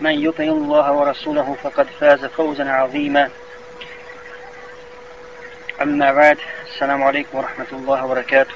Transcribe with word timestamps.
من 0.00 0.10
يطع 0.10 0.44
الله 0.44 0.92
ورسوله 0.92 1.56
فقد 1.62 1.86
فاز 2.00 2.24
فوزا 2.24 2.70
عظيما 2.70 3.30
أما 5.82 6.12
بعد 6.12 6.38
السلام 6.72 7.02
عليكم 7.02 7.38
ورحمة 7.38 7.66
الله 7.72 8.04
وبركاته 8.04 8.54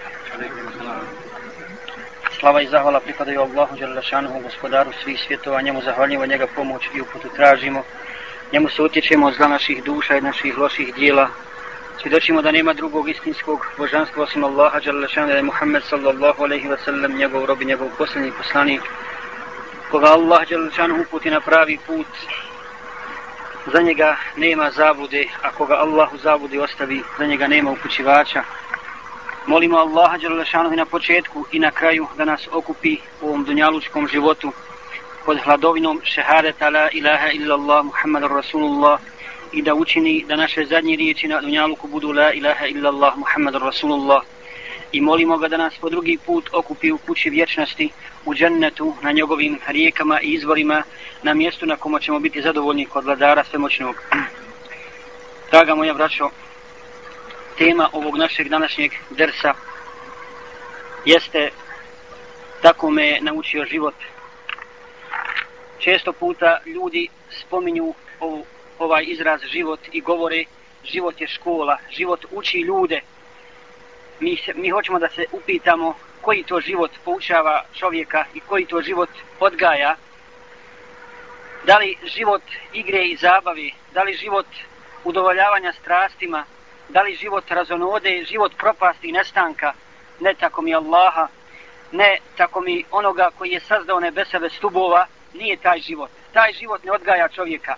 Slava 2.41 2.63
i 2.63 2.67
zahvala 2.67 3.01
pripadaju 3.01 3.41
Allahu 3.41 3.77
Đalešanuhu, 3.77 4.41
gospodaru 4.41 4.93
svih 5.03 5.21
svjetova, 5.27 5.63
njemu 5.63 5.83
zahvaljujemo, 5.83 6.27
njega 6.27 6.47
pomoć 6.47 6.83
i 6.95 7.01
uputu 7.01 7.29
tražimo. 7.37 7.83
Njemu 8.53 8.69
se 8.69 8.83
utječemo 8.83 9.27
od 9.27 9.35
zla 9.35 9.49
naših 9.49 9.85
duša 9.85 10.17
i 10.17 10.21
naših 10.21 10.59
loših 10.59 10.95
dijela. 10.95 11.29
Svjedočimo 12.03 12.43
da 12.43 12.53
nema 12.53 12.73
drugog 12.73 13.09
istinskog 13.09 13.67
božanstva 13.79 14.23
osim 14.23 14.45
Allaha 14.45 14.81
Đalešanuhu, 14.81 15.33
da 15.33 15.37
je 15.37 15.43
Muhammed 15.43 15.83
sallallahu 15.85 16.43
alaihi 16.43 16.69
wa 16.69 16.77
sallam 16.85 17.17
njegov 17.17 17.45
rob 17.45 17.63
i 17.63 17.65
njegov 17.65 17.89
posljednji 17.99 18.33
poslanik 18.39 18.83
koga 19.94 20.10
Allah 20.10 20.42
Đelešanu 20.50 21.02
uputi 21.02 21.30
na 21.30 21.40
pravi 21.40 21.78
put, 21.88 22.08
za 23.74 23.82
njega 23.82 24.18
nema 24.38 24.72
zabude, 24.72 25.26
a 25.42 25.52
koga 25.52 25.76
Allah 25.76 26.14
u 26.14 26.18
zabudi 26.18 26.60
ostavi, 26.60 27.04
za 27.18 27.26
njega 27.26 27.48
nema 27.48 27.72
upućivača. 27.72 28.44
Molimo 29.46 29.78
Allaha 29.78 30.18
Đelešanu 30.18 30.74
i 30.74 30.76
na 30.76 30.86
početku 30.86 31.46
i 31.52 31.60
na 31.60 31.72
kraju 31.72 32.08
da 32.18 32.26
nas 32.26 32.48
okupi 32.52 32.98
u 33.22 33.28
ovom 33.28 33.44
dunjalučkom 33.44 34.08
životu 34.08 34.54
pod 35.26 35.38
hladovinom 35.44 36.02
šehadeta 36.04 36.70
la 36.70 36.90
ilaha 36.92 37.30
illallah 37.32 37.86
Muhammad 37.86 38.24
Rasulullah 38.24 39.00
i 39.52 39.62
da 39.62 39.74
učini 39.74 40.26
da 40.28 40.36
naše 40.36 40.66
zadnje 40.66 40.96
riječi 40.96 41.28
na 41.28 41.42
dunjaluku 41.42 41.88
budu 41.88 42.12
la 42.12 42.34
ilaha 42.34 42.66
illallah 42.66 43.18
Muhammad 43.18 43.56
Rasulullah 43.56 44.22
i 44.94 45.02
molimo 45.02 45.38
ga 45.38 45.48
da 45.48 45.58
nas 45.58 45.74
po 45.82 45.90
drugi 45.90 46.18
put 46.26 46.50
okupi 46.54 46.92
u 46.92 46.98
kući 46.98 47.30
vječnosti 47.30 47.90
u 48.26 48.34
džennetu, 48.34 48.94
na 49.02 49.12
njegovim 49.12 49.60
rijekama 49.68 50.22
i 50.22 50.34
izvorima, 50.34 50.84
na 51.24 51.34
mjestu 51.34 51.66
na 51.66 51.76
kome 51.76 52.02
ćemo 52.02 52.20
biti 52.20 52.42
zadovoljni 52.42 52.86
kod 52.86 53.06
vladara 53.06 53.44
svemoćnog. 53.44 53.96
Draga 55.52 55.76
moja 55.76 55.94
braćo, 55.94 56.30
tema 57.58 57.90
ovog 57.92 58.18
našeg 58.18 58.50
današnjeg 58.50 58.92
dersa 59.10 59.54
jeste 61.06 61.50
tako 62.62 62.92
me 62.92 63.08
je 63.08 63.22
naučio 63.22 63.66
život. 63.66 63.96
Često 65.80 66.14
puta 66.14 66.60
ljudi 66.66 67.08
spominju 67.40 67.94
ovaj 68.80 69.04
izraz 69.08 69.42
život 69.52 69.80
i 69.92 70.02
govore 70.02 70.44
život 70.84 71.22
je 71.22 71.28
škola, 71.28 71.78
život 71.92 72.26
uči 72.32 72.60
ljude, 72.60 73.02
mi, 74.24 74.38
se, 74.38 74.54
mi 74.54 74.70
hoćemo 74.70 75.00
da 75.00 75.10
se 75.10 75.26
upitamo 75.32 75.94
koji 76.22 76.44
to 76.44 76.60
život 76.60 76.92
poučava 77.06 77.64
čovjeka 77.74 78.26
i 78.34 78.40
koji 78.40 78.66
to 78.66 78.82
život 78.82 79.10
odgaja. 79.40 79.96
Da 81.66 81.78
li 81.78 81.98
život 82.04 82.42
igre 82.74 83.06
i 83.06 83.16
zabave, 83.16 83.70
da 83.94 84.04
li 84.04 84.14
život 84.14 84.46
udovoljavanja 85.04 85.74
strastima, 85.74 86.46
da 86.90 87.02
li 87.02 87.16
život 87.16 87.52
razonode, 87.52 88.24
život 88.24 88.52
propasti 88.58 89.08
i 89.08 89.12
nestanka, 89.12 89.74
ne 90.20 90.34
tako 90.34 90.62
mi 90.62 90.76
Allaha, 90.76 91.28
ne 91.92 92.18
tako 92.38 92.62
mi 92.62 92.84
onoga 92.92 93.30
koji 93.38 93.52
je 93.52 93.60
sazdao 93.60 94.00
nebesa 94.00 94.50
stubova, 94.50 95.06
nije 95.34 95.58
taj 95.58 95.80
život. 95.80 96.10
Taj 96.34 96.54
život 96.54 96.84
ne 96.84 96.92
odgaja 96.92 97.28
čovjeka. 97.28 97.76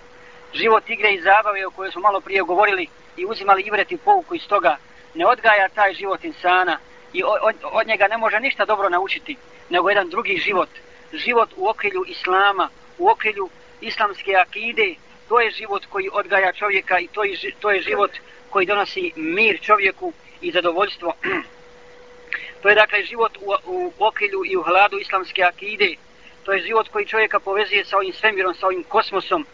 Život 0.53 0.89
igre 0.89 1.13
i 1.13 1.21
zabave 1.21 1.67
o 1.67 1.71
kojoj 1.71 1.91
smo 1.91 2.01
malo 2.01 2.21
prije 2.21 2.41
govorili 2.41 2.87
i 3.17 3.25
uzimali 3.25 3.61
ivreti 3.61 3.97
pouku 3.97 4.35
iz 4.35 4.47
toga, 4.47 4.77
ne 5.15 5.25
odgaja 5.25 5.69
taj 5.69 5.93
život 5.93 6.23
insana 6.23 6.79
i 7.13 7.23
od, 7.23 7.55
od 7.63 7.87
njega 7.87 8.07
ne 8.07 8.17
može 8.17 8.39
ništa 8.39 8.65
dobro 8.65 8.89
naučiti, 8.89 9.35
nego 9.69 9.89
jedan 9.89 10.09
drugi 10.09 10.37
život. 10.37 10.69
Život 11.13 11.49
u 11.55 11.69
okrilju 11.69 12.03
islama, 12.07 12.69
u 12.97 13.09
okrilju 13.09 13.49
islamske 13.81 14.35
akide, 14.35 14.95
to 15.29 15.39
je 15.39 15.51
život 15.51 15.85
koji 15.85 16.09
odgaja 16.11 16.53
čovjeka 16.53 16.99
i 16.99 17.07
to 17.07 17.23
je, 17.23 17.37
to 17.59 17.71
je 17.71 17.81
život 17.81 18.11
koji 18.49 18.65
donosi 18.65 19.11
mir 19.15 19.59
čovjeku 19.61 20.13
i 20.41 20.51
zadovoljstvo. 20.51 21.13
to 22.61 22.69
je 22.69 22.75
dakle 22.75 23.03
život 23.03 23.37
u, 23.41 23.53
u 23.65 23.91
okrilju 23.99 24.41
i 24.45 24.57
u 24.57 24.63
hladu 24.63 24.97
islamske 24.97 25.43
akide. 25.43 25.95
To 26.43 26.53
je 26.53 26.61
život 26.61 26.87
koji 26.89 27.05
čovjeka 27.05 27.39
povezuje 27.39 27.85
sa 27.85 27.97
ovim 27.97 28.13
svemirom, 28.13 28.53
sa 28.53 28.65
ovim 28.65 28.83
kosmosom 28.83 29.45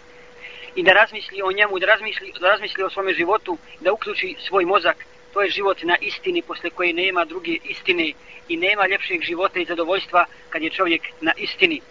i 0.76 0.84
da 0.84 0.94
razmisli 0.94 1.42
o 1.42 1.52
njemu, 1.52 1.80
da 1.80 1.86
razmisli, 1.86 2.34
da 2.40 2.48
razmisli 2.48 2.84
o 2.84 2.90
svome 2.90 3.14
životu, 3.14 3.58
da 3.80 3.94
uključi 3.94 4.36
svoj 4.40 4.66
mozak 4.66 5.06
to 5.34 5.42
je 5.42 5.50
život 5.50 5.84
na 5.84 5.98
istini 6.02 6.42
posle 6.42 6.70
koje 6.70 6.94
nema 6.94 7.26
druge 7.26 7.58
istine 7.64 8.14
i 8.48 8.58
nema 8.58 8.88
ljepšeg 8.88 9.22
života 9.22 9.60
i 9.60 9.66
zadovoljstva 9.66 10.26
kad 10.50 10.62
je 10.62 10.70
čovjek 10.70 11.02
na 11.22 11.34
istini. 11.38 11.82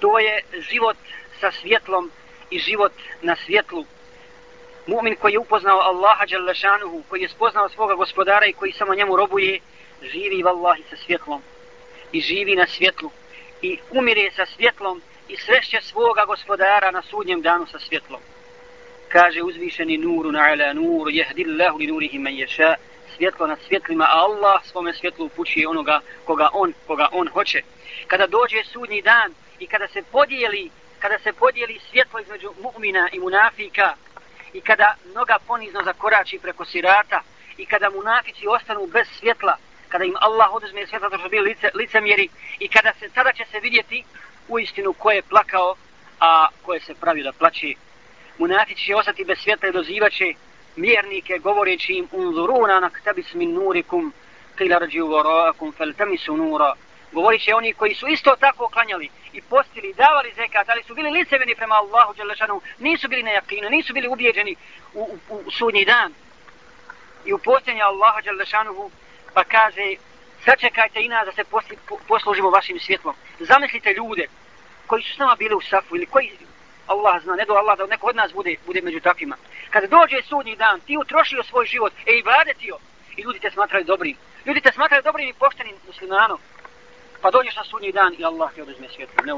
To 0.00 0.18
je 0.18 0.42
život 0.70 0.96
sa 1.40 1.52
svjetlom 1.52 2.10
i 2.50 2.58
život 2.58 2.92
na 3.22 3.36
svjetlu. 3.36 3.84
Mu'min 4.86 5.16
koji 5.16 5.32
je 5.32 5.38
upoznao 5.38 5.78
Allaha 5.78 6.26
Đalešanuhu, 6.26 7.02
koji 7.08 7.22
je 7.22 7.28
spoznao 7.28 7.68
svoga 7.68 7.94
gospodara 7.94 8.46
i 8.46 8.52
koji 8.52 8.72
samo 8.72 8.94
njemu 8.94 9.16
robuje, 9.16 9.60
živi 10.02 10.42
vallahi 10.42 10.82
sa 10.90 10.96
svjetlom 10.96 11.42
i 12.12 12.20
živi 12.20 12.56
na 12.56 12.66
svjetlu 12.66 13.10
i 13.62 13.78
umire 13.90 14.30
sa 14.36 14.46
svjetlom 14.46 15.02
i 15.28 15.36
srešće 15.36 15.80
svoga 15.80 16.24
gospodara 16.24 16.90
na 16.90 17.02
sudnjem 17.02 17.42
danu 17.42 17.66
sa 17.66 17.78
svjetlom 17.78 18.20
kaže 19.12 19.42
uzvišeni 19.42 19.98
nuru 19.98 20.32
na 20.32 20.40
ala 20.40 20.72
nuru 20.72 21.10
jehdi 21.10 21.44
Allahu 21.44 21.78
li 21.78 21.86
nurihi 21.86 22.18
man 22.18 22.32
yasha. 22.32 22.74
Svjetlo 23.16 23.46
na 23.46 23.56
svjetlima 23.66 24.04
a 24.04 24.18
Allah 24.26 24.64
svome 24.64 24.92
svjetlu 24.94 25.26
upućuje 25.26 25.68
onoga 25.68 26.00
koga 26.24 26.48
on 26.52 26.72
koga 26.86 27.08
on 27.12 27.28
hoće. 27.28 27.62
Kada 28.06 28.26
dođe 28.26 28.64
sudnji 28.64 29.02
dan 29.02 29.34
i 29.58 29.66
kada 29.66 29.88
se 29.88 30.02
podijeli 30.02 30.70
kada 30.98 31.18
se 31.18 31.32
podijeli 31.32 31.80
svjetlo 31.90 32.20
između 32.20 32.50
mu'mina 32.62 33.08
i 33.12 33.18
munafika 33.18 33.94
i 34.52 34.60
kada 34.60 34.94
noga 35.14 35.38
ponizno 35.46 35.82
zakorači 35.84 36.38
preko 36.38 36.64
sirata 36.64 37.22
i 37.56 37.66
kada 37.66 37.90
munafici 37.90 38.46
ostanu 38.46 38.86
bez 38.86 39.06
svjetla 39.18 39.56
kada 39.88 40.04
im 40.04 40.16
Allah 40.20 40.54
oduzme 40.54 40.86
svjetlo 40.86 41.10
to 41.10 41.18
što 41.18 41.28
bili 41.28 41.48
lice, 41.48 41.70
licemjeri 41.74 42.28
i 42.58 42.68
kada 42.68 42.92
se 43.00 43.08
tada 43.14 43.32
će 43.32 43.44
se 43.50 43.60
vidjeti 43.60 44.04
u 44.48 44.58
istinu 44.58 44.92
ko 44.92 45.10
je 45.10 45.22
plakao 45.22 45.74
a 46.20 46.48
ko 46.62 46.74
je 46.74 46.80
se 46.80 46.94
pravio 46.94 47.24
da 47.24 47.32
plaće 47.32 47.74
munafici 48.38 48.84
će 48.84 48.96
ostati 48.96 49.24
bez 49.24 49.38
svjetla 49.38 49.68
i 49.68 49.72
dozivaće 49.72 50.34
mjernike 50.76 51.38
govoreći 51.38 51.92
im 51.92 52.08
unzuruna 52.12 52.80
na 52.80 52.90
ktabis 52.90 53.34
min 53.34 53.54
nurikum 53.54 54.12
qila 54.58 54.78
rađi 54.78 55.00
vorakum 55.00 55.72
fel 55.72 55.92
tamisu 55.92 56.36
nura. 56.36 56.74
Govorit 57.12 57.42
će 57.42 57.54
oni 57.54 57.72
koji 57.72 57.94
su 57.94 58.06
isto 58.08 58.36
tako 58.40 58.68
klanjali 58.68 59.08
i 59.32 59.40
postili 59.40 59.88
i 59.88 59.94
davali 59.94 60.32
zekat 60.36 60.68
ali 60.68 60.82
su 60.82 60.94
bili 60.94 61.10
liceveni 61.10 61.54
prema 61.54 61.74
Allahu 61.74 62.14
Đelešanu 62.14 62.60
nisu 62.78 63.08
bili 63.08 63.22
nejakinu, 63.22 63.70
nisu 63.70 63.92
bili 63.94 64.08
ubijeđeni 64.08 64.56
u, 64.94 65.18
u, 65.28 65.36
u 65.46 65.50
sudnji 65.50 65.84
dan. 65.84 66.12
I 67.24 67.32
u 67.32 67.38
posljednje 67.38 67.82
Allaha 67.82 68.20
Đelešanuhu, 68.20 68.90
pa 69.34 69.44
kaže 69.44 69.94
sačekajte 70.44 71.00
i 71.00 71.08
nas 71.08 71.26
da 71.26 71.32
se 71.32 71.44
posli, 71.44 71.76
po, 71.88 71.98
poslužimo 72.08 72.50
vašim 72.50 72.80
svjetlom. 72.80 73.14
Zamislite 73.38 73.92
ljude 73.92 74.26
koji 74.86 75.02
su 75.02 75.14
s 75.14 75.18
nama 75.18 75.36
bili 75.36 75.54
u 75.54 75.60
safu 75.60 75.96
ili 75.96 76.06
koji 76.06 76.30
Allah 76.86 77.22
zna, 77.22 77.36
ne 77.36 77.44
do 77.44 77.54
Allah 77.54 77.78
da 77.78 77.86
neko 77.86 78.06
od 78.06 78.16
nas 78.16 78.32
bude, 78.32 78.56
bude 78.66 78.80
među 78.82 79.00
takvima. 79.00 79.36
Kada 79.70 79.86
dođe 79.86 80.22
sudnji 80.22 80.56
dan, 80.56 80.80
ti 80.80 80.96
utrošio 80.96 81.42
svoj 81.42 81.66
život, 81.66 81.92
e 82.06 82.12
i 82.12 82.22
vadetio, 82.22 82.78
i 83.16 83.22
ljudi 83.22 83.38
te 83.38 83.50
smatraju 83.50 83.84
dobrim. 83.84 84.16
Ljudi 84.46 84.60
te 84.60 84.72
smatraju 84.72 85.02
dobrim 85.02 85.28
i 85.28 85.32
poštenim 85.32 85.76
muslimanom. 85.86 86.38
Pa 87.20 87.30
dođeš 87.30 87.56
na 87.56 87.64
sudnji 87.64 87.92
dan 87.92 88.14
i 88.18 88.24
Allah 88.24 88.54
ti 88.54 88.62
oduzme 88.62 88.88
svjetlo, 88.88 89.24
ne 89.24 89.32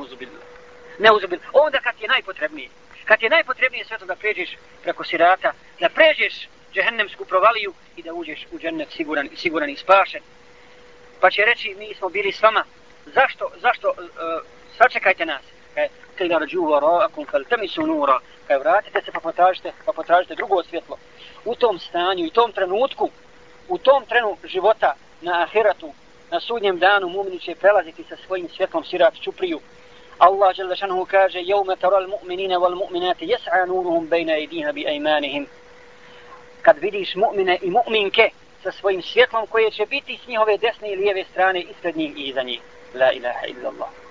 Neuzubilno. 0.98 1.44
Onda 1.52 1.80
kad 1.80 1.96
ti 1.96 2.04
je 2.04 2.08
najpotrebnije, 2.08 2.68
kad 3.04 3.18
ti 3.18 3.24
je 3.24 3.30
najpotrebnije 3.30 3.84
svjetlo 3.84 4.06
da 4.06 4.16
pređeš 4.16 4.56
preko 4.82 5.04
sirata, 5.04 5.52
da 5.80 5.88
pređeš 5.88 6.48
džehennemsku 6.74 7.24
provaliju 7.24 7.74
i 7.96 8.02
da 8.02 8.12
uđeš 8.12 8.46
u 8.52 8.58
džennet 8.58 8.88
siguran, 8.90 9.28
siguran 9.36 9.70
i 9.70 9.76
spašen. 9.76 10.22
Pa 11.20 11.30
će 11.30 11.42
reći, 11.44 11.74
mi 11.78 11.94
smo 11.94 12.08
bili 12.08 12.32
s 12.32 12.42
vama. 12.42 12.64
Zašto, 13.06 13.50
zašto, 13.60 13.88
uh, 13.88 13.96
sačekajte 14.78 15.26
nas 15.26 15.53
kila 16.18 16.38
rađu 16.38 16.62
varakum 16.62 17.26
fel 17.26 17.44
temisu 17.44 17.86
nura, 17.86 18.18
kaj 18.46 18.58
vratite 18.58 19.02
se 19.04 19.12
pa 19.12 19.20
potražite, 19.20 19.72
pa 19.84 19.92
potražite 19.92 20.34
drugo 20.34 20.62
svjetlo. 20.62 20.96
U 21.44 21.54
tom 21.54 21.78
stanju 21.78 22.26
i 22.26 22.30
tom 22.30 22.52
trenutku, 22.52 23.10
u 23.68 23.78
tom 23.78 24.04
trenu 24.06 24.36
života 24.44 24.94
na 25.20 25.42
ahiratu, 25.42 25.92
na 26.30 26.40
sudnjem 26.40 26.78
danu 26.78 27.08
mu'mini 27.08 27.40
će 27.40 27.54
prelaziti 27.54 28.04
sa 28.08 28.16
svojim 28.26 28.48
svjetlom 28.48 28.84
sirat 28.84 29.14
čupriju. 29.20 29.60
Allah 30.18 30.54
dželle 30.54 30.76
šanehu 30.76 31.04
kaže, 31.04 31.38
jevme 31.42 31.76
taral 31.76 32.06
mu'minina 32.08 32.58
wal 32.58 32.74
mu'minati 32.74 33.26
yas'a 33.26 33.66
nuruhum 33.66 34.08
bayna 34.08 34.32
aydihim 34.32 34.74
bi 34.74 34.86
aymanihim." 34.86 35.46
Kad 36.62 36.78
vidiš 36.78 37.14
mu'mine 37.14 37.58
i 37.62 37.70
mu'minke 37.70 38.30
sa 38.62 38.72
svojim 38.72 39.02
svjetlom 39.02 39.46
koje 39.46 39.70
će 39.70 39.86
biti 39.86 40.18
s 40.24 40.26
njihove 40.26 40.58
desne 40.58 40.92
i 40.92 40.96
lijeve 40.96 41.24
strane 41.30 41.60
ispred 41.60 41.96
njih 41.96 42.12
i 42.16 42.22
iza 42.28 42.42
njih. 42.42 42.60
La 42.94 43.12
ilaha 43.12 43.46
illallah. 43.46 44.03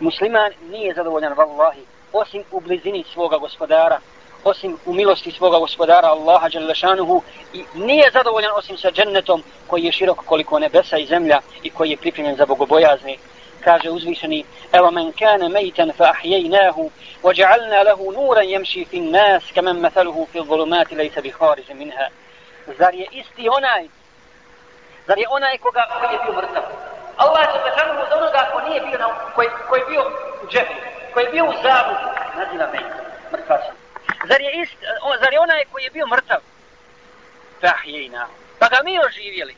Musliman 0.00 0.52
nije 0.70 0.94
zadovoljan, 0.94 1.32
vallahi, 1.32 1.80
osim 2.12 2.44
u 2.50 2.60
blizini 2.60 3.04
svoga 3.12 3.38
gospodara, 3.38 3.98
osim 4.44 4.78
u 4.86 4.94
milosti 4.94 5.30
svoga 5.30 5.58
gospodara 5.58 6.08
Allaha 6.08 6.48
Đalešanuhu 6.48 7.22
i 7.52 7.64
nije 7.74 8.10
zadovoljan 8.12 8.52
osim 8.56 8.78
sa 8.78 8.90
džennetom 8.90 9.42
koji 9.66 9.84
je 9.84 9.92
širok 9.92 10.24
koliko 10.24 10.58
nebesa 10.58 10.98
i 10.98 11.06
zemlja 11.06 11.40
i 11.62 11.70
koji 11.70 11.90
je 11.90 11.96
pripremljen 11.96 12.36
za 12.36 12.46
bogobojazni. 12.46 13.18
Kaže 13.64 13.90
uzvišeni, 13.90 14.44
evo 14.72 14.90
men 14.90 15.12
kane 15.12 15.48
mejten 15.48 15.92
fa 15.96 16.04
ahjejnahu, 16.04 16.90
وجعلنا 17.24 17.82
له 17.82 18.12
نورا 18.12 18.40
يمشي 18.40 18.84
في 18.84 18.96
الناس 18.96 19.52
كمن 19.52 19.82
مثله 19.82 20.26
في 20.32 20.38
الظلمات 20.38 20.92
ليس 20.92 21.18
بخارج 21.18 21.72
منها 21.72 22.10
zar 22.78 22.94
je 22.94 23.06
isti 23.12 23.48
onaj 23.48 23.88
zar 25.06 25.18
je 25.18 25.26
onaj 25.28 25.58
koga 25.58 25.84
koji 26.00 26.12
je 26.12 26.20
bio 26.24 26.32
mrtav 26.32 26.62
Allah 27.23 27.41
je 27.45 27.71
se 27.75 27.81
od 28.03 28.11
onoga 28.17 28.49
ko 28.51 28.61
nije 28.67 28.81
bio 28.81 28.97
na, 28.99 29.07
koji, 29.35 29.49
koji 29.69 29.79
je 29.79 29.85
bio 29.89 30.03
u 30.43 30.47
džepu 30.51 30.73
koji 31.13 31.23
je 31.25 31.31
bio 31.31 31.45
u 31.45 31.53
zavu 31.63 31.93
naziva 32.37 32.67
mejten 32.71 33.03
mrtvačan 33.31 33.75
Zar 34.27 34.41
je, 34.41 34.61
ist, 34.61 34.77
o, 35.01 35.17
zar 35.21 35.33
je 35.33 35.39
onaj 35.39 35.63
koji 35.71 35.83
je 35.83 35.89
bio 35.89 36.07
mrtav? 36.07 36.41
Fahjejna. 37.61 38.27
Pa 38.59 38.67
ga 38.67 38.79
mi 38.83 38.99
oživjeli. 39.05 39.55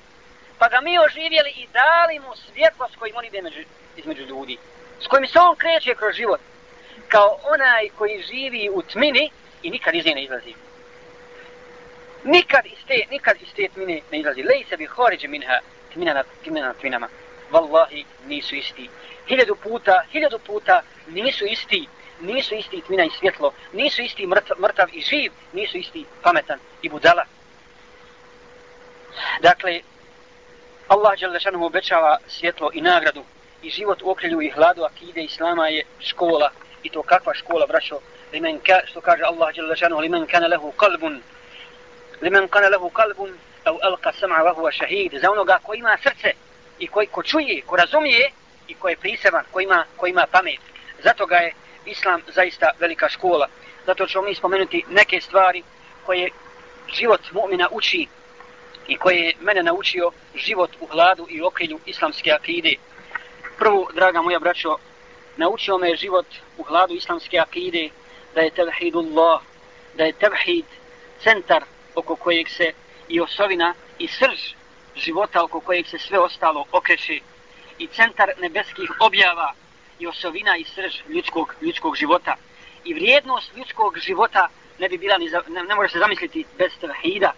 Pa 0.59 0.67
ga 0.69 0.81
mi 0.81 0.99
oživjeli 0.99 1.49
i 1.49 1.67
dali 1.73 2.19
mu 2.19 2.35
svjetlo 2.35 2.89
s 2.93 2.95
kojim 2.95 3.15
on 3.17 3.25
ide 3.25 3.41
među, 3.41 3.59
između 3.97 4.23
ljudi. 4.23 4.57
S 4.99 5.07
kojim 5.07 5.27
se 5.27 5.39
on 5.39 5.55
kreće 5.55 5.95
kroz 5.95 6.15
život. 6.15 6.39
Kao 7.07 7.39
onaj 7.43 7.89
koji 7.97 8.23
živi 8.31 8.69
u 8.73 8.81
tmini 8.81 9.31
i 9.63 9.69
nikad 9.69 9.95
iz 9.95 10.05
nje 10.05 10.15
ne 10.15 10.23
izlazi. 10.23 10.53
Nikad 12.23 12.65
iz 12.65 12.85
te, 12.87 13.05
nikad 13.09 13.35
iz 13.41 13.53
te 13.55 13.67
tmine 13.73 14.01
ne 14.11 14.19
izlazi. 14.19 14.43
Lej 14.43 14.63
se 14.69 14.77
bi 14.77 14.85
horiđe 14.85 15.27
minha 15.27 15.59
tmina 15.93 16.13
na, 16.13 16.23
tmina 16.43 16.67
na 16.67 16.73
tminama 16.73 17.07
vallahi 17.51 18.05
nisu 18.27 18.55
isti. 18.55 18.89
Hiljadu 19.27 19.55
puta, 19.55 20.03
hiljadu 20.11 20.39
puta 20.39 20.81
nisu 21.07 21.45
isti 21.45 21.87
nisu 22.21 22.55
isti 22.55 22.81
tmina 22.81 23.03
i 23.03 23.09
svjetlo, 23.19 23.53
nisu 23.73 24.01
isti 24.01 24.27
mrtav, 24.27 24.57
mrtav 24.59 24.87
i 24.93 25.01
živ, 25.01 25.31
nisu 25.53 25.77
isti 25.77 26.05
pametan 26.23 26.59
i 26.81 26.89
budala. 26.89 27.25
Dakle, 29.41 29.81
Allah 30.87 31.19
Đalešanu 31.19 31.65
obećava 31.65 32.17
svjetlo 32.27 32.69
i 32.73 32.81
nagradu 32.81 33.23
i 33.63 33.69
život 33.69 34.01
u 34.01 34.09
okrilju 34.09 34.41
i 34.41 34.49
hladu 34.49 34.83
akide 34.83 35.23
Islama 35.23 35.67
je 35.67 35.83
škola 35.99 36.51
i 36.83 36.89
to 36.89 37.03
kakva 37.03 37.33
škola, 37.33 37.67
braćo, 37.67 37.99
limen 38.33 38.59
ka, 38.59 38.81
što 38.85 39.01
kaže 39.01 39.23
Allah 39.23 39.55
Đalešanu, 39.55 39.99
limen 39.99 40.27
kana 40.27 40.47
lehu 40.47 40.71
kalbun, 40.71 41.21
limen 42.21 42.47
kana 42.47 42.67
lehu 42.67 42.89
kalbun, 42.89 43.37
au 43.65 43.79
alka 43.81 44.11
sam'a 44.11 44.53
huwa 44.55 44.71
šahid, 44.71 45.19
za 45.21 45.31
onoga 45.31 45.59
ko 45.63 45.73
ima 45.73 45.97
srce 46.03 46.33
i 46.81 46.87
koji 46.87 47.07
ko 47.07 47.23
čuje, 47.23 47.61
ko 47.65 47.75
razumije 47.75 48.31
i 48.67 48.73
ko 48.73 48.89
je 48.89 48.95
priseban, 48.95 49.45
ko 49.51 49.59
ima, 49.59 49.85
ko 49.97 50.07
ima 50.07 50.25
pamet. 50.31 50.59
Zato 51.03 51.25
ga 51.25 51.35
je 51.35 51.53
islam 51.85 52.21
zaista 52.27 52.71
velika 52.79 53.09
škola. 53.09 53.47
Zato 53.85 54.07
ćemo 54.07 54.23
mi 54.23 54.35
spomenuti 54.35 54.83
neke 54.89 55.21
stvari 55.21 55.63
koje 56.05 56.29
život 56.93 57.21
mu'mina 57.31 57.67
uči 57.71 58.07
i 58.87 58.97
koje 58.97 59.17
je 59.17 59.33
mene 59.41 59.63
naučio 59.63 60.11
život 60.35 60.71
u 60.79 60.85
hladu 60.85 61.27
i 61.29 61.41
okrilju 61.41 61.79
islamske 61.85 62.31
akide. 62.31 62.73
Prvo, 63.57 63.87
draga 63.93 64.21
moja 64.21 64.39
braćo, 64.39 64.77
naučio 65.37 65.77
me 65.77 65.95
život 65.95 66.25
u 66.57 66.63
hladu 66.63 66.93
islamske 66.93 67.39
akide 67.39 67.89
da 68.35 68.41
je 68.41 68.49
tevhidullah, 68.49 69.41
da 69.97 70.03
je 70.03 70.13
tevhid 70.13 70.65
centar 71.23 71.63
oko 71.95 72.15
kojeg 72.15 72.49
se 72.49 72.73
i 73.07 73.21
osovina 73.21 73.73
i 73.99 74.07
srž 74.07 74.60
života 74.95 75.43
oko 75.43 75.59
kojeg 75.59 75.87
se 75.87 75.97
sve 75.97 76.19
ostalo 76.19 76.65
okreće 76.71 77.19
i 77.79 77.87
centar 77.87 78.29
nebeskih 78.41 78.91
objava 78.99 79.53
i 79.99 80.07
osovina 80.07 80.57
i 80.57 80.63
srž 80.63 80.95
ljudskog, 81.09 81.55
ljudskog 81.61 81.95
života. 81.95 82.35
I 82.83 82.93
vrijednost 82.93 83.57
ljudskog 83.57 83.97
života 83.99 84.47
ne 84.79 84.89
bi 84.89 84.97
bila 84.97 85.17
ni 85.17 85.29
za, 85.29 85.41
ne, 85.47 85.63
ne 85.63 85.75
može 85.75 85.91
se 85.91 85.99
zamisliti 85.99 86.45
bez 86.57 86.71
tevhida. 86.81 87.33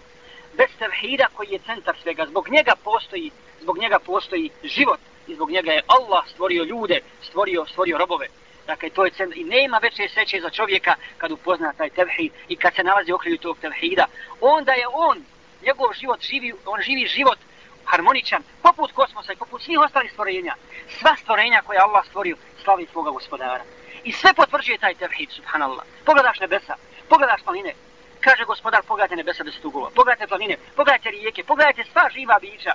Bez 0.58 0.70
tevhida 0.80 1.28
koji 1.34 1.50
je 1.52 1.60
centar 1.60 1.96
svega. 2.02 2.26
Zbog 2.26 2.50
njega 2.50 2.74
postoji, 2.84 3.32
zbog 3.62 3.78
njega 3.78 4.00
postoji 4.00 4.50
život. 4.64 5.00
I 5.28 5.36
zbog 5.36 5.52
njega 5.52 5.72
je 5.72 5.82
Allah 5.88 6.24
stvorio 6.28 6.64
ljude, 6.64 7.00
stvorio, 7.22 7.66
stvorio 7.66 7.98
robove. 7.98 8.28
Dakle, 8.68 8.90
to 8.90 9.06
je 9.06 9.12
centar. 9.12 9.38
I 9.38 9.44
nema 9.44 9.78
veće 9.78 10.10
sreće 10.10 10.42
za 10.42 10.50
čovjeka 10.50 10.96
kad 11.18 11.32
upozna 11.32 11.74
taj 11.74 11.90
tevhid 11.90 12.32
i 12.48 12.56
kad 12.56 12.76
se 12.76 12.84
nalazi 12.84 13.12
u 13.12 13.16
okrilju 13.16 13.38
tog 13.38 13.58
tevhida. 13.62 14.06
Onda 14.42 14.72
je 14.72 14.88
on, 14.94 15.24
njegov 15.66 15.94
život 15.94 16.22
živi, 16.22 16.54
on 16.66 16.82
živi 16.82 17.08
život 17.08 17.40
harmoničan, 17.86 18.44
poput 18.62 18.92
kosmosa 18.92 19.34
i 19.34 19.36
poput 19.36 19.62
svih 19.62 19.80
ostalih 19.80 20.12
stvorenja. 20.12 20.56
Sva 21.00 21.16
stvorenja 21.16 21.62
koje 21.66 21.80
Allah 21.80 22.06
stvorio, 22.06 22.38
slavi 22.64 22.88
svoga 22.92 23.12
gospodara. 23.12 23.64
I 24.04 24.12
sve 24.12 24.34
potvrđuje 24.34 24.78
taj 24.78 24.96
tevhid, 24.96 25.30
subhanallah. 25.32 25.86
Pogledaš 26.06 26.40
nebesa, 26.40 26.76
pogledaš 27.10 27.42
planine, 27.44 27.74
kaže 28.20 28.46
gospodar, 28.46 28.84
pogledajte 28.88 29.16
nebesa 29.16 29.44
deset 29.44 29.66
ugova, 29.66 29.90
pogledajte 29.96 30.28
planine, 30.28 30.58
pogledajte 30.76 31.12
rijeke, 31.12 31.44
pogledajte 31.44 31.84
sva 31.92 32.10
živa 32.14 32.38
bića. 32.42 32.74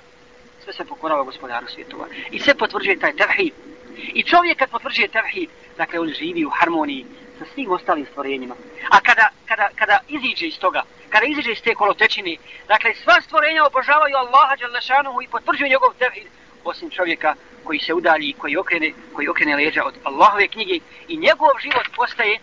Sve 0.63 0.73
se 0.73 0.85
pokorava 0.85 1.23
gospodaru 1.23 1.67
svjetova. 1.67 2.05
I 2.31 2.39
sve 2.39 2.55
potvrđuje 2.55 2.99
taj 2.99 3.13
tevhid. 3.13 3.53
I 3.97 4.23
čovjek 4.23 4.57
kad 4.57 4.69
potvrđuje 4.69 5.07
tevhid, 5.07 5.49
dakle 5.77 5.99
on 5.99 6.07
živi 6.19 6.45
u 6.45 6.49
harmoniji 6.49 7.05
sa 7.39 7.45
svim 7.53 7.71
ostalim 7.71 8.05
stvorenjima. 8.05 8.55
A 8.89 9.01
kada, 9.01 9.29
kada, 9.45 9.69
kada 9.75 9.99
iziđe 10.07 10.47
iz 10.47 10.59
toga, 10.59 10.83
kada 11.09 11.25
iziđe 11.25 11.51
iz 11.51 11.61
te 11.61 11.75
kolotečine, 11.75 12.37
dakle 12.67 12.95
sva 12.95 13.21
stvorenja 13.21 13.65
obožavaju 13.65 14.15
Allaha 14.17 14.55
i 15.23 15.27
potvrđuju 15.27 15.69
njegov 15.69 15.93
tevhid, 15.99 16.27
osim 16.63 16.89
čovjeka 16.89 17.35
koji 17.63 17.79
se 17.79 17.93
udalji, 17.93 18.33
koji 18.33 18.57
okrene, 18.57 18.93
koji 19.13 19.27
okrene 19.27 19.55
leđa 19.55 19.83
od 19.85 19.93
Allahove 20.03 20.47
knjige 20.47 20.79
i 21.07 21.17
njegov 21.17 21.49
život 21.61 21.87
postaje 21.95 22.39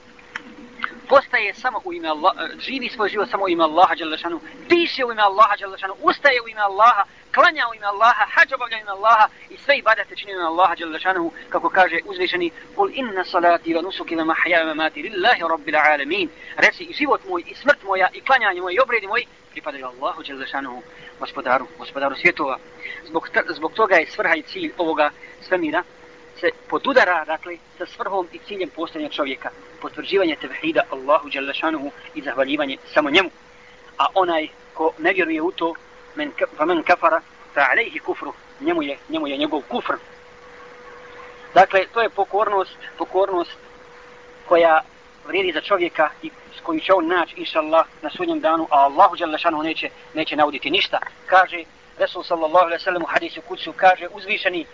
postaje 1.09 1.55
samo 1.55 1.81
u 1.85 1.93
ime 1.93 2.09
Allah, 2.09 2.33
živi 2.59 2.89
svoj 2.89 3.09
život 3.09 3.31
samo 3.31 3.45
u 3.45 3.49
ime 3.49 3.65
Allaha 3.65 3.95
Đalešanu, 3.95 4.41
diše 4.69 5.05
u 5.05 5.13
ime 5.13 5.23
Allaha 5.23 5.57
Đalešanu, 5.61 5.95
ustaje 6.03 6.41
u 6.43 6.49
ime 6.49 6.61
Allaha, 6.61 7.05
klanja 7.35 7.65
u 7.71 7.75
ime 7.75 7.87
Allaha, 7.87 8.25
hađ 8.35 8.53
obavlja 8.53 8.77
u 8.77 8.81
ime 8.81 8.91
Allaha 8.91 9.29
i 9.51 9.57
sve 9.57 9.79
ibadete 9.79 10.17
čini 10.17 10.33
u 10.33 10.37
ime 10.37 10.45
Allaha 10.45 10.75
Đalešanu, 10.75 11.31
kako 11.49 11.69
kaže 11.69 11.99
uzvišeni, 12.05 12.51
kul 12.75 12.91
inna 12.93 13.25
salati 13.25 13.75
wa 13.75 13.83
nusuki 13.83 14.17
wa 14.17 14.25
mahja 14.25 14.61
wa 14.63 14.67
mamati 14.67 15.03
lillahi 15.03 15.43
rabbil 15.51 15.77
alamin. 15.77 16.29
Reci 16.57 16.85
i 16.85 16.93
život 16.93 17.21
moj 17.29 17.43
i 17.47 17.55
smrt 17.55 17.83
moja 17.83 18.09
i 18.13 18.21
klanjanje 18.21 18.61
moje, 18.61 18.75
i 18.75 18.81
obredi 18.81 19.07
moj 19.07 19.25
pripadaju 19.51 19.87
Allahu 19.87 20.23
Đalešanu, 20.23 20.83
gospodaru, 21.21 21.67
gospodaru 21.79 22.17
svjetova. 22.17 22.59
Zbog, 23.05 23.29
zbog 23.49 23.73
toga 23.73 23.97
je 23.97 24.07
svrha 24.07 24.35
i 24.35 24.43
cilj 24.43 24.73
ovoga 24.79 25.11
svemira 25.41 25.83
se 26.41 26.51
podudara, 26.69 27.25
dakle, 27.25 27.57
sa 27.79 27.87
svrhom 27.87 28.29
i 28.33 28.39
ciljem 28.39 28.71
postanja 28.71 29.09
čovjeka. 29.09 29.51
Potvrđivanje 29.81 30.37
tevhida 30.37 30.83
Allahu 30.91 31.29
Đalešanuhu 31.29 31.91
i 32.15 32.23
zahvaljivanje 32.23 32.77
samo 32.95 33.11
njemu. 33.11 33.31
A 33.99 34.07
onaj 34.15 34.49
ko 34.75 34.93
ne 34.99 35.13
vjeruje 35.13 35.43
u 35.43 35.53
to, 35.53 35.75
men, 36.15 36.33
fa 36.57 36.65
men 36.65 36.83
kafara, 36.83 37.21
fa 37.55 37.67
alejhi 37.71 37.99
kufru, 37.99 38.33
njemu 38.61 38.83
je, 38.83 38.99
njemu 39.09 39.27
je 39.27 39.37
njegov 39.37 39.63
kufr. 39.69 39.95
Dakle, 41.55 41.87
to 41.93 42.01
je 42.03 42.11
pokornost, 42.11 42.77
pokornost 42.99 43.57
koja 44.49 44.81
vrijedi 45.27 45.53
za 45.53 45.61
čovjeka 45.61 46.11
i 46.23 46.31
s 46.59 46.61
koju 46.61 46.81
će 46.81 46.93
on 46.93 47.07
naći, 47.07 47.35
inša 47.37 47.59
Allah, 47.59 47.87
na 48.03 48.11
sudnjem 48.11 48.41
danu, 48.41 48.69
a 48.71 48.85
Allahu 48.85 49.17
Đalešanuhu 49.17 49.63
neće, 49.63 49.91
neće 50.15 50.37
nauditi 50.37 50.71
ništa. 50.71 50.99
Kaže, 51.27 51.65
Resul 51.99 52.23
sallallahu 52.23 52.67
alaihi 52.67 52.85
sallam 52.85 53.03
u 53.03 53.07
hadisu 53.07 53.41
kucu, 53.43 53.73
kaže, 53.77 54.09
uzvišeni, 54.13 54.67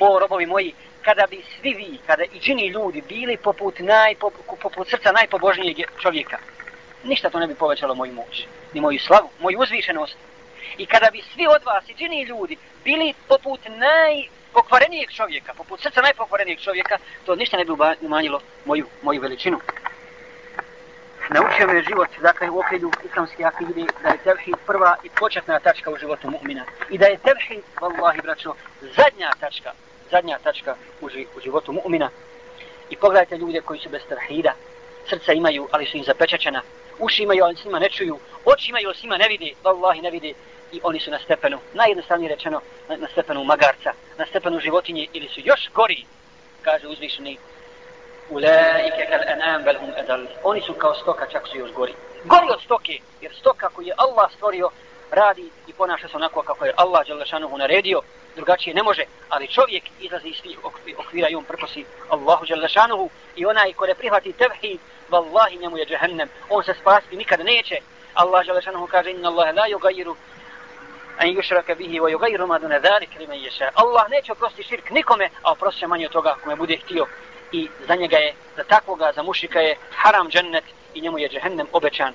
o 0.00 0.18
robovi 0.18 0.46
moji, 0.46 0.74
kada 1.02 1.26
bi 1.26 1.42
svi 1.60 1.74
vi, 1.74 1.98
kada 2.06 2.24
i 2.24 2.40
džini 2.40 2.66
ljudi 2.66 3.02
bili 3.08 3.36
poput, 3.36 3.78
naj, 3.78 4.14
poput, 4.14 4.60
poput 4.62 4.88
srca 4.88 5.12
najpobožnijeg 5.12 5.76
čovjeka, 6.02 6.38
ništa 7.04 7.30
to 7.30 7.38
ne 7.38 7.46
bi 7.46 7.54
povećalo 7.54 7.94
moju 7.94 8.12
moć, 8.12 8.46
ni 8.74 8.80
moju 8.80 8.98
slavu, 8.98 9.28
moju 9.40 9.58
uzvišenost. 9.58 10.16
I 10.78 10.86
kada 10.86 11.10
bi 11.12 11.22
svi 11.34 11.46
od 11.46 11.64
vas 11.64 11.88
i 11.88 11.94
džini 11.94 12.22
ljudi 12.22 12.56
bili 12.84 13.14
poput 13.28 13.60
najpokvarenijeg 13.68 15.10
čovjeka, 15.10 15.54
poput 15.54 15.80
srca 15.80 16.02
najpokvarenijeg 16.02 16.60
čovjeka, 16.60 16.98
to 17.26 17.36
ništa 17.36 17.56
ne 17.56 17.64
bi 17.64 17.72
umanjilo 18.00 18.40
moju, 18.64 18.86
moju 19.02 19.20
veličinu. 19.20 19.60
Naučio 21.34 21.66
me 21.66 21.82
život, 21.82 22.08
dakle, 22.22 22.50
u 22.50 22.58
okrilju 22.58 22.90
islamske 23.04 23.44
akide, 23.44 23.84
da 24.02 24.08
je 24.08 24.18
tevhid 24.24 24.54
prva 24.66 24.96
i 25.04 25.08
početna 25.08 25.60
tačka 25.60 25.90
u 25.90 25.96
životu 25.96 26.28
mu'mina. 26.28 26.64
I 26.90 26.98
da 26.98 27.06
je 27.06 27.18
tevhid, 27.18 27.64
vallahi 27.80 28.20
braćo, 28.22 28.54
zadnja 28.80 29.30
tačka 29.40 29.72
zadnja 30.10 30.38
tačka 30.44 30.76
u, 31.00 31.06
u 31.06 31.40
životu 31.40 31.72
mu'mina. 31.72 32.08
I 32.90 32.96
pogledajte 32.96 33.36
ljude 33.36 33.60
koji 33.60 33.80
su 33.80 33.88
bez 33.88 34.02
tevhida. 34.08 34.54
Srca 35.08 35.32
imaju, 35.32 35.68
ali 35.70 35.86
su 35.86 35.96
im 35.96 36.04
zapečačena. 36.04 36.62
Uši 36.98 37.22
imaju, 37.22 37.44
ali 37.44 37.56
s 37.56 37.64
njima 37.64 37.78
ne 37.78 37.88
čuju. 37.88 38.18
Oči 38.44 38.68
imaju, 38.68 38.88
ali 38.88 38.96
s 38.96 39.02
njima 39.02 39.16
ne 39.16 39.28
vide. 39.28 39.52
Vallahi, 39.64 40.00
ne 40.00 40.10
vide. 40.10 40.32
i 40.72 40.80
oni 40.82 41.00
su 41.00 41.10
na 41.10 41.18
stepenu, 41.18 41.58
najjednostavnije 41.74 42.28
rečeno, 42.28 42.60
na, 42.88 42.96
na 42.96 43.08
stepenu 43.08 43.44
magarca, 43.44 43.92
na 44.18 44.26
stepenu 44.26 44.60
životinje 44.60 45.06
ili 45.12 45.28
su 45.28 45.40
još 45.44 45.70
gori, 45.74 46.04
kaže 46.62 46.88
uzvišeni 46.88 47.38
Ulaike 48.30 49.06
kal 49.10 49.22
anam 49.34 49.62
bel 49.64 49.78
hum 49.78 49.90
adal. 49.98 50.26
Oni 50.42 50.60
su 50.60 50.74
kao 50.74 50.94
stoka, 50.94 51.26
čak 51.26 51.48
su 51.48 51.58
još 51.58 51.72
gori. 51.72 51.94
Gori 52.24 52.46
od 52.50 52.60
stoke, 52.62 52.98
jer 53.20 53.32
stoka 53.34 53.68
koju 53.68 53.86
je 53.86 53.94
Allah 53.96 54.32
stvorio, 54.32 54.70
radi 55.10 55.50
i 55.66 55.72
ponaša 55.72 56.08
se 56.08 56.16
onako 56.16 56.42
kako 56.42 56.64
je 56.64 56.72
Allah 56.76 57.06
Đalešanuhu 57.06 57.58
naredio, 57.58 58.00
drugačije 58.36 58.74
ne 58.74 58.82
može, 58.82 59.04
ali 59.28 59.48
čovjek 59.48 59.84
izlazi 60.00 60.28
iz 60.28 60.36
svih 60.36 60.58
okvira 60.98 61.28
i 61.28 61.34
on 61.34 61.44
prkosi 61.44 61.84
Allahu 62.10 62.46
Đalešanuhu 62.46 63.10
i 63.36 63.46
onaj 63.46 63.72
ko 63.72 63.86
ne 63.86 63.94
prihvati 63.94 64.32
tevhid, 64.32 64.80
vallahi 65.08 65.56
njemu 65.56 65.78
je 65.78 65.86
džehennem, 65.86 66.28
on 66.50 66.64
se 66.64 66.74
spasti 66.80 67.16
nikada 67.16 67.44
neće. 67.44 67.76
Allah 68.14 68.46
Đalešanuhu 68.46 68.86
kaže, 68.86 69.10
inna 69.10 69.28
Allah 69.28 69.54
la 69.54 69.66
yugayiru 69.68 70.14
an 71.18 71.28
yushraka 71.28 71.74
bihi 71.74 72.00
wa 72.00 72.10
yughayyiru 72.10 72.46
ma 72.46 72.58
duna 72.58 72.78
dhalika 72.78 73.18
liman 73.18 73.38
yasha. 73.38 73.70
Allah 73.74 74.10
neće 74.10 74.32
oprosti 74.32 74.62
širk 74.62 74.90
nikome, 74.90 75.28
a 75.42 75.52
oprosti 75.52 75.86
manje 75.86 76.06
od 76.06 76.12
toga 76.12 76.34
kome 76.42 76.56
bude 76.56 76.76
htio. 76.76 77.06
I 77.52 77.68
za 77.88 77.94
njega 77.94 78.16
je, 78.16 78.34
za 78.56 78.64
takvoga, 78.64 79.12
za 79.14 79.22
mušika 79.22 79.60
je 79.60 79.76
haram 79.90 80.30
džennet 80.30 80.64
i 80.94 81.00
njemu 81.00 81.18
je 81.18 81.28
džehennem 81.28 81.66
obećan. 81.72 82.12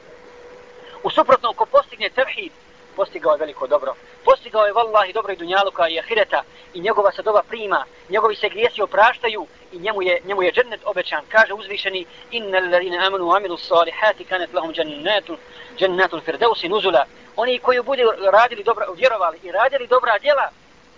U 1.03 1.09
suprotnom, 1.09 1.53
ko 1.53 1.65
postigne 1.65 2.09
tevhid, 2.09 2.51
postigao 2.95 3.33
je 3.33 3.39
veliko 3.39 3.67
dobro. 3.67 3.93
Postigao 4.25 4.65
je 4.65 4.73
vallahi 4.73 5.13
dobro 5.13 5.33
i 5.33 5.35
dunjaluka 5.35 5.89
i 5.89 5.99
ahireta 5.99 6.43
i 6.73 6.79
njegova 6.79 7.11
se 7.11 7.21
doba 7.21 7.41
prima, 7.49 7.85
njegovi 8.09 8.35
se 8.35 8.49
grijesi 8.49 8.81
opraštaju 8.81 9.47
i 9.71 9.79
njemu 9.79 10.01
je, 10.01 10.21
njemu 10.25 10.43
je 10.43 10.51
džennet 10.51 10.81
obećan. 10.85 11.23
Kaže 11.29 11.53
uzvišeni, 11.53 12.05
inna 12.31 12.59
lalina 12.59 13.07
amanu 13.07 13.31
amilu 13.31 13.57
salihati 13.57 14.25
kanet 14.25 14.53
lahum 14.53 14.73
džennetu, 14.73 15.37
džennetu 15.77 16.21
firdausi 16.25 16.69
nuzula. 16.69 17.05
Oni 17.35 17.59
koji 17.59 17.81
budu 17.81 18.03
radili 18.31 18.63
dobro, 18.63 18.85
vjerovali 18.97 19.39
i 19.43 19.51
radili 19.51 19.87
dobra 19.87 20.17
djela, 20.19 20.49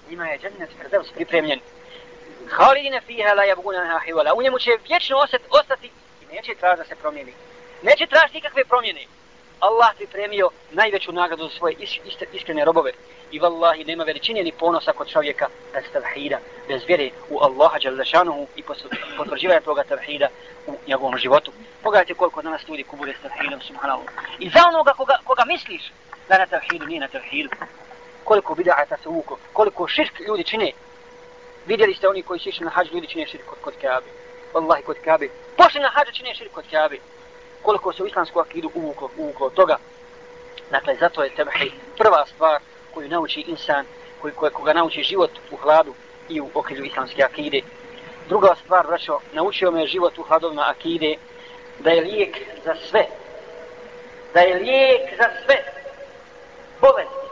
njima 0.09 0.27
je 0.27 0.39
džennet 0.39 0.69
firdaus 0.77 1.11
pripremljen. 1.11 1.59
Halidine 2.49 3.01
fiha 3.01 3.33
la 3.33 3.43
jabguna 3.43 3.83
naha 3.83 3.99
hivala. 3.99 4.33
U 4.33 4.41
njemu 4.41 4.59
će 4.59 4.71
vječno 4.87 5.17
ostati 5.49 5.91
i 6.21 6.35
neće 6.35 6.55
traži 6.55 6.77
da 6.77 6.85
se 6.85 6.95
promijeni. 6.95 7.33
Neće 7.81 8.07
tražiti 8.07 8.37
nikakve 8.37 8.65
promjene. 8.65 9.01
Allah 9.59 9.95
pripremio 9.95 10.49
najveću 10.71 11.11
nagradu 11.11 11.43
za 11.43 11.57
svoje 11.57 11.75
is, 11.79 11.91
is, 12.05 12.15
iskrene 12.33 12.65
robove. 12.65 12.91
I 13.31 13.39
vallahi 13.39 13.83
nema 13.83 14.03
veličine 14.03 14.43
ni 14.43 14.51
ponosa 14.51 14.93
kod 14.93 15.07
čovjeka 15.07 15.47
bez 15.73 15.83
tavhida, 15.93 16.39
bez 16.67 16.81
vjere 16.87 17.09
u 17.29 17.39
Allaha 17.41 17.79
Đalešanuhu 17.79 18.47
i 18.55 18.63
potvrđivanja 19.17 19.61
toga 19.61 19.83
tavhida 19.83 20.27
u 20.67 20.73
njegovom 20.87 21.17
životu. 21.17 21.51
Pogledajte 21.83 22.13
koliko 22.13 22.41
danas 22.41 22.67
ljudi 22.67 22.83
kubure 22.83 23.13
s 23.13 23.21
tavhidom, 23.21 23.61
subhanallah. 23.61 24.07
I 24.39 24.49
za 24.49 24.59
onoga 24.67 24.93
koga, 24.93 25.17
koga 25.23 25.45
misliš 25.45 25.91
da 26.29 26.37
na 26.37 26.45
tavhidu 26.45 26.85
nije 26.85 26.99
na 26.99 27.07
tavhidu. 27.07 27.49
Koliko 28.23 28.55
bida'ata 28.55 28.97
se 29.03 29.09
uvuko, 29.09 29.37
koliko 29.53 29.87
širk 29.87 30.19
ljudi 30.19 30.43
čine. 30.43 30.71
Vidjeli 31.67 31.93
ste 31.93 32.07
oni 32.07 32.23
koji 32.23 32.39
su 32.39 32.49
išli 32.49 32.65
na 32.65 32.71
hađ, 32.71 32.87
ljudi 32.93 33.07
čine 33.07 33.27
širk 33.27 33.45
kod, 33.45 33.57
kod 33.61 33.73
Kabe. 33.81 34.07
Wallahi 34.53 34.83
kod 34.83 34.97
Kabe. 35.03 35.29
Pošli 35.57 35.81
na 35.81 35.89
hađ, 35.89 36.07
čine 36.13 36.35
širk 36.35 36.51
kod 36.51 36.65
Kabe 36.71 36.97
koliko 37.67 37.93
se 37.93 38.03
u 38.03 38.07
islamsku 38.07 38.39
akidu 38.39 38.71
uvuklo, 38.73 39.09
uvuklo 39.17 39.49
toga. 39.49 39.77
Dakle, 40.71 40.95
zato 40.99 41.23
je 41.23 41.35
tebhi 41.35 41.71
prva 41.97 42.25
stvar 42.25 42.61
koju 42.93 43.09
nauči 43.09 43.41
insan, 43.41 43.85
koji, 44.21 44.33
koji, 44.33 44.51
koga 44.51 44.73
nauči 44.73 45.03
život 45.03 45.31
u 45.51 45.55
hladu 45.55 45.93
i 46.29 46.41
u 46.41 46.49
okrilju 46.53 46.85
islamske 46.85 47.23
akide. 47.23 47.61
Druga 48.29 48.55
stvar, 48.63 48.87
braćo, 48.87 49.19
naučio 49.33 49.71
me 49.71 49.87
život 49.87 50.17
u 50.17 50.23
hladovima 50.23 50.65
akide, 50.67 51.15
da 51.79 51.89
je 51.89 52.01
lijek 52.01 52.37
za 52.65 52.75
sve. 52.89 53.05
Da 54.33 54.39
je 54.39 54.55
lijek 54.55 55.17
za 55.17 55.29
sve 55.45 55.55
bolesti. 56.81 57.27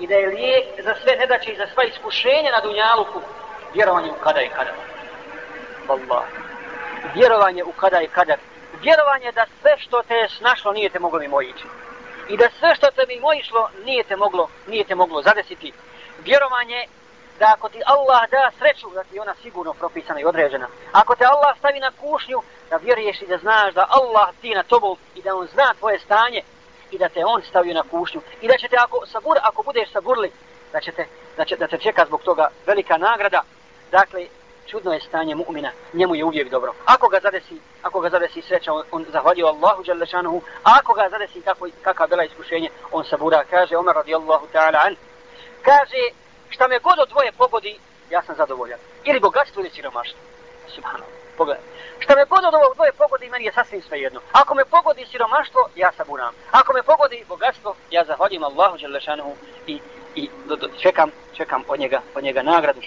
I 0.00 0.06
da 0.06 0.14
je 0.14 0.28
lijek 0.28 0.64
za 0.84 0.94
sve 1.02 1.16
nedaće 1.16 1.52
i 1.52 1.56
za 1.56 1.66
sva 1.74 1.84
iskušenja 1.84 2.50
na 2.50 2.60
dunjaluku. 2.60 3.20
Vjerovanje 3.74 4.10
u 4.10 4.24
kada 4.24 4.40
i 4.40 4.48
kada. 4.48 4.70
Allah. 5.88 6.24
Vjerovanje 7.14 7.64
u 7.64 7.72
kada 7.72 8.00
i 8.02 8.08
kada 8.08 8.36
vjerovanje 8.82 9.32
da 9.32 9.46
sve 9.60 9.78
što 9.78 10.02
te 10.02 10.14
je 10.14 10.28
snašlo 10.28 10.72
nije 10.72 10.88
te 10.88 10.98
moglo 10.98 11.18
mimo. 11.18 11.40
I 12.28 12.36
da 12.36 12.48
sve 12.58 12.74
što 12.74 12.86
te 12.90 13.02
mi 13.08 13.38
išlo 13.38 13.68
nije 13.84 14.04
te 14.04 14.16
moglo, 14.16 14.48
nije 14.66 14.84
te 14.84 14.94
moglo 14.94 15.22
zadesiti. 15.22 15.72
Vjerovanje 16.24 16.86
da 17.38 17.54
ako 17.56 17.68
ti 17.68 17.80
Allah 17.86 18.30
da 18.30 18.50
sreću, 18.58 18.90
da 18.90 19.04
ti 19.04 19.18
ona 19.18 19.34
sigurno 19.42 19.74
propisana 19.74 20.20
i 20.20 20.24
određena. 20.24 20.68
Ako 20.92 21.16
te 21.16 21.24
Allah 21.24 21.58
stavi 21.58 21.80
na 21.80 21.90
kušnju, 22.00 22.42
da 22.70 22.76
vjeruješ 22.76 23.22
i 23.22 23.26
da 23.26 23.38
znaš 23.38 23.74
da 23.74 23.86
Allah 23.88 24.28
ti 24.40 24.54
na 24.54 24.62
tobom 24.62 24.96
i 25.14 25.22
da 25.22 25.36
on 25.36 25.46
zna 25.46 25.74
tvoje 25.78 25.98
stanje 25.98 26.42
i 26.90 26.98
da 26.98 27.08
te 27.08 27.24
on 27.24 27.42
stavio 27.42 27.74
na 27.74 27.82
kušnju. 27.90 28.20
I 28.40 28.48
da 28.48 28.56
će 28.58 28.68
te 28.68 28.76
ako, 28.76 29.06
sabur, 29.06 29.38
ako 29.42 29.62
budeš 29.62 29.92
saburli, 29.92 30.32
da, 30.72 30.80
će 30.80 30.92
te, 30.92 31.06
da, 31.36 31.44
će, 31.44 31.56
da 31.56 31.66
te 31.66 31.78
čeka 31.78 32.04
zbog 32.06 32.22
toga 32.22 32.48
velika 32.66 32.96
nagrada. 32.96 33.42
Dakle, 33.90 34.26
čudno 34.66 34.92
je 34.92 35.00
stanje 35.00 35.34
mu'mina, 35.34 35.70
njemu 35.92 36.14
je 36.14 36.24
uvijek 36.24 36.50
dobro. 36.50 36.72
Ako 36.84 37.08
ga 37.08 37.20
zadesi, 37.22 37.60
ako 37.82 38.00
ga 38.00 38.10
zadesi 38.10 38.42
sreća, 38.42 38.72
on, 38.72 38.84
on 38.90 39.06
zahvalio 39.12 39.46
Allahu 39.46 39.84
dželle 39.84 40.06
šanehu, 40.06 40.42
a 40.64 40.70
ako 40.80 40.94
ga 40.94 41.08
zadesi 41.10 41.40
kako 41.40 41.68
kakav 41.82 42.08
bila 42.08 42.24
iskušenje, 42.24 42.70
on 42.92 43.04
sabura, 43.04 43.44
kaže 43.50 43.76
Omer 43.76 43.94
radijallahu 43.94 44.46
ta'ala 44.52 44.86
an. 44.86 44.96
Kaže, 45.62 46.02
šta 46.48 46.68
me 46.68 46.78
god 46.78 46.98
od 46.98 47.08
dvoje 47.08 47.32
pogodi, 47.32 47.78
ja 48.10 48.22
sam 48.22 48.36
zadovoljan. 48.36 48.78
Ili 49.04 49.20
bogatstvo 49.20 49.60
ili 49.60 49.70
siromaštvo. 49.70 50.18
Subhanallah. 50.74 51.08
Pogledaj. 51.36 51.62
Šta 51.98 52.14
me 52.16 52.24
god 52.24 52.44
od 52.44 52.54
ovog 52.54 52.74
dvoje 52.74 52.92
pogodi, 52.92 53.30
meni 53.30 53.44
je 53.44 53.52
sasvim 53.52 53.82
sve 53.82 54.00
jedno. 54.00 54.20
Ako 54.32 54.54
me 54.54 54.64
pogodi 54.64 55.06
siromaštvo, 55.06 55.68
ja 55.76 55.92
saburam. 55.96 56.34
Ako 56.50 56.72
me 56.72 56.82
pogodi 56.82 57.24
bogatstvo, 57.28 57.74
ja 57.90 58.04
zahvaljujem 58.04 58.44
Allahu 58.44 58.78
dželle 58.78 59.00
šanehu 59.00 59.36
i 59.66 59.80
i 60.14 60.28
do, 60.46 60.56
do, 60.56 60.68
čekam, 60.78 61.10
čekam 61.36 61.62
od 61.68 61.80
njega, 61.80 62.00
od 62.14 62.24
njega 62.24 62.42
nagradu 62.42 62.80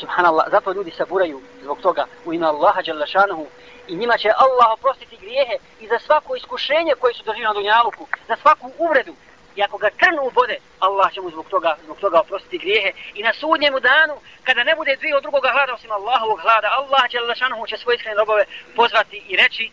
subhanallah, 0.00 0.46
zato 0.50 0.72
ljudi 0.72 0.90
saburaju 0.90 1.40
zbog 1.62 1.80
toga 1.80 2.06
u 2.24 2.34
ime 2.34 2.46
Allaha 2.46 2.82
Đalešanuhu 2.82 3.46
i 3.88 3.96
njima 3.96 4.16
će 4.18 4.30
Allah 4.36 4.72
oprostiti 4.72 5.16
grijehe 5.16 5.56
i 5.80 5.88
za 5.88 5.98
svako 5.98 6.36
iskušenje 6.36 6.92
koje 7.00 7.14
su 7.14 7.22
doživjeli 7.24 7.54
na 7.54 7.60
Dunjaluku, 7.60 8.06
za 8.28 8.36
svaku 8.42 8.72
uvredu. 8.78 9.14
I 9.56 9.62
ako 9.62 9.78
ga 9.78 9.90
trnu 9.90 10.30
vode, 10.34 10.56
Allah 10.78 11.12
će 11.12 11.20
mu 11.20 11.30
zbog 11.30 11.46
toga, 11.48 11.76
zbog 11.84 11.98
toga 11.98 12.20
oprostiti 12.20 12.58
grijehe. 12.58 12.92
I 13.14 13.22
na 13.22 13.32
sudnjemu 13.32 13.80
danu, 13.80 14.14
kada 14.44 14.64
ne 14.64 14.74
bude 14.74 14.96
dvije 14.96 15.16
od 15.16 15.22
drugoga 15.22 15.50
hlada 15.52 15.74
osim 15.74 15.90
Allahovog 15.90 16.40
hlada, 16.40 16.68
Allah 16.78 17.02
Đalešanuhu 17.12 17.66
će 17.66 17.76
svoje 17.76 17.96
iskrene 17.96 18.16
robove 18.16 18.44
pozvati 18.76 19.24
i 19.28 19.36
reći, 19.36 19.70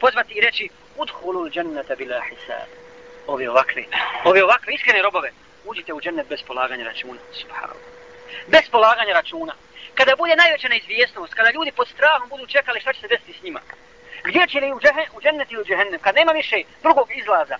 pozvati 0.00 0.34
i 0.34 0.40
reći, 0.40 0.68
udhulul 0.96 1.50
džennata 1.50 1.94
bila 1.94 2.20
hisab. 2.30 2.68
Ove 3.26 3.50
ovakve, 3.50 3.84
ove 4.24 4.44
ovakve 4.44 4.74
iskrene 4.74 5.02
robove, 5.02 5.30
uđite 5.64 5.92
u 5.92 6.00
džennet 6.00 6.28
bez 6.28 6.42
polaganja 6.42 6.84
računa. 6.84 7.20
Subhanallah 7.32 7.97
bez 8.46 8.64
polaganja 8.70 9.12
računa. 9.12 9.54
Kada 9.94 10.16
bude 10.16 10.36
najveća 10.36 10.68
neizvjesnost, 10.68 11.34
kada 11.34 11.50
ljudi 11.50 11.72
pod 11.72 11.88
strahom 11.88 12.28
budu 12.28 12.46
čekali 12.46 12.80
šta 12.80 12.92
će 12.92 13.00
se 13.00 13.08
desiti 13.08 13.32
s 13.32 13.42
njima. 13.42 13.60
Gdje 14.24 14.46
će 14.46 14.60
li 14.60 14.72
u, 14.72 14.80
džehen, 14.80 15.08
u 15.16 15.20
džennet 15.20 15.52
ili 15.52 15.62
u 15.62 15.64
džehennem? 15.64 16.00
Kad 16.00 16.14
nema 16.14 16.32
više 16.32 16.56
drugog 16.82 17.08
izlaza, 17.16 17.56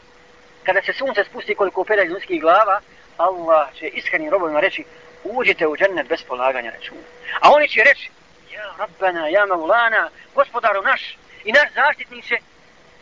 kada 0.63 0.83
se 0.83 0.93
sunce 0.93 1.25
spusti 1.25 1.55
koliko 1.55 1.85
pera 1.85 2.03
iz 2.03 2.11
ljudskih 2.11 2.41
glava, 2.41 2.81
Allah 3.17 3.75
će 3.79 3.87
iskrenim 3.87 4.31
robovima 4.31 4.61
reći 4.61 4.85
uđite 5.25 5.67
u 5.67 5.77
džennet 5.77 6.09
bez 6.09 6.23
polaganja 6.23 6.71
računa. 6.71 7.07
A 7.41 7.53
oni 7.53 7.69
će 7.69 7.85
reći 7.85 8.11
ja 8.53 8.75
Rabbana, 8.79 9.29
ja 9.29 9.47
Maulana, 9.47 10.11
gospodaru 10.35 10.83
naš 10.83 11.19
i 11.45 11.53
naš 11.53 11.69
zaštitniče, 11.75 12.37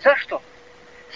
zašto? 0.03 0.41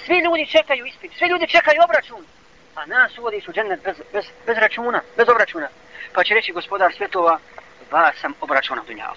Svi 0.07 0.19
ljudi 0.19 0.47
čekaju 0.47 0.87
ispit, 0.87 1.12
svi 1.19 1.26
ljudi 1.26 1.47
čekaju 1.47 1.80
obračun, 1.85 2.25
a 2.74 2.86
nas 2.86 3.18
uvodiš 3.18 3.48
u 3.48 3.52
džennet 3.52 3.82
bez, 3.84 3.96
bez, 4.12 4.24
bez 4.46 4.56
računa, 4.58 5.00
bez 5.16 5.28
obračuna. 5.28 5.68
Pa 6.12 6.24
će 6.24 6.34
reći 6.34 6.52
gospodar 6.52 6.92
svjetova, 6.96 7.38
vas 7.90 8.16
sam 8.20 8.34
obračunao 8.40 8.84
na 8.84 8.88
dunjalu. 8.88 9.16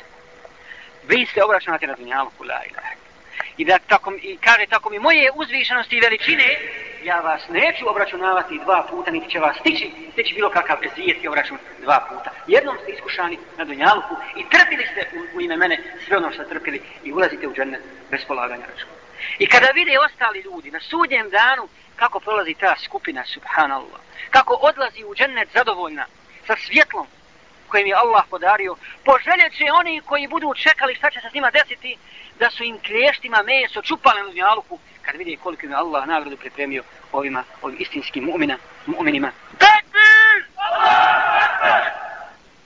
Vi 1.07 1.25
ste 1.25 1.43
obračunati 1.43 1.87
na 1.87 1.93
dunjalu, 1.93 2.31
la 2.39 2.61
ilaha. 2.69 2.93
I 3.57 3.65
da 3.65 3.79
tako, 3.87 4.13
i 4.21 4.37
kaže 4.37 4.65
tako 4.69 4.89
mi 4.89 4.99
moje 4.99 5.31
uzvišenosti 5.35 5.95
i 5.97 5.99
veličine, 5.99 6.57
ja 7.03 7.19
vas 7.19 7.41
neću 7.49 7.89
obračunavati 7.89 8.59
dva 8.63 8.87
puta, 8.89 9.11
niti 9.11 9.29
će 9.29 9.39
vas 9.39 9.57
stići, 9.59 9.91
stići 10.11 10.33
bilo 10.33 10.49
kakav 10.49 10.77
ezijet 10.85 11.23
i 11.23 11.27
obračun 11.27 11.57
dva 11.81 12.05
puta. 12.09 12.31
Jednom 12.47 12.77
ste 12.83 12.91
iskušani 12.91 13.37
na 13.57 13.65
dunjaluku 13.65 14.15
i 14.35 14.43
trpili 14.49 14.87
ste 14.91 15.09
u, 15.17 15.37
u 15.37 15.41
ime 15.41 15.57
mene 15.57 15.77
sve 16.07 16.17
ono 16.17 16.31
što 16.31 16.43
ste 16.43 16.53
trpili 16.53 16.81
i 17.03 17.13
ulazite 17.13 17.47
u 17.47 17.53
džennet 17.53 17.81
bez 18.11 18.25
polaganja 18.27 18.65
računa. 18.65 19.02
I 19.39 19.47
kada 19.47 19.67
vide 19.73 19.99
ostali 19.99 20.39
ljudi 20.39 20.71
na 20.71 20.79
sudnjem 20.79 21.29
danu 21.29 21.67
kako 21.95 22.19
prolazi 22.19 22.53
ta 22.53 22.75
skupina, 22.85 23.25
subhanallah, 23.25 23.99
kako 24.29 24.53
odlazi 24.53 25.03
u 25.03 25.15
džennet 25.15 25.49
zadovoljna, 25.53 26.05
sa 26.47 26.55
svjetlom 26.55 27.07
kojim 27.67 27.87
je 27.87 27.95
Allah 27.95 28.23
podario, 28.29 28.75
poželjet 29.05 29.53
će 29.57 29.71
oni 29.71 30.01
koji 30.01 30.27
budu 30.27 30.53
čekali 30.53 30.95
šta 30.95 31.09
će 31.11 31.19
se 31.21 31.29
s 31.29 31.33
njima 31.33 31.51
desiti, 31.51 31.97
da 32.39 32.49
su 32.49 32.63
im 32.63 32.79
klještima 32.79 33.43
meso 33.43 33.81
čupali 33.81 34.21
na 34.21 34.27
dunjaluku, 34.27 34.79
kad 35.01 35.15
vidi 35.15 35.37
koliko 35.43 35.65
im 35.65 35.71
je 35.71 35.77
Allah 35.77 36.07
nagradu 36.07 36.37
pripremio 36.37 36.83
ovima, 37.11 37.43
ovim 37.61 37.77
istinskim 37.79 38.23
mu'mina, 38.25 38.57
mu'minima. 38.85 39.29
Takbir! 39.57 40.37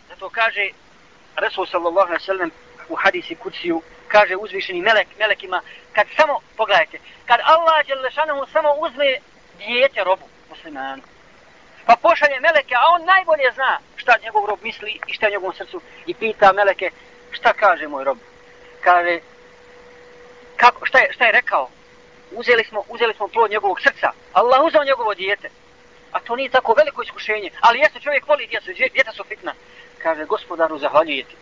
Zato 0.10 0.30
kaže 0.30 0.70
Resul 1.36 1.66
sallallahu 1.66 2.08
alaihi 2.08 2.26
sallam 2.26 2.52
u 2.90 2.96
hadisi 2.96 3.36
kuciju, 3.36 3.82
kaže 4.08 4.36
uzvišeni 4.36 4.82
melek, 4.82 5.08
melekima, 5.20 5.62
kad 5.94 6.08
samo, 6.18 6.40
pogledajte, 6.58 7.00
kad 7.26 7.40
Allah 7.44 7.86
samo 8.54 8.74
uzme 8.80 9.18
dijete 9.58 10.04
robu 10.04 10.26
muslimanu, 10.50 11.02
Pa 11.88 11.96
pošalje 11.96 12.40
meleke, 12.40 12.76
a 12.76 12.86
on 12.96 13.06
najbolje 13.06 13.52
zna 13.54 13.80
šta 13.96 14.16
njegov 14.24 14.46
rob 14.46 14.60
misli 14.64 15.00
i 15.08 15.14
šta 15.14 15.26
je 15.26 15.32
njegovom 15.32 15.56
srcu. 15.56 15.82
I 16.06 16.14
pita 16.14 16.54
meleke, 16.54 16.92
šta 17.32 17.54
kaže 17.54 17.88
moj 17.88 18.04
rob? 18.04 18.18
Kaže, 18.82 19.20
kako, 20.58 20.86
šta, 20.86 21.00
je, 21.00 21.14
šta 21.14 21.26
je 21.26 21.32
rekao? 21.32 21.70
Uzeli 22.32 22.64
smo, 22.64 22.84
uzeli 22.90 23.14
smo 23.14 23.28
plod 23.28 23.52
njegovog 23.52 23.82
srca. 23.82 24.12
Allah 24.34 24.64
uzao 24.64 24.84
njegovo 24.84 25.14
dijete. 25.14 25.50
A 26.12 26.20
to 26.20 26.36
nije 26.36 26.50
tako 26.50 26.74
veliko 26.74 27.02
iskušenje. 27.02 27.50
Ali 27.60 27.80
jeste 27.80 28.00
čovjek 28.00 28.28
voli 28.28 28.48
djecu, 28.48 28.72
djeta 28.94 29.12
su 29.12 29.24
fitna. 29.24 29.54
Kaže, 30.04 30.26
gospodaru, 30.26 30.78
zahvaljujete. 30.78 31.36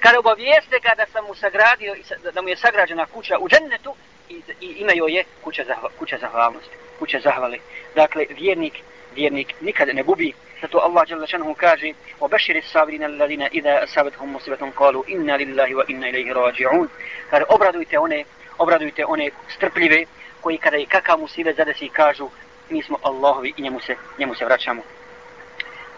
Kada 0.00 0.18
obavijeste 0.18 0.78
ga 0.82 0.94
da 0.96 1.06
sam 1.12 1.24
mu 1.24 1.34
sagradio, 1.34 1.94
da 2.34 2.42
mu 2.42 2.48
je 2.48 2.56
sagrađena 2.56 3.06
kuća 3.06 3.38
u 3.38 3.48
džennetu, 3.48 3.94
i, 4.28 4.42
i 4.60 4.66
ime 4.66 4.92
joj 4.96 5.12
je 5.12 5.24
kuća, 5.44 5.64
zahva, 5.64 5.88
kuća 5.98 6.18
zahvalnosti, 6.18 6.76
kuća 6.98 7.20
zahvali. 7.20 7.60
Dakle, 7.94 8.26
vjernik, 8.30 8.74
vjernik 9.14 9.54
nikad 9.60 9.88
ne 9.94 10.02
gubi. 10.02 10.32
Zato 10.60 10.78
Allah 10.78 11.06
dželle 11.06 11.26
šanehu 11.26 11.54
kaže: 11.54 11.92
"O 12.20 12.28
beširi 12.28 12.62
sabirina 12.62 13.48
idha 13.52 13.80
asabatuhum 13.82 14.30
musibatun 14.30 14.72
qalu 14.72 15.04
inna 15.06 15.36
lillahi 15.36 15.74
wa 15.74 15.84
inna 15.88 16.08
ilayhi 16.08 16.32
raji'un." 16.32 16.88
Kaže 17.30 17.44
obradujte 17.48 17.98
one, 17.98 18.24
obradujte 18.58 19.04
one 19.04 19.30
strpljive 19.56 20.04
koji 20.40 20.58
kada 20.58 20.76
i 20.76 20.86
kakav 20.86 21.18
musibet 21.18 21.56
zadesi 21.56 21.88
kažu 21.88 22.28
mi 22.70 22.82
smo 22.82 22.98
Allahovi 23.02 23.52
i 23.56 23.62
njemu 23.62 23.80
se, 23.80 23.96
njemu 24.18 24.34
se 24.34 24.44
vraćamo. 24.44 24.82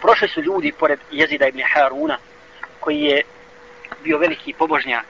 Prošli 0.00 0.28
su 0.28 0.42
ljudi 0.42 0.72
pored 0.72 1.00
Jezida 1.10 1.48
ibn 1.48 1.62
Haruna 1.72 2.18
koji 2.80 3.00
je 3.00 3.22
bio 4.08 4.18
veliki 4.18 4.52
pobožnjak 4.52 5.08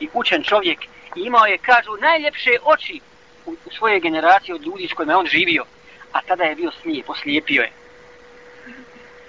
i 0.00 0.08
učen 0.12 0.42
čovjek 0.42 0.78
i 1.16 1.20
imao 1.20 1.46
je, 1.46 1.58
kažu, 1.58 1.90
najljepše 2.00 2.50
oči 2.64 3.00
u, 3.46 3.50
u 3.66 3.70
svojoj 3.70 4.00
generaciji 4.00 4.54
od 4.54 4.62
ljudi 4.66 4.88
s 4.88 4.92
kojima 4.92 5.18
on 5.18 5.26
živio, 5.26 5.64
a 6.12 6.20
tada 6.22 6.44
je 6.44 6.54
bio 6.54 6.70
slijep, 6.82 7.10
oslijepio 7.10 7.62
je. 7.62 7.72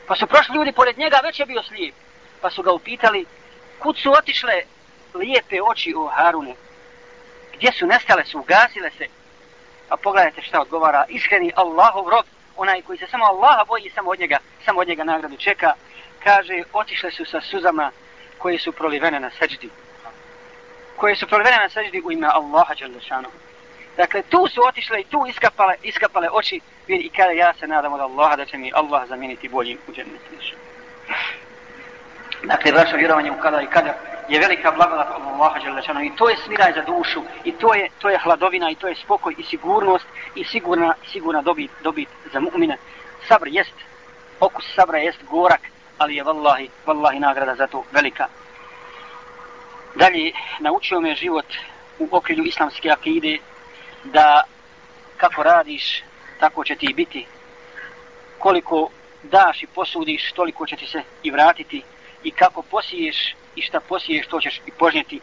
Pa 0.07 0.15
su 0.15 0.27
prošli 0.27 0.55
ljudi 0.55 0.71
pored 0.71 0.97
njega, 0.97 1.21
već 1.23 1.39
je 1.39 1.45
bio 1.45 1.63
slijep. 1.63 1.95
Pa 2.41 2.49
su 2.49 2.63
ga 2.63 2.71
upitali, 2.71 3.25
kud 3.79 3.97
su 3.97 4.11
otišle 4.11 4.53
lijepe 5.13 5.61
oči 5.61 5.93
o 5.97 6.07
Harune? 6.07 6.55
Gdje 7.55 7.71
su 7.71 7.87
nestale, 7.87 8.25
su 8.25 8.39
ugasile 8.39 8.89
se? 8.97 9.07
A 9.89 9.97
pogledajte 9.97 10.41
šta 10.41 10.61
odgovara, 10.61 11.05
iskreni 11.09 11.51
Allahov 11.55 12.09
rob, 12.09 12.25
onaj 12.57 12.81
koji 12.81 12.97
se 12.97 13.07
samo 13.07 13.25
Allaha 13.25 13.65
boji, 13.67 13.91
samo 13.95 14.09
od 14.11 14.19
njega, 14.19 14.37
samo 14.65 14.79
od 14.79 14.87
njega 14.87 15.03
nagradu 15.03 15.37
čeka, 15.37 15.73
kaže, 16.23 16.63
otišle 16.73 17.11
su 17.11 17.25
sa 17.25 17.41
suzama 17.41 17.91
koje 18.41 18.59
su 18.59 18.71
prolivene 18.71 19.19
na 19.19 19.29
seđdi 19.29 19.69
koje 21.01 21.15
su 21.15 21.27
prolivene 21.27 21.57
na 21.57 21.69
seđdi 21.69 22.01
u 22.05 22.11
ime 22.11 22.27
Allaha 22.27 22.73
Đalešanu. 22.79 23.29
Dakle, 23.97 24.21
tu 24.21 24.47
su 24.47 24.61
otišle 24.67 25.01
i 25.01 25.03
tu 25.03 25.25
iskapale, 25.29 25.75
iskapale 25.83 26.27
oči 26.31 26.59
i 26.87 27.09
kada 27.09 27.31
ja 27.31 27.53
se 27.53 27.67
nadam 27.67 27.93
od 27.93 27.99
Allaha 27.99 28.35
da 28.35 28.45
će 28.45 28.57
mi 28.57 28.71
Allah 28.75 29.07
zamijeniti 29.07 29.49
boljim 29.49 29.77
u 29.87 29.91
džennetu. 29.93 30.55
Dakle, 32.43 32.71
vaše 32.71 32.97
vjerovanje 32.97 33.31
u 33.31 33.41
kada 33.41 33.61
i 33.61 33.67
kada 33.67 33.93
je 34.29 34.39
velika 34.39 34.71
blagodat 34.71 35.07
od 35.15 35.21
Allaha 35.27 35.59
Đalešanu 35.59 36.03
i 36.03 36.11
to 36.15 36.29
je 36.29 36.37
smiraj 36.45 36.73
za 36.73 36.81
dušu 36.81 37.21
i 37.43 37.51
to 37.51 37.73
je, 37.73 37.89
to 37.99 38.09
je 38.09 38.17
hladovina 38.17 38.69
i 38.69 38.75
to 38.75 38.87
je 38.87 38.95
spokoj 38.95 39.35
i 39.37 39.43
sigurnost 39.43 40.05
i 40.35 40.43
sigurna, 40.43 40.93
sigurna 41.11 41.41
dobit, 41.41 41.71
dobit 41.83 42.09
za 42.33 42.39
mu'mine. 42.39 42.75
Sabr 43.27 43.47
jest, 43.47 43.75
okus 44.39 44.75
sabra 44.75 44.97
jest 44.97 45.23
gorak, 45.25 45.61
ali 46.01 46.15
je 46.15 46.23
vallahi, 46.23 46.69
vallahi 46.85 47.19
nagrada 47.19 47.55
za 47.55 47.67
to 47.67 47.83
velika. 47.91 48.27
Dalje, 49.95 50.31
naučio 50.59 51.01
me 51.01 51.15
život 51.15 51.45
u 51.99 52.07
okrilju 52.11 52.43
islamske 52.43 52.89
akide 52.89 53.37
da 54.03 54.43
kako 55.17 55.43
radiš, 55.43 56.03
tako 56.39 56.63
će 56.63 56.75
ti 56.75 56.93
biti. 56.93 57.25
Koliko 58.39 58.89
daš 59.23 59.63
i 59.63 59.67
posudiš, 59.67 60.31
toliko 60.31 60.65
će 60.67 60.75
ti 60.75 60.87
se 60.87 61.03
i 61.23 61.31
vratiti. 61.31 61.83
I 62.23 62.31
kako 62.31 62.61
posiješ 62.61 63.35
i 63.55 63.61
šta 63.61 63.79
posiješ, 63.79 64.27
to 64.27 64.41
ćeš 64.41 64.61
i 64.65 64.71
požnjeti. 64.71 65.19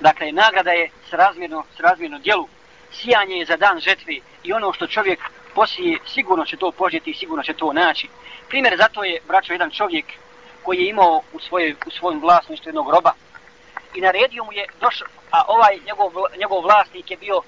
Dakle, 0.00 0.32
nagrada 0.32 0.70
je 0.70 0.90
srazmjerno, 1.10 1.64
srazmjerno 1.76 2.18
djelu. 2.18 2.48
Sijanje 2.92 3.36
je 3.36 3.46
za 3.46 3.56
dan 3.56 3.80
žetve 3.80 4.14
i 4.44 4.52
ono 4.52 4.72
što 4.72 4.86
čovjek 4.86 5.20
poslije 5.54 5.98
sigurno 6.06 6.44
će 6.44 6.56
to 6.56 6.72
požeti 6.72 7.10
i 7.10 7.14
sigurno 7.14 7.42
će 7.42 7.54
to 7.54 7.72
naći. 7.72 8.08
Primjer 8.48 8.76
zato 8.76 9.04
je, 9.04 9.20
braćo, 9.28 9.52
jedan 9.52 9.70
čovjek 9.70 10.04
koji 10.62 10.78
je 10.78 10.88
imao 10.88 11.22
u, 11.32 11.40
svoje, 11.40 11.76
u 11.86 11.90
svojom 11.90 12.20
vlasništvu 12.20 12.68
jednog 12.68 12.90
roba, 12.90 13.12
i 13.94 14.00
naredio 14.00 14.44
mu 14.44 14.52
je 14.52 14.66
došao, 14.80 15.08
a 15.30 15.44
ovaj 15.48 15.78
njegov, 15.86 16.12
njegov 16.38 16.62
vlasnik 16.62 17.10
je 17.10 17.16
bio 17.16 17.42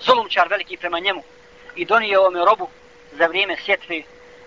zolumčar 0.00 0.48
veliki 0.48 0.76
prema 0.76 0.98
njemu 0.98 1.22
i 1.76 1.84
donio 1.84 2.20
ovome 2.20 2.44
robu 2.44 2.68
za 3.12 3.26
vrijeme 3.26 3.56
sjetve, 3.64 4.02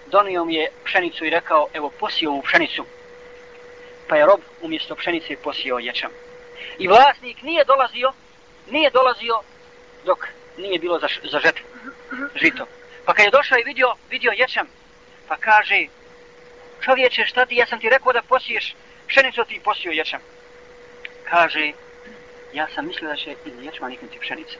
donio 0.07 0.45
mu 0.45 0.51
je 0.51 0.71
pšenicu 0.83 1.25
i 1.25 1.29
rekao, 1.29 1.67
evo 1.73 1.91
posio 1.99 2.31
mu 2.31 2.41
pšenicu. 2.41 2.85
Pa 4.07 4.15
je 4.15 4.25
rob 4.25 4.39
umjesto 4.61 4.95
pšenice 4.95 5.35
posio 5.43 5.77
ječam. 5.77 6.11
I 6.79 6.87
vlasnik 6.87 7.41
nije 7.41 7.65
dolazio, 7.65 8.13
nije 8.69 8.89
dolazio 8.89 9.41
dok 10.05 10.27
nije 10.57 10.79
bilo 10.79 10.99
za, 10.99 11.07
za 11.31 11.39
žetvu, 11.39 11.65
žito. 12.35 12.65
Pa 13.05 13.13
kad 13.13 13.25
je 13.25 13.31
došao 13.31 13.57
i 13.57 13.63
vidio, 13.63 13.95
vidio 14.09 14.31
ječam, 14.31 14.67
pa 15.27 15.37
kaže, 15.37 15.85
čovječe, 16.81 17.25
šta 17.25 17.45
ti, 17.45 17.55
ja 17.55 17.65
sam 17.65 17.79
ti 17.79 17.89
rekao 17.89 18.13
da 18.13 18.21
posiješ 18.21 18.75
pšenicu, 19.07 19.45
ti 19.45 19.61
posio 19.63 19.91
ječam 19.91 20.21
kaže, 21.31 21.71
ja 22.53 22.67
sam 22.75 22.87
mislio 22.87 23.09
da 23.09 23.15
će 23.15 23.31
iz 23.45 23.53
ječma 23.61 23.89
niknuti 23.89 24.19
pšenica. 24.19 24.57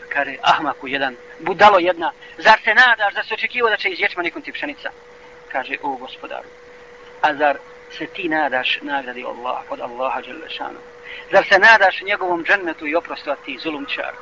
Pa 0.00 0.04
kaže, 0.14 0.36
ahmaku 0.42 0.88
jedan, 0.88 1.16
budalo 1.40 1.78
jedna, 1.78 2.12
zar 2.38 2.58
se 2.64 2.74
nadaš 2.74 3.14
da 3.14 3.22
se 3.22 3.34
očekivo 3.34 3.68
da 3.70 3.76
će 3.76 3.88
iz 3.88 4.00
ječma 4.00 4.22
niknuti 4.22 4.52
pšenica? 4.52 4.90
Kaže, 5.52 5.74
o 5.82 5.96
gospodaru, 5.96 6.48
a 7.20 7.34
zar 7.34 7.58
se 7.98 8.06
ti 8.06 8.28
nadaš 8.28 8.78
nagradi 8.82 9.24
Allah, 9.24 9.62
od 9.70 9.80
Allaha 9.80 10.20
Đelešanu? 10.20 10.80
Zar 11.32 11.44
se 11.44 11.58
nadaš 11.58 12.02
njegovom 12.02 12.44
džennetu 12.44 12.86
i 12.86 12.94
oprostu, 12.94 13.30
a 13.30 13.36
ti 13.44 13.58
zulumčar? 13.62 14.14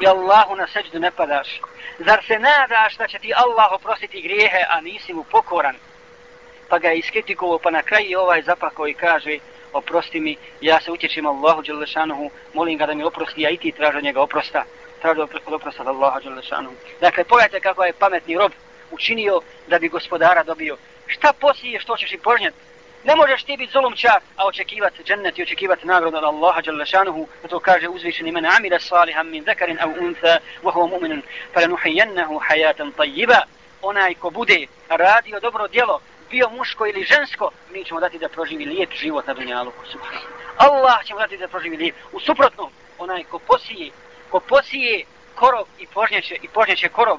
I 0.00 0.06
Allahu 0.06 0.56
na 0.56 0.66
seđdu 0.66 0.98
ne 0.98 1.10
padaš? 1.10 1.60
Zar 1.98 2.24
se 2.26 2.38
nadaš 2.38 2.96
da 2.96 3.08
će 3.08 3.18
ti 3.18 3.32
Allah 3.36 3.72
oprostiti 3.72 4.22
grijehe, 4.22 4.64
a 4.70 4.80
nisi 4.80 5.12
mu 5.12 5.24
pokoran? 5.24 5.76
Pa 6.68 6.78
ga 6.78 6.88
je 6.88 6.98
iskritikovao, 6.98 7.58
pa 7.58 7.70
na 7.70 7.82
kraju 7.82 8.20
ovaj 8.20 8.42
zapah 8.42 8.72
koji 8.74 8.94
kaže, 8.94 9.38
oprosti 9.72 10.20
mi, 10.20 10.36
ja 10.60 10.80
se 10.80 10.90
utječim 10.90 11.26
Allahu 11.26 11.62
Đelešanuhu, 11.62 12.30
molim 12.54 12.78
ga 12.78 12.86
da 12.86 12.94
mi 12.94 13.04
oprosti, 13.04 13.42
ja 13.42 13.50
i 13.50 13.56
ti 13.56 13.72
tražu 13.72 13.98
od 13.98 14.04
njega 14.04 14.20
oprosta, 14.20 14.64
Tražu 15.02 15.20
od 15.22 15.30
oprosta 15.46 15.82
od 15.82 15.88
Allahu 15.88 16.20
Đelešanuhu. 16.20 16.74
Dakle, 17.00 17.24
pogledajte 17.24 17.60
kako 17.60 17.84
je 17.84 17.92
pametni 17.92 18.38
rob 18.38 18.52
učinio 18.90 19.40
da 19.66 19.78
bi 19.78 19.88
gospodara 19.88 20.42
dobio. 20.42 20.76
Šta 21.06 21.32
posije 21.40 21.80
što 21.80 21.96
ćeš 21.96 22.12
i 22.12 22.18
požnjati? 22.18 22.56
Ne 23.04 23.16
možeš 23.16 23.42
ti 23.42 23.56
biti 23.56 23.72
zulumčar, 23.72 24.20
a 24.36 24.46
očekivati 24.46 25.02
džennet 25.02 25.38
i 25.38 25.42
očekivati 25.42 25.86
nagradu 25.86 26.16
od 26.16 26.24
Allaha 26.24 26.60
Đalešanuhu, 26.60 27.28
da 27.42 27.48
to 27.48 27.60
kaže 27.60 27.88
uzvišeni 27.88 28.32
men 28.32 28.46
amira 28.46 28.80
saliham 28.80 29.30
min 29.30 29.44
zekarin 29.44 29.78
au 29.80 29.90
untha, 30.00 30.38
wa 30.62 30.72
huwa 30.72 30.88
mu'minun, 30.90 31.22
pa 31.54 31.60
lanuhijennahu 31.60 32.38
hajatan 32.38 32.92
tajjiba. 32.92 33.40
Onaj 33.82 34.14
ko 34.14 34.30
bude 34.30 34.66
radio 34.88 35.40
dobro 35.40 35.68
djelo, 35.68 36.00
bio 36.30 36.50
muško 36.50 36.86
ili 36.86 37.04
žensko, 37.04 37.50
mi 37.72 37.84
ćemo 37.84 38.00
dati 38.00 38.18
da 38.18 38.28
proživi 38.28 38.64
lijep 38.64 38.90
život 38.92 39.26
na 39.26 39.34
dunjalu. 39.34 39.72
Allah 40.56 41.04
će 41.04 41.14
dati 41.14 41.36
da 41.36 41.48
proživi 41.48 41.76
lijep. 41.76 41.94
U 42.12 42.20
suprotno, 42.20 42.70
onaj 42.98 43.24
ko 43.24 43.38
posije, 43.38 43.90
ko 44.30 44.40
posije 44.40 45.04
korov 45.34 45.64
i 45.78 45.86
požnjeće, 45.86 46.36
i 46.42 46.48
požnjeće 46.48 46.88
korov, 46.88 47.18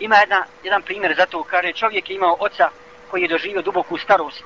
ima 0.00 0.16
jedna, 0.16 0.44
jedan 0.64 0.82
primjer 0.82 1.14
za 1.16 1.26
to, 1.26 1.42
kaže 1.42 1.72
čovjek 1.72 2.10
je 2.10 2.16
imao 2.16 2.36
oca 2.40 2.70
koji 3.10 3.22
je 3.22 3.28
doživio 3.28 3.62
duboku 3.62 3.98
starost. 3.98 4.44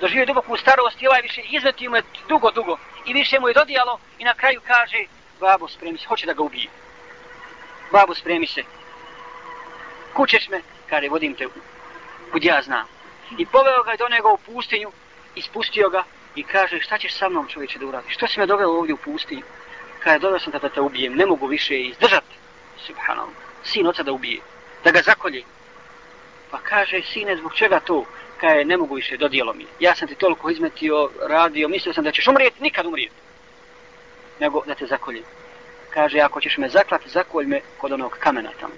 Doživio 0.00 0.26
duboku 0.26 0.56
starost 0.56 1.02
i 1.02 1.06
ovaj 1.06 1.22
više 1.22 1.40
izmetio 1.40 1.90
mu 1.90 1.96
je 1.96 2.02
dugo, 2.28 2.50
dugo. 2.50 2.78
I 3.06 3.12
više 3.12 3.40
mu 3.40 3.48
je 3.48 3.54
dodijalo 3.54 3.98
i 4.18 4.24
na 4.24 4.34
kraju 4.34 4.60
kaže, 4.66 5.04
babo 5.40 5.68
spremi 5.68 5.98
se, 5.98 6.06
hoće 6.06 6.26
da 6.26 6.32
ga 6.32 6.42
ubije. 6.42 6.68
Babo 7.92 8.14
spremi 8.14 8.46
se. 8.46 8.62
Kućeš 10.14 10.48
me, 10.48 10.60
kaže, 10.90 11.08
vodim 11.08 11.34
te 11.34 11.46
kud 12.32 12.44
ja 12.44 12.62
znam 12.62 12.86
i 13.38 13.46
poveo 13.46 13.82
ga 13.82 13.96
do 13.98 14.08
njega 14.08 14.28
u 14.28 14.38
pustinju 14.38 14.92
ispustio 15.34 15.88
ga 15.88 16.04
i 16.34 16.42
kaže 16.42 16.80
šta 16.80 16.98
ćeš 16.98 17.14
sa 17.18 17.28
mnom 17.28 17.48
čovječe 17.48 17.78
da 17.78 17.86
uradiš? 17.86 18.14
Što 18.14 18.26
si 18.26 18.40
me 18.40 18.46
doveo 18.46 18.70
ovdje 18.70 18.94
u 18.94 18.96
pustinju? 18.96 19.42
Kaže, 20.04 20.18
doveo 20.18 20.38
sam 20.38 20.52
da 20.52 20.68
te 20.68 20.80
ubijem, 20.80 21.14
ne 21.16 21.26
mogu 21.26 21.46
više 21.46 21.80
izdržati. 21.80 22.36
Subhanallah, 22.86 23.34
sin 23.64 23.86
oca 23.86 24.02
da 24.02 24.12
ubije, 24.12 24.40
da 24.84 24.90
ga 24.90 25.02
zakolje. 25.02 25.42
Pa 26.50 26.58
kaže, 26.58 27.02
sine, 27.02 27.36
zbog 27.36 27.54
čega 27.54 27.80
to? 27.80 28.04
Kaj, 28.40 28.64
ne 28.64 28.76
mogu 28.76 28.94
više, 28.94 29.16
dodijelo 29.16 29.52
mi. 29.54 29.66
Ja 29.80 29.94
sam 29.94 30.08
ti 30.08 30.14
toliko 30.14 30.50
izmetio, 30.50 31.10
radio, 31.28 31.68
mislio 31.68 31.94
sam 31.94 32.04
da 32.04 32.12
ćeš 32.12 32.26
umrijeti, 32.28 32.62
nikad 32.62 32.86
umrijeti. 32.86 33.14
Nego 34.40 34.62
da 34.66 34.74
te 34.74 34.86
zakolje. 34.86 35.22
Kaže, 35.90 36.20
ako 36.20 36.40
ćeš 36.40 36.58
me 36.58 36.68
zaklati, 36.68 37.08
zakolj 37.08 37.46
me 37.46 37.60
kod 37.78 37.92
onog 37.92 38.16
kamena 38.20 38.50
tamo. 38.60 38.74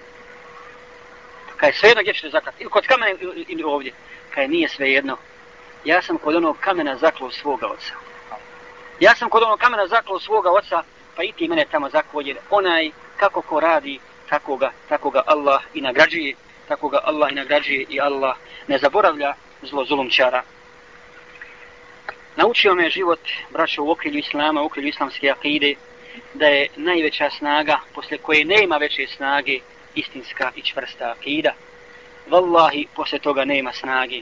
Kaj, 1.57 1.73
sve 1.73 1.89
jedno 1.89 2.01
gdje 2.01 2.13
ćeš 2.13 2.21
te 2.21 2.29
zaklati, 2.29 2.57
ili 2.63 2.69
kod 2.69 2.87
kamena 2.87 3.17
ili 3.47 3.63
ovdje 3.63 3.91
kaj 4.33 4.47
nije 4.47 4.69
svejedno. 4.69 5.17
Ja 5.85 6.01
sam 6.01 6.17
kod 6.17 6.35
onog 6.35 6.57
kamena 6.59 6.97
zaklao 6.97 7.31
svoga 7.31 7.67
oca. 7.67 7.93
Ja 8.99 9.15
sam 9.15 9.29
kod 9.29 9.43
onog 9.43 9.59
kamena 9.59 9.87
zaklao 9.87 10.19
svoga 10.19 10.51
oca, 10.51 10.83
pa 11.15 11.23
i 11.23 11.31
ti 11.31 11.47
mene 11.47 11.65
tamo 11.71 11.89
zakolje. 11.89 12.35
Onaj 12.49 12.91
kako 13.17 13.41
ko 13.41 13.59
radi, 13.59 13.99
tako 14.29 14.57
ga, 14.57 14.71
tako 14.89 15.09
ga 15.09 15.23
Allah 15.25 15.61
i 15.73 15.81
nagrađuje. 15.81 16.35
tako 16.67 16.89
ga 16.89 16.99
Allah 17.03 17.31
i 17.31 17.35
nagrađuje 17.35 17.85
i 17.89 17.99
Allah 18.01 18.35
ne 18.67 18.77
zaboravlja 18.77 19.33
zlozulumčara. 19.61 20.43
Naučio 22.35 22.75
me 22.75 22.89
život, 22.89 23.19
braćo, 23.49 23.83
u 23.83 23.91
okrilju 23.91 24.19
Islama, 24.19 24.61
u 24.61 24.65
okrilju 24.65 24.87
islamske 24.87 25.29
akide, 25.29 25.75
da 26.33 26.45
je 26.47 26.67
najveća 26.75 27.29
snaga, 27.29 27.79
posle 27.93 28.17
koje 28.17 28.45
nema 28.45 28.77
veće 28.77 29.07
snage, 29.07 29.59
istinska 29.95 30.51
i 30.55 30.61
čvrsta 30.61 31.15
akida. 31.17 31.53
Wallahi, 32.29 32.87
posle 32.95 33.19
toga 33.19 33.45
nema 33.45 33.73
snage. 33.73 34.21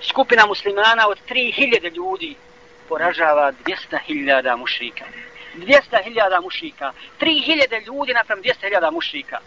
Skupina 0.00 0.46
muslimana 0.46 1.08
od 1.08 1.18
3000 1.28 1.94
ljudi 1.94 2.34
poražava 2.88 3.52
200.000 3.52 4.56
mušrika. 4.56 5.04
200.000 5.56 6.42
mušrika. 6.42 6.92
3.000 7.20 7.86
ljudi 7.86 8.12
naprem 8.12 8.42
200.000 8.42 8.92
mušrika. 8.92 9.38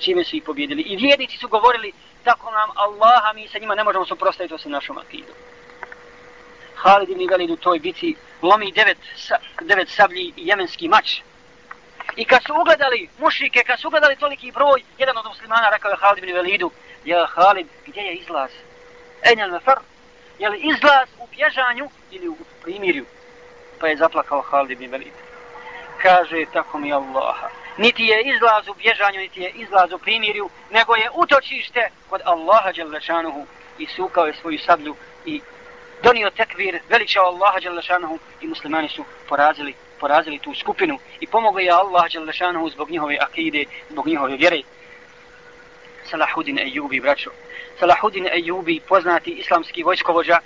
Čime 0.00 0.24
su 0.24 0.36
ih 0.36 0.42
pobjedili. 0.42 0.82
I 0.82 0.96
vjernici 0.96 1.36
su 1.36 1.48
govorili, 1.48 1.92
tako 2.24 2.50
nam 2.50 2.70
Allaha, 2.74 3.32
mi 3.32 3.48
sa 3.48 3.58
njima 3.58 3.74
ne 3.74 3.84
možemo 3.84 4.06
suprostaviti 4.06 4.54
osim 4.54 4.72
našom 4.72 4.98
akidom. 4.98 5.34
Halid 6.74 7.08
ibn 7.08 7.26
Velid 7.30 7.50
u 7.50 7.56
toj 7.56 7.78
bici 7.78 8.14
lomi 8.42 8.72
devet, 8.72 8.98
devet 9.60 9.88
sablji 9.88 10.32
i 10.36 10.46
jemenski 10.46 10.88
mač. 10.88 11.20
I 12.16 12.24
kad 12.24 12.42
su 12.46 12.54
ugledali 12.60 13.08
mušike, 13.18 13.62
kad 13.66 13.80
su 13.80 13.88
ugledali 13.88 14.16
toliki 14.16 14.52
broj, 14.52 14.82
jedan 14.98 15.18
od 15.18 15.24
muslimana 15.26 15.70
rekao 15.70 15.90
je 15.90 15.96
Halid 16.00 16.24
ibn 16.24 16.32
Velidu, 16.32 16.70
ja 17.04 17.26
Halid, 17.26 17.66
gdje 17.86 18.00
je 18.00 18.14
izlaz? 18.14 18.50
Enjel 19.22 19.50
mefer, 19.50 19.78
je 20.38 20.48
li 20.48 20.58
izlaz 20.58 21.08
u 21.18 21.26
bježanju 21.26 21.90
ili 22.10 22.28
u 22.28 22.36
primirju? 22.62 23.04
Pa 23.80 23.88
je 23.88 23.96
zaplakao 23.96 24.40
Halid 24.40 24.70
ibn 24.70 24.90
Velid. 24.92 25.12
Kaže, 26.02 26.44
tako 26.52 26.78
mi 26.78 26.92
Allaha, 26.92 27.48
niti 27.76 28.04
je 28.04 28.22
izlaz 28.22 28.68
u 28.68 28.74
bježanju, 28.74 29.20
niti 29.20 29.40
je 29.40 29.50
izlaz 29.50 29.92
u 29.92 29.98
primirju, 29.98 30.50
nego 30.70 30.94
je 30.94 31.10
utočište 31.14 31.88
kod 32.10 32.20
Allaha 32.24 32.72
Đelešanuhu 32.72 33.46
i 33.78 33.86
sukao 33.86 34.26
je 34.26 34.34
svoju 34.34 34.58
sablju 34.58 34.96
i 35.26 35.40
donio 36.02 36.30
tekvir, 36.30 36.80
veličao 36.88 37.24
Allaha 37.24 37.60
Đelešanuhu 37.60 38.18
i 38.40 38.46
muslimani 38.46 38.88
su 38.88 39.04
porazili, 39.28 39.74
porazili 40.00 40.38
tu 40.38 40.54
skupinu 40.54 40.98
i 41.20 41.26
pomogli 41.26 41.64
je 41.64 41.70
Allah 41.70 42.04
Đelešanuhu 42.12 42.70
zbog 42.70 42.90
njihove 42.90 43.18
akide, 43.20 43.64
zbog 43.90 44.06
njihove 44.06 44.36
vjere. 44.36 44.62
Salahudin 46.10 46.58
Ejubi, 46.58 47.00
braćo. 47.00 47.30
Salahudin 47.78 48.26
Ejubi, 48.26 48.80
poznati 48.88 49.30
islamski 49.30 49.82
vojskovođa, 49.82 50.38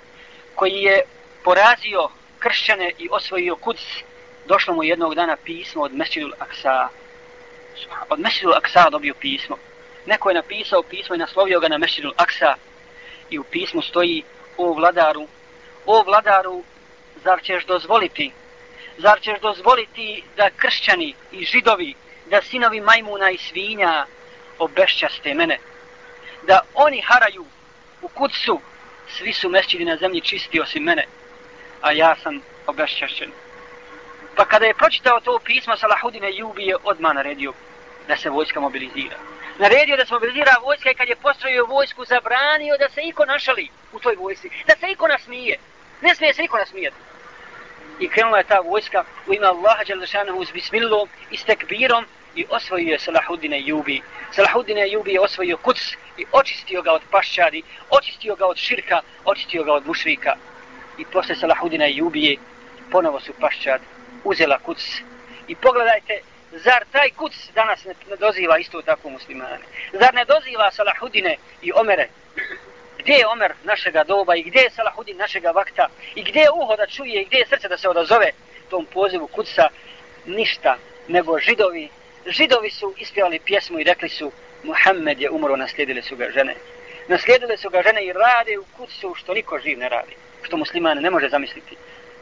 koji 0.55 0.73
je 0.73 1.01
porazio 1.43 2.09
kršćane 2.39 2.91
i 2.97 3.09
osvojio 3.11 3.55
kuc, 3.55 3.77
došlo 4.47 4.73
mu 4.73 4.83
jednog 4.83 5.15
dana 5.15 5.37
pismo 5.43 5.81
od 5.83 5.93
Mesjidul 5.93 6.31
Aksa. 6.39 6.89
Od 8.09 8.19
Mesjidul 8.19 8.53
Aksa 8.53 8.89
dobio 8.89 9.13
pismo. 9.19 9.57
Neko 10.05 10.29
je 10.29 10.35
napisao 10.35 10.83
pismo 10.83 11.15
i 11.15 11.17
naslovio 11.17 11.59
ga 11.59 11.67
na 11.67 11.77
Mesjidul 11.77 12.13
Aksa 12.17 12.55
i 13.29 13.39
u 13.39 13.43
pismu 13.43 13.81
stoji 13.81 14.23
o 14.57 14.73
vladaru 14.73 15.27
o 15.85 16.03
vladaru, 16.03 16.63
zar 17.23 17.41
ćeš 17.43 17.65
dozvoliti, 17.65 18.31
zar 18.97 19.21
ćeš 19.21 19.39
dozvoliti 19.41 20.23
da 20.37 20.49
kršćani 20.49 21.13
i 21.31 21.45
židovi, 21.45 21.95
da 22.29 22.41
sinovi 22.41 22.81
majmuna 22.81 23.29
i 23.29 23.37
svinja 23.37 24.05
obešćaste 24.59 25.33
mene, 25.33 25.59
da 26.47 26.59
oni 26.73 27.01
haraju 27.01 27.45
u 28.01 28.07
kucu, 28.07 28.61
svi 29.17 29.33
su 29.33 29.49
mešćini 29.49 29.85
na 29.85 29.97
zemlji 29.97 30.21
čisti 30.21 30.59
osim 30.59 30.83
mene, 30.83 31.05
a 31.81 31.91
ja 31.91 32.15
sam 32.23 32.41
obešćašćen. 32.67 33.31
Pa 34.35 34.45
kada 34.45 34.65
je 34.65 34.73
pročitao 34.73 35.19
to 35.19 35.39
pismo, 35.39 35.77
Salahudine 35.77 36.29
Jubi 36.35 36.65
je 36.65 36.75
odmah 36.83 37.15
naredio 37.15 37.53
da 38.07 38.17
se 38.17 38.29
vojska 38.29 38.59
mobilizira. 38.59 39.17
Naredio 39.59 39.97
da 39.97 40.05
se 40.05 40.13
mobilizira 40.13 40.55
vojska 40.63 40.91
i 40.91 40.95
kad 40.95 41.07
je 41.07 41.15
postrojio 41.15 41.65
vojsku, 41.65 42.05
zabranio 42.05 42.77
da 42.77 42.89
se 42.89 43.01
iko 43.01 43.25
našali 43.25 43.69
u 43.93 43.99
toj 43.99 44.15
vojsci. 44.15 44.49
da 44.67 44.75
se 44.75 44.91
iko 44.91 45.07
nasmije. 45.07 45.57
Ne 46.01 46.15
smije 46.15 46.33
se 46.33 46.43
iko 46.43 46.57
nasmijeti. 46.57 46.97
I 47.99 48.07
krenula 48.07 48.37
je 48.37 48.43
ta 48.43 48.59
vojska 48.59 49.03
u 49.27 49.33
ime 49.33 49.47
Allaha 49.47 49.83
Đalešanohu 49.83 50.45
s 50.45 50.51
bismillom 50.51 51.09
i 51.31 51.37
s 51.37 51.43
tekbirom 51.43 52.05
i 52.35 52.45
osvojio 52.49 52.91
je 52.91 52.99
Salahudine 52.99 53.61
Jubi. 53.61 54.01
Salahudine 54.31 54.91
Jubi 54.91 55.13
je 55.13 55.19
osvojio 55.19 55.57
kuc 55.57 55.77
i 56.17 56.25
očistio 56.31 56.81
ga 56.81 56.91
od 56.91 57.01
pašćadi, 57.11 57.63
očistio 57.89 58.35
ga 58.35 58.45
od 58.45 58.57
širka, 58.57 59.01
očistio 59.25 59.63
ga 59.63 59.73
od 59.73 59.87
mušrika. 59.87 60.35
I 60.97 61.05
posle 61.05 61.35
Salahudina 61.35 61.85
Jubije 61.85 62.37
ponovo 62.91 63.19
su 63.19 63.33
pašćad 63.39 63.81
uzela 64.25 64.59
kuc. 64.59 64.81
I 65.47 65.55
pogledajte, 65.55 66.19
zar 66.51 66.85
taj 66.91 67.09
kuc 67.09 67.33
danas 67.55 67.85
ne, 67.85 67.93
ne 68.09 68.15
doziva 68.15 68.57
isto 68.57 68.81
tako 68.81 69.09
muslimane? 69.09 69.59
Zar 69.93 70.13
ne 70.13 70.25
doziva 70.25 70.71
Salahudine 70.71 71.37
i 71.61 71.71
Omere 71.75 72.09
gdje 73.05 73.13
je 73.13 73.27
Omer 73.27 73.53
našega 73.63 74.03
doba 74.03 74.35
i 74.35 74.43
gdje 74.43 74.59
je 74.59 74.69
Salahudin 74.69 75.17
našega 75.17 75.51
vakta 75.51 75.87
i 76.15 76.23
gdje 76.23 76.39
je 76.39 76.51
uho 76.51 76.75
da 76.75 76.87
čuje 76.87 77.21
i 77.21 77.25
gdje 77.25 77.37
je 77.37 77.45
srce 77.45 77.67
da 77.67 77.77
se 77.77 77.89
odazove 77.89 78.31
tom 78.69 78.85
pozivu 78.85 79.27
kuca, 79.27 79.69
ništa 80.25 80.77
nego 81.07 81.39
židovi. 81.39 81.89
Židovi 82.25 82.69
su 82.71 82.93
ispjevali 82.97 83.39
pjesmu 83.39 83.79
i 83.79 83.83
rekli 83.83 84.09
su 84.09 84.31
Muhammed 84.63 85.21
je 85.21 85.29
umro, 85.29 85.55
naslijedile 85.55 86.01
su 86.01 86.15
ga 86.15 86.29
žene. 86.29 86.55
Naslijedile 87.07 87.57
su 87.57 87.69
ga 87.69 87.81
žene 87.81 88.05
i 88.05 88.13
rade 88.13 88.57
u 88.57 88.65
kucu 88.77 89.15
što 89.15 89.33
niko 89.33 89.59
živ 89.59 89.77
ne 89.77 89.89
radi, 89.89 90.15
što 90.43 90.57
muslimane 90.57 91.01
ne 91.01 91.09
može 91.09 91.29
zamisliti. 91.29 91.75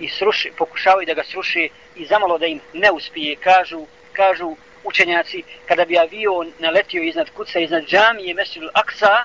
I 0.03 0.09
sruši, 0.09 0.51
pokušavaju 0.57 1.05
da 1.05 1.13
ga 1.13 1.23
sruši 1.23 1.69
i 1.95 2.05
zamalo 2.05 2.37
da 2.37 2.45
im 2.45 2.59
ne 2.73 2.91
uspije, 2.91 3.35
kažu, 3.35 3.85
kažu 4.13 4.55
učenjaci, 4.83 5.43
kada 5.65 5.85
bi 5.85 5.97
avion 5.97 6.51
naletio 6.59 7.03
iznad 7.03 7.29
kuca, 7.29 7.59
iznad 7.59 7.85
džamije, 7.85 8.33
mesil 8.33 8.69
Aksa, 8.73 9.23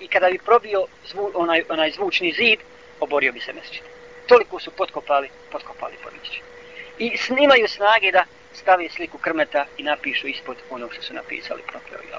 i 0.00 0.08
kada 0.08 0.30
bi 0.30 0.38
probio 0.38 0.86
zvu, 1.10 1.30
onaj, 1.34 1.62
onaj 1.68 1.90
zvučni 1.90 2.32
zid, 2.32 2.58
oborio 3.00 3.32
bi 3.32 3.40
se 3.40 3.52
mesečit. 3.52 3.82
Toliko 4.26 4.60
su 4.60 4.70
potkopali, 4.70 5.28
potkopali 5.52 5.94
podmići. 6.02 6.42
I 6.98 7.16
snimaju 7.16 7.68
snage 7.68 8.12
da 8.12 8.24
stave 8.52 8.88
sliku 8.88 9.18
krmeta 9.18 9.66
i 9.76 9.82
napišu 9.82 10.26
ispod 10.26 10.56
ono 10.70 10.90
što 10.90 11.02
su 11.02 11.14
napisali 11.14 11.62
prokleo 11.66 12.00
i 12.02 12.12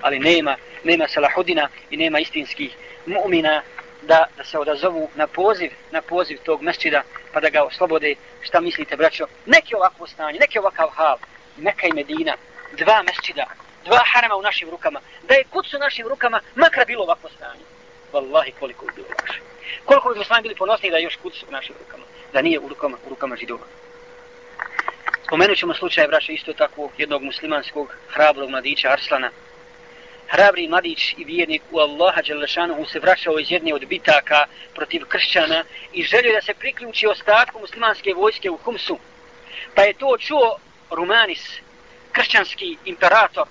Ali 0.00 0.18
nema, 0.18 0.56
nema 0.84 1.08
Salahudina 1.08 1.68
i 1.90 1.96
nema 1.96 2.18
istinskih 2.18 2.76
mu'mina 3.06 3.60
da, 4.02 4.26
da 4.36 4.44
se 4.44 4.58
odazovu 4.58 5.10
na 5.14 5.26
poziv, 5.26 5.72
na 5.90 6.02
poziv 6.02 6.38
tog 6.44 6.62
mesčida 6.62 7.02
pa 7.32 7.40
da 7.40 7.48
ga 7.48 7.62
oslobode. 7.62 8.14
Šta 8.42 8.60
mislite, 8.60 8.96
braćo? 8.96 9.26
Neki 9.46 9.74
ovakvo 9.74 10.06
stanje, 10.06 10.38
neki 10.38 10.58
ovakav 10.58 10.88
hal, 10.88 11.16
neka 11.56 11.86
i 11.86 11.92
Medina, 11.92 12.34
dva 12.72 13.02
mesčida, 13.02 13.46
dva 13.84 14.00
harama 14.12 14.36
u 14.36 14.42
našim 14.42 14.70
rukama, 14.70 15.00
da 15.28 15.34
je 15.34 15.44
kuc 15.44 15.74
u 15.74 15.78
našim 15.78 16.08
rukama, 16.08 16.40
makar 16.54 16.86
bilo 16.86 17.04
ovakvo 17.04 17.30
stanje. 17.36 17.64
Wallahi, 18.12 18.52
koliko 18.60 18.86
bi 18.86 18.92
bilo 18.96 19.08
vaše. 19.22 19.40
Koliko 19.84 20.08
bi 20.08 20.18
muslimani 20.18 20.42
bili 20.42 20.54
ponosni 20.54 20.90
da 20.90 20.96
je 20.96 21.02
još 21.02 21.16
kuc 21.16 21.42
u 21.48 21.52
našim 21.52 21.74
rukama, 21.78 22.04
da 22.32 22.42
nije 22.42 22.58
u 22.58 22.68
rukama, 22.68 22.96
u 23.06 23.08
rukama 23.08 23.36
židova. 23.36 23.66
Spomenut 25.26 25.58
ćemo 25.58 25.74
slučaj, 25.74 26.06
braće, 26.06 26.32
isto 26.32 26.52
tako 26.52 26.90
jednog 26.98 27.22
muslimanskog 27.22 27.94
hrabrog 28.08 28.50
mladića 28.50 28.88
Arslana. 28.88 29.30
Hrabri 30.28 30.68
mladić 30.68 31.14
i 31.18 31.24
vjernik 31.24 31.62
u 31.70 31.78
Allaha 31.78 32.22
Đelešanohu 32.22 32.84
se 32.84 33.00
vraćao 33.00 33.38
iz 33.38 33.50
jedne 33.50 33.74
od 33.74 33.86
bitaka 33.86 34.46
protiv 34.74 35.04
kršćana 35.08 35.64
i 35.92 36.02
želio 36.02 36.32
da 36.32 36.42
se 36.42 36.54
priključi 36.54 37.06
ostatku 37.06 37.60
muslimanske 37.60 38.14
vojske 38.14 38.50
u 38.50 38.56
Humsu. 38.56 38.98
Pa 39.74 39.82
je 39.82 39.92
to 39.92 40.16
čuo 40.18 40.56
Rumanis, 40.90 41.60
kršćanski 42.12 42.76
imperator, 42.84 43.46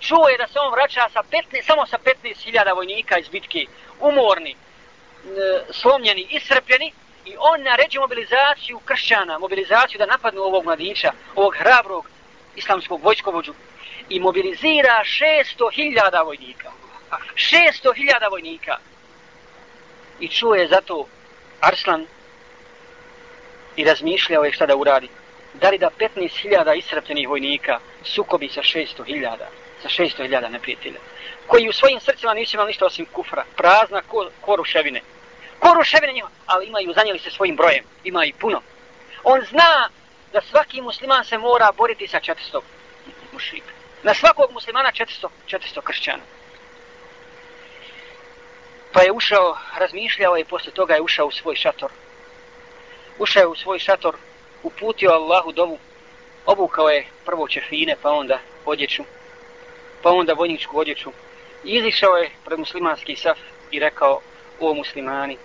čuo 0.00 0.28
je 0.28 0.38
da 0.38 0.46
se 0.46 0.58
on 0.58 0.72
vraća 0.72 1.08
sa 1.12 1.22
15, 1.30 1.66
samo 1.66 1.86
sa 1.86 1.98
15.000 2.04 2.74
vojnika 2.74 3.18
iz 3.18 3.28
bitke, 3.28 3.66
umorni, 4.00 4.50
e, 4.50 4.56
slomljeni, 5.72 6.26
iscrpljeni, 6.30 6.92
i 7.24 7.34
on 7.38 7.62
naređe 7.62 7.98
mobilizaciju 8.00 8.80
kršćana, 8.84 9.38
mobilizaciju 9.38 9.98
da 9.98 10.06
napadnu 10.06 10.42
ovog 10.42 10.64
mladića, 10.64 11.12
ovog 11.34 11.54
hrabrog 11.58 12.10
islamskog 12.56 13.04
vojskovođu, 13.04 13.54
i 14.08 14.20
mobilizira 14.20 15.02
600.000 15.04 16.24
vojnika. 16.24 16.70
600.000 17.34 18.30
vojnika. 18.30 18.78
I 20.20 20.28
čuje 20.28 20.68
zato 20.68 21.06
Arslan 21.60 22.06
i 23.76 23.84
razmišljao 23.84 24.44
je 24.44 24.52
šta 24.52 24.66
da 24.66 24.76
uradi. 24.76 25.08
Da 25.54 25.70
li 25.70 25.78
da 25.78 25.90
15.000 25.98 26.78
iscrpljenih 26.78 27.28
vojnika 27.28 27.80
sukobi 28.04 28.48
sa 28.48 28.62
600.000? 28.62 29.36
sa 29.82 29.88
600.000 29.88 30.48
neprijatelja, 30.48 31.00
koji 31.46 31.68
u 31.68 31.72
svojim 31.72 32.00
srcima 32.00 32.34
nisu 32.34 32.56
imali 32.56 32.68
ništa 32.68 32.86
osim 32.86 33.06
kufra, 33.12 33.44
prazna 33.56 34.02
ko, 34.02 34.30
koruševine. 34.40 35.00
Koruševine 35.58 36.12
njima, 36.12 36.30
ali 36.46 36.66
imaju, 36.66 36.92
zanijeli 36.92 37.18
se 37.18 37.30
svojim 37.30 37.56
brojem, 37.56 37.84
ima 38.04 38.24
i 38.24 38.32
puno. 38.32 38.62
On 39.24 39.40
zna 39.50 39.88
da 40.32 40.40
svaki 40.40 40.82
musliman 40.82 41.24
se 41.24 41.38
mora 41.38 41.72
boriti 41.72 42.06
sa 42.06 42.20
400 42.20 42.60
mušika. 43.32 43.77
Na 44.02 44.14
svakog 44.14 44.52
muslimana 44.52 44.92
400, 44.92 45.28
400 45.46 45.82
kršćana. 45.82 46.22
Pa 48.92 49.02
je 49.02 49.12
ušao, 49.12 49.56
razmišljao 49.78 50.38
i 50.38 50.44
posle 50.44 50.72
toga 50.72 50.94
je 50.94 51.00
ušao 51.00 51.26
u 51.26 51.30
svoj 51.30 51.56
šator. 51.56 51.90
Ušao 53.18 53.40
je 53.40 53.46
u 53.46 53.54
svoj 53.54 53.78
šator, 53.78 54.16
uputio 54.62 55.10
Allahu 55.10 55.52
dovu, 55.52 55.78
obukao 56.46 56.88
je 56.88 57.06
prvo 57.24 57.48
čefine, 57.48 57.96
pa 58.02 58.10
onda 58.10 58.38
odjeću, 58.64 59.02
pa 60.02 60.10
onda 60.10 60.32
vojničku 60.32 60.78
odjeću, 60.78 61.12
izišao 61.64 62.16
je 62.16 62.30
pred 62.44 62.58
muslimanski 62.58 63.16
saf 63.16 63.38
i 63.70 63.78
rekao 63.78 64.20
o 64.60 64.74
muslimani, 64.74 65.38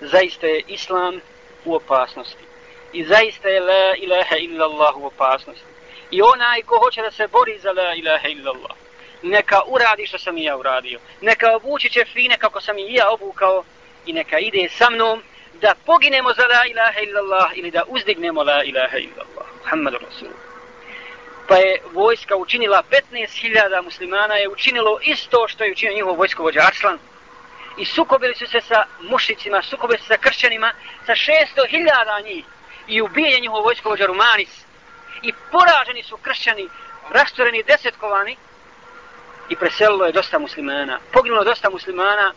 zaista 0.00 0.46
je 0.46 0.62
islam 0.66 1.20
u 1.64 1.74
opasnosti. 1.74 2.44
I 2.92 3.04
zaista 3.04 3.48
je 3.48 3.60
la 3.60 3.94
ilaha 3.96 4.36
illa 4.36 4.64
Allah 4.64 4.96
u 4.96 5.06
opasnosti. 5.06 5.64
I 6.10 6.22
onaj 6.22 6.62
ko 6.62 6.78
hoće 6.78 7.02
da 7.02 7.10
se 7.10 7.28
bori 7.28 7.58
za 7.58 7.72
la 7.72 7.94
ilaha 7.94 8.28
illallah, 8.28 8.76
neka 9.22 9.60
uradi 9.66 10.06
što 10.06 10.18
sam 10.18 10.38
i 10.38 10.44
ja 10.44 10.56
uradio. 10.56 11.00
Neka 11.20 11.56
obuči 11.56 11.90
će 11.90 12.04
fine 12.04 12.38
kako 12.38 12.60
sam 12.60 12.78
i 12.78 12.94
ja 12.94 13.10
obukao 13.10 13.64
i 14.06 14.12
neka 14.12 14.38
ide 14.38 14.68
sa 14.68 14.90
mnom 14.90 15.22
da 15.60 15.74
poginemo 15.86 16.32
za 16.32 16.46
la 16.46 16.66
ilaha 16.66 17.00
illallah 17.00 17.50
ili 17.54 17.70
da 17.70 17.82
uzdignemo 17.88 18.42
la 18.42 18.64
ilaha 18.64 18.98
illallah. 18.98 19.46
Muhammed 19.62 19.94
Rasulullah 19.94 20.50
pa 21.50 21.56
je 21.56 21.82
vojska 21.92 22.36
učinila 22.36 22.82
15.000 22.90 23.84
muslimana 23.84 24.34
je 24.34 24.48
učinilo 24.48 24.98
isto 25.02 25.48
što 25.48 25.64
je 25.64 25.72
učinio 25.72 25.94
njihov 25.94 26.16
vojskovođa 26.16 26.60
Arslan 26.60 26.98
i 27.78 27.84
sukobili 27.84 28.34
su 28.34 28.46
se 28.46 28.60
sa 28.60 28.84
mušicima, 29.00 29.62
sukobili 29.62 29.98
su 29.98 30.04
se 30.04 30.14
sa 30.14 30.20
kršćanima 30.20 30.72
sa 31.06 31.12
600.000 31.12 32.24
njih 32.24 32.44
i 32.88 33.00
ubije 33.00 33.40
njihov 33.40 33.62
vojskovođa 33.62 34.06
Rumanis 34.06 34.64
i 35.22 35.32
poraženi 35.52 36.02
su 36.02 36.16
kršćani 36.16 36.68
rastoreni 37.10 37.62
desetkovani. 37.62 38.36
I 39.48 39.56
preselilo 39.56 40.06
je 40.06 40.12
dosta 40.12 40.38
muslimana. 40.38 40.98
Poginulo 41.12 41.44
dosta 41.44 41.70
muslimana 41.70 42.32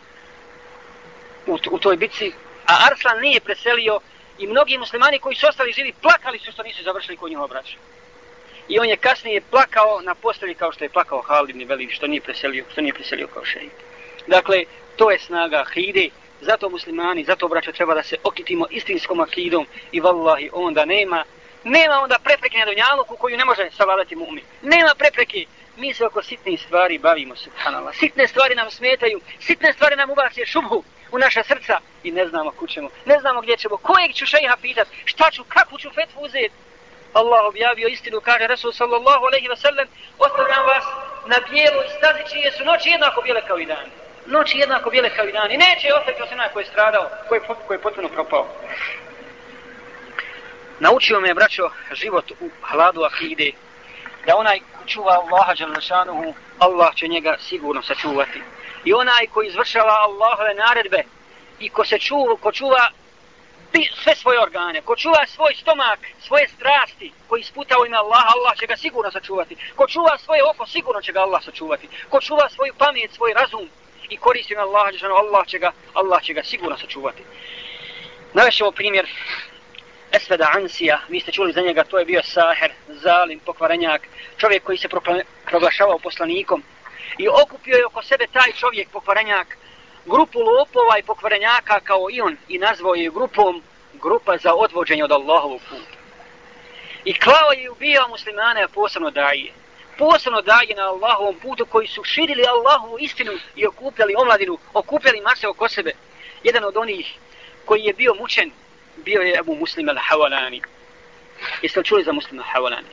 u, 1.46 1.58
u 1.70 1.78
toj 1.78 1.96
bici 1.96 2.32
a 2.66 2.86
Arslan 2.86 3.20
nije 3.20 3.40
preselio 3.40 4.00
i 4.38 4.46
mnogi 4.46 4.78
muslimani 4.78 5.18
koji 5.18 5.36
su 5.36 5.46
ostali 5.46 5.72
živi 5.72 5.92
plakali 6.02 6.38
su 6.38 6.52
što 6.52 6.62
nisu 6.62 6.82
završili 6.82 7.16
kod 7.16 7.30
njihova 7.30 7.48
braća. 7.48 7.76
I 8.68 8.78
on 8.78 8.88
je 8.88 8.96
kasnije 8.96 9.40
plakao 9.50 10.00
na 10.00 10.14
postelji 10.14 10.54
kao 10.54 10.72
što 10.72 10.84
je 10.84 10.88
plakao 10.88 11.22
Halid 11.22 11.56
ibn 11.56 11.68
Velid, 11.68 11.90
što 11.90 12.06
nije 12.06 12.20
preselio, 12.20 12.64
što 12.72 12.80
nije 12.80 12.94
preselio 12.94 13.26
kao 13.26 13.44
šehid. 13.44 13.70
Dakle, 14.26 14.64
to 14.96 15.10
je 15.10 15.18
snaga 15.18 15.64
Hide, 15.74 16.08
zato 16.40 16.68
muslimani, 16.68 17.24
zato 17.24 17.48
braća 17.48 17.72
treba 17.72 17.94
da 17.94 18.02
se 18.02 18.16
okitimo 18.24 18.66
istinskom 18.70 19.20
akidom 19.20 19.66
i 19.92 20.00
vallahi 20.00 20.50
onda 20.52 20.84
nema, 20.84 21.24
nema 21.64 22.00
onda 22.00 22.18
prepreke 22.24 22.58
na 22.58 22.64
dunjaluku 22.64 23.16
koju 23.16 23.36
ne 23.36 23.44
može 23.44 23.70
savladati 23.70 24.16
mu'min. 24.16 24.42
Nema 24.62 24.94
prepreke, 24.98 25.44
mi 25.76 25.94
se 25.94 26.06
oko 26.06 26.22
sitnih 26.22 26.60
stvari 26.62 26.98
bavimo, 26.98 27.36
subhanallah. 27.36 27.94
Sitne 27.94 28.28
stvari 28.28 28.54
nam 28.54 28.70
smetaju, 28.70 29.20
sitne 29.40 29.72
stvari 29.72 29.96
nam 29.96 30.10
ubacije 30.10 30.46
šubhu 30.46 30.84
u 31.12 31.18
naša 31.18 31.42
srca 31.42 31.78
i 32.02 32.10
ne 32.10 32.26
znamo 32.26 32.50
kućemo, 32.50 32.88
ne 33.04 33.18
znamo 33.20 33.40
gdje 33.40 33.56
ćemo, 33.56 33.76
kojeg 33.76 34.14
ću 34.14 34.26
šeha 34.26 34.56
pitat, 34.62 34.88
šta 35.04 35.30
ću, 35.30 35.44
kakvu 35.48 35.78
ću 35.78 35.90
fetvu 35.90 36.20
uzeti, 36.22 36.54
Allah 37.14 37.44
objavio 37.44 37.88
istinu, 37.88 38.20
kaže 38.20 38.46
Resul 38.46 38.72
sallallahu 38.72 39.24
alaihi 39.24 39.48
ve 39.48 39.56
sellem, 39.56 39.88
ostavljam 40.18 40.66
vas 40.66 40.84
na 41.26 41.36
bijeloj 41.50 41.86
stazi 41.96 42.22
čije 42.32 42.52
su 42.52 42.64
noći 42.64 42.88
jednako 42.90 43.22
bijele 43.22 43.42
kao 43.46 43.58
i 43.58 43.66
dan. 43.66 43.86
Noći 44.26 44.58
jednako 44.58 44.90
bijele 44.90 45.10
kao 45.16 45.28
i 45.28 45.32
dan. 45.32 45.50
I 45.52 45.56
neće 45.56 45.94
ostati 45.94 46.22
osim 46.22 46.38
onaj 46.38 46.52
koji 46.52 46.62
je 46.62 46.68
stradao, 46.68 47.10
koji 47.28 47.38
je, 47.38 47.46
koji 47.66 47.76
je 47.76 47.82
potpuno 47.82 48.08
propao. 48.08 48.46
Naučio 50.84 51.20
me, 51.20 51.34
braćo, 51.34 51.70
život 51.92 52.30
u 52.40 52.48
hladu 52.62 53.02
akide, 53.02 53.50
da 54.26 54.36
onaj 54.36 54.58
ko 54.58 54.84
čuva 54.86 55.12
Allaha 55.12 55.54
Đalešanuhu, 55.54 56.34
Allah 56.58 56.94
će 56.94 57.08
njega 57.08 57.36
sigurno 57.40 57.82
sačuvati. 57.82 58.42
I 58.84 58.92
onaj 58.92 59.26
ko 59.26 59.42
izvršava 59.42 59.94
Allahove 60.06 60.54
naredbe 60.54 61.02
i 61.60 61.68
ko 61.68 61.84
se 61.84 61.98
čuva, 61.98 62.36
ko 62.36 62.52
čuva 62.52 62.90
sve 64.02 64.14
svoje 64.14 64.42
organe, 64.42 64.82
ko 64.82 64.96
čuva 64.96 65.26
svoj 65.26 65.54
stomak, 65.54 65.98
svoje 66.20 66.48
strasti, 66.48 67.12
koji 67.28 67.40
isputa 67.40 67.78
u 67.78 67.86
ime 67.86 67.96
Allaha, 67.96 68.28
Allah 68.36 68.56
će 68.56 68.66
ga 68.66 68.76
sigurno 68.76 69.10
sačuvati. 69.10 69.56
Ko 69.76 69.86
čuva 69.86 70.18
svoje 70.18 70.44
oko, 70.44 70.66
sigurno 70.66 71.00
će 71.02 71.12
ga 71.12 71.20
Allah 71.20 71.44
sačuvati. 71.44 71.88
Ko 72.10 72.20
čuva 72.20 72.48
svoju 72.48 72.74
pamet, 72.78 73.10
svoj 73.12 73.32
razum 73.34 73.68
i 74.08 74.16
koristi 74.16 74.54
na 74.54 74.62
Allaha, 74.62 74.90
Allah 75.22 75.46
će 75.46 75.58
ga, 75.58 75.72
Allah 75.94 76.22
će 76.22 76.32
ga 76.32 76.42
sigurno 76.42 76.78
sačuvati. 76.78 77.22
Navešemo 78.34 78.70
primjer 78.70 79.06
Esveda 80.16 80.50
Ansija, 80.54 81.00
vi 81.08 81.20
ste 81.20 81.32
čuli 81.32 81.52
za 81.52 81.60
njega, 81.60 81.84
to 81.84 81.98
je 81.98 82.04
bio 82.04 82.22
Saher, 82.22 82.72
Zalim, 82.88 83.38
pokvarenjak, 83.38 84.02
čovjek 84.36 84.62
koji 84.62 84.78
se 84.78 84.88
proglašavao 85.46 85.98
poslanikom 85.98 86.62
i 87.18 87.28
okupio 87.28 87.76
je 87.76 87.86
oko 87.86 88.02
sebe 88.02 88.26
taj 88.32 88.52
čovjek, 88.52 88.88
pokvarenjak, 88.90 89.58
grupu 90.06 90.38
lopova 90.38 90.98
i 90.98 91.02
pokvarenjaka 91.02 91.80
kao 91.80 92.06
i 92.10 92.20
on 92.20 92.36
i 92.48 92.58
nazvao 92.58 92.94
je 92.94 93.10
grupom 93.10 93.62
grupa 93.92 94.36
za 94.36 94.54
odvođenje 94.54 95.04
od 95.04 95.12
Allahovog 95.12 95.60
puta. 95.70 95.98
I 97.04 97.14
klao 97.18 97.52
je 97.52 97.62
i 97.62 97.68
ubijao 97.68 98.08
muslimane, 98.08 98.62
a 98.62 98.68
posebno 98.68 99.10
daje. 99.10 99.52
Posebno 99.98 100.42
daje 100.42 100.74
na 100.76 100.82
Allahovom 100.82 101.34
putu 101.42 101.66
koji 101.66 101.88
su 101.88 102.04
širili 102.04 102.46
Allahovu 102.46 102.98
istinu 102.98 103.32
i 103.56 103.66
okupljali 103.66 104.14
omladinu, 104.18 104.58
okupljali 104.74 105.20
mase 105.20 105.48
oko 105.48 105.68
sebe. 105.68 105.92
Jedan 106.42 106.64
od 106.64 106.76
onih 106.76 107.14
koji 107.64 107.82
je 107.82 107.92
bio 107.92 108.14
mučen, 108.14 108.50
bio 108.96 109.20
je 109.20 109.38
Abu 109.38 109.54
Muslim 109.54 109.86
al-Hawalani. 109.86 110.62
Jeste 111.62 111.80
li 111.80 111.84
čuli 111.84 112.04
za 112.04 112.12
Muslim 112.12 112.40
al-Hawalani? 112.40 112.92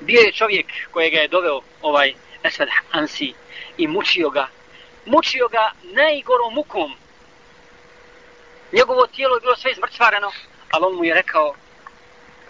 Bio 0.00 0.20
je 0.20 0.32
čovjek 0.32 0.66
kojega 0.90 1.18
je 1.18 1.28
doveo 1.28 1.60
ovaj 1.82 2.14
Esad 2.42 2.68
Ansi 2.90 3.32
i 3.78 3.86
mučio 3.86 4.30
ga 4.30 4.48
mučio 5.04 5.48
ga 5.48 5.70
najgorom 5.82 6.54
mukom. 6.54 6.92
Njegovo 8.72 9.06
tijelo 9.06 9.36
je 9.36 9.40
bilo 9.40 9.56
sve 9.56 9.72
izmrcvareno, 9.72 10.32
ali 10.70 10.84
on 10.86 10.94
mu 10.96 11.04
je 11.04 11.14
rekao 11.14 11.54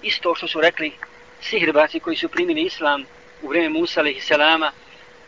isto 0.02 0.35
što 0.35 0.48
su 0.48 0.61
rekli 0.61 0.92
sihrbaci 1.40 2.00
koji 2.00 2.16
su 2.16 2.28
primili 2.28 2.62
islam 2.62 3.04
u 3.42 3.48
vrijeme 3.48 3.78
Musa 3.78 4.02
i 4.02 4.20
Selama, 4.20 4.72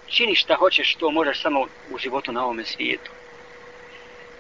čini 0.07 0.35
šta 0.35 0.55
hoćeš, 0.55 0.95
to 0.95 1.11
možeš 1.11 1.43
samo 1.43 1.67
u 1.91 1.99
životu 1.99 2.33
na 2.33 2.45
ovome 2.45 2.65
svijetu. 2.65 3.11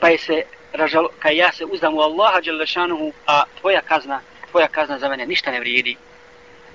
Pa 0.00 0.08
je 0.08 0.18
se 0.18 0.42
ražalo, 0.74 1.08
kaj 1.18 1.36
ja 1.36 1.52
se 1.52 1.64
uzdam 1.64 1.94
u 1.94 2.00
Allaha 2.00 2.40
Đelešanuhu, 2.40 3.12
a 3.26 3.44
tvoja 3.60 3.80
kazna, 3.80 4.20
tvoja 4.50 4.68
kazna 4.68 4.98
za 4.98 5.08
mene 5.08 5.26
ništa 5.26 5.50
ne 5.50 5.60
vrijedi. 5.60 5.96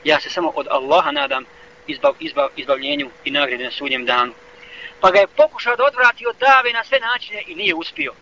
Ja 0.04 0.20
se 0.20 0.30
samo 0.30 0.52
od 0.56 0.68
Allaha 0.70 1.12
nadam 1.12 1.46
izbav, 1.88 2.14
izbav, 2.20 2.50
izbavljenju 2.56 3.10
i 3.26 3.32
nagrade 3.32 3.64
na 3.64 3.72
sudnjem 3.72 4.06
danu 4.06 4.34
pa 5.02 5.12
ga 5.12 5.20
je 5.20 5.28
pokušao 5.28 5.76
da 5.76 5.86
odvrati 5.86 6.28
od 6.28 6.36
dave 6.40 6.74
na 6.74 6.84
sve 6.84 7.00
načine 7.00 7.44
i 7.48 7.56
nije 7.56 7.76
uspio. 7.76 8.14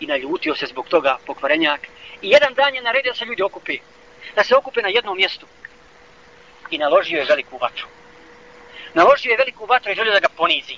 I 0.00 0.06
naljutio 0.06 0.54
se 0.54 0.66
zbog 0.66 0.88
toga 0.88 1.18
pokvarenjak. 1.26 1.80
I 2.22 2.30
jedan 2.30 2.54
dan 2.54 2.74
je 2.74 2.82
naredio 2.82 3.12
da 3.12 3.18
se 3.18 3.24
ljudi 3.24 3.42
okupi. 3.42 3.78
Da 4.34 4.44
se 4.44 4.56
okupe 4.56 4.82
na 4.82 4.88
jednom 4.88 5.16
mjestu. 5.16 5.46
I 6.70 6.78
naložio 6.78 7.18
je 7.18 7.24
veliku 7.24 7.58
vatru. 7.58 7.86
Naložio 8.94 9.30
je 9.30 9.36
veliku 9.36 9.66
vatru 9.66 9.92
i 9.92 9.94
želio 9.94 10.12
da 10.12 10.20
ga 10.20 10.28
ponizi. 10.36 10.76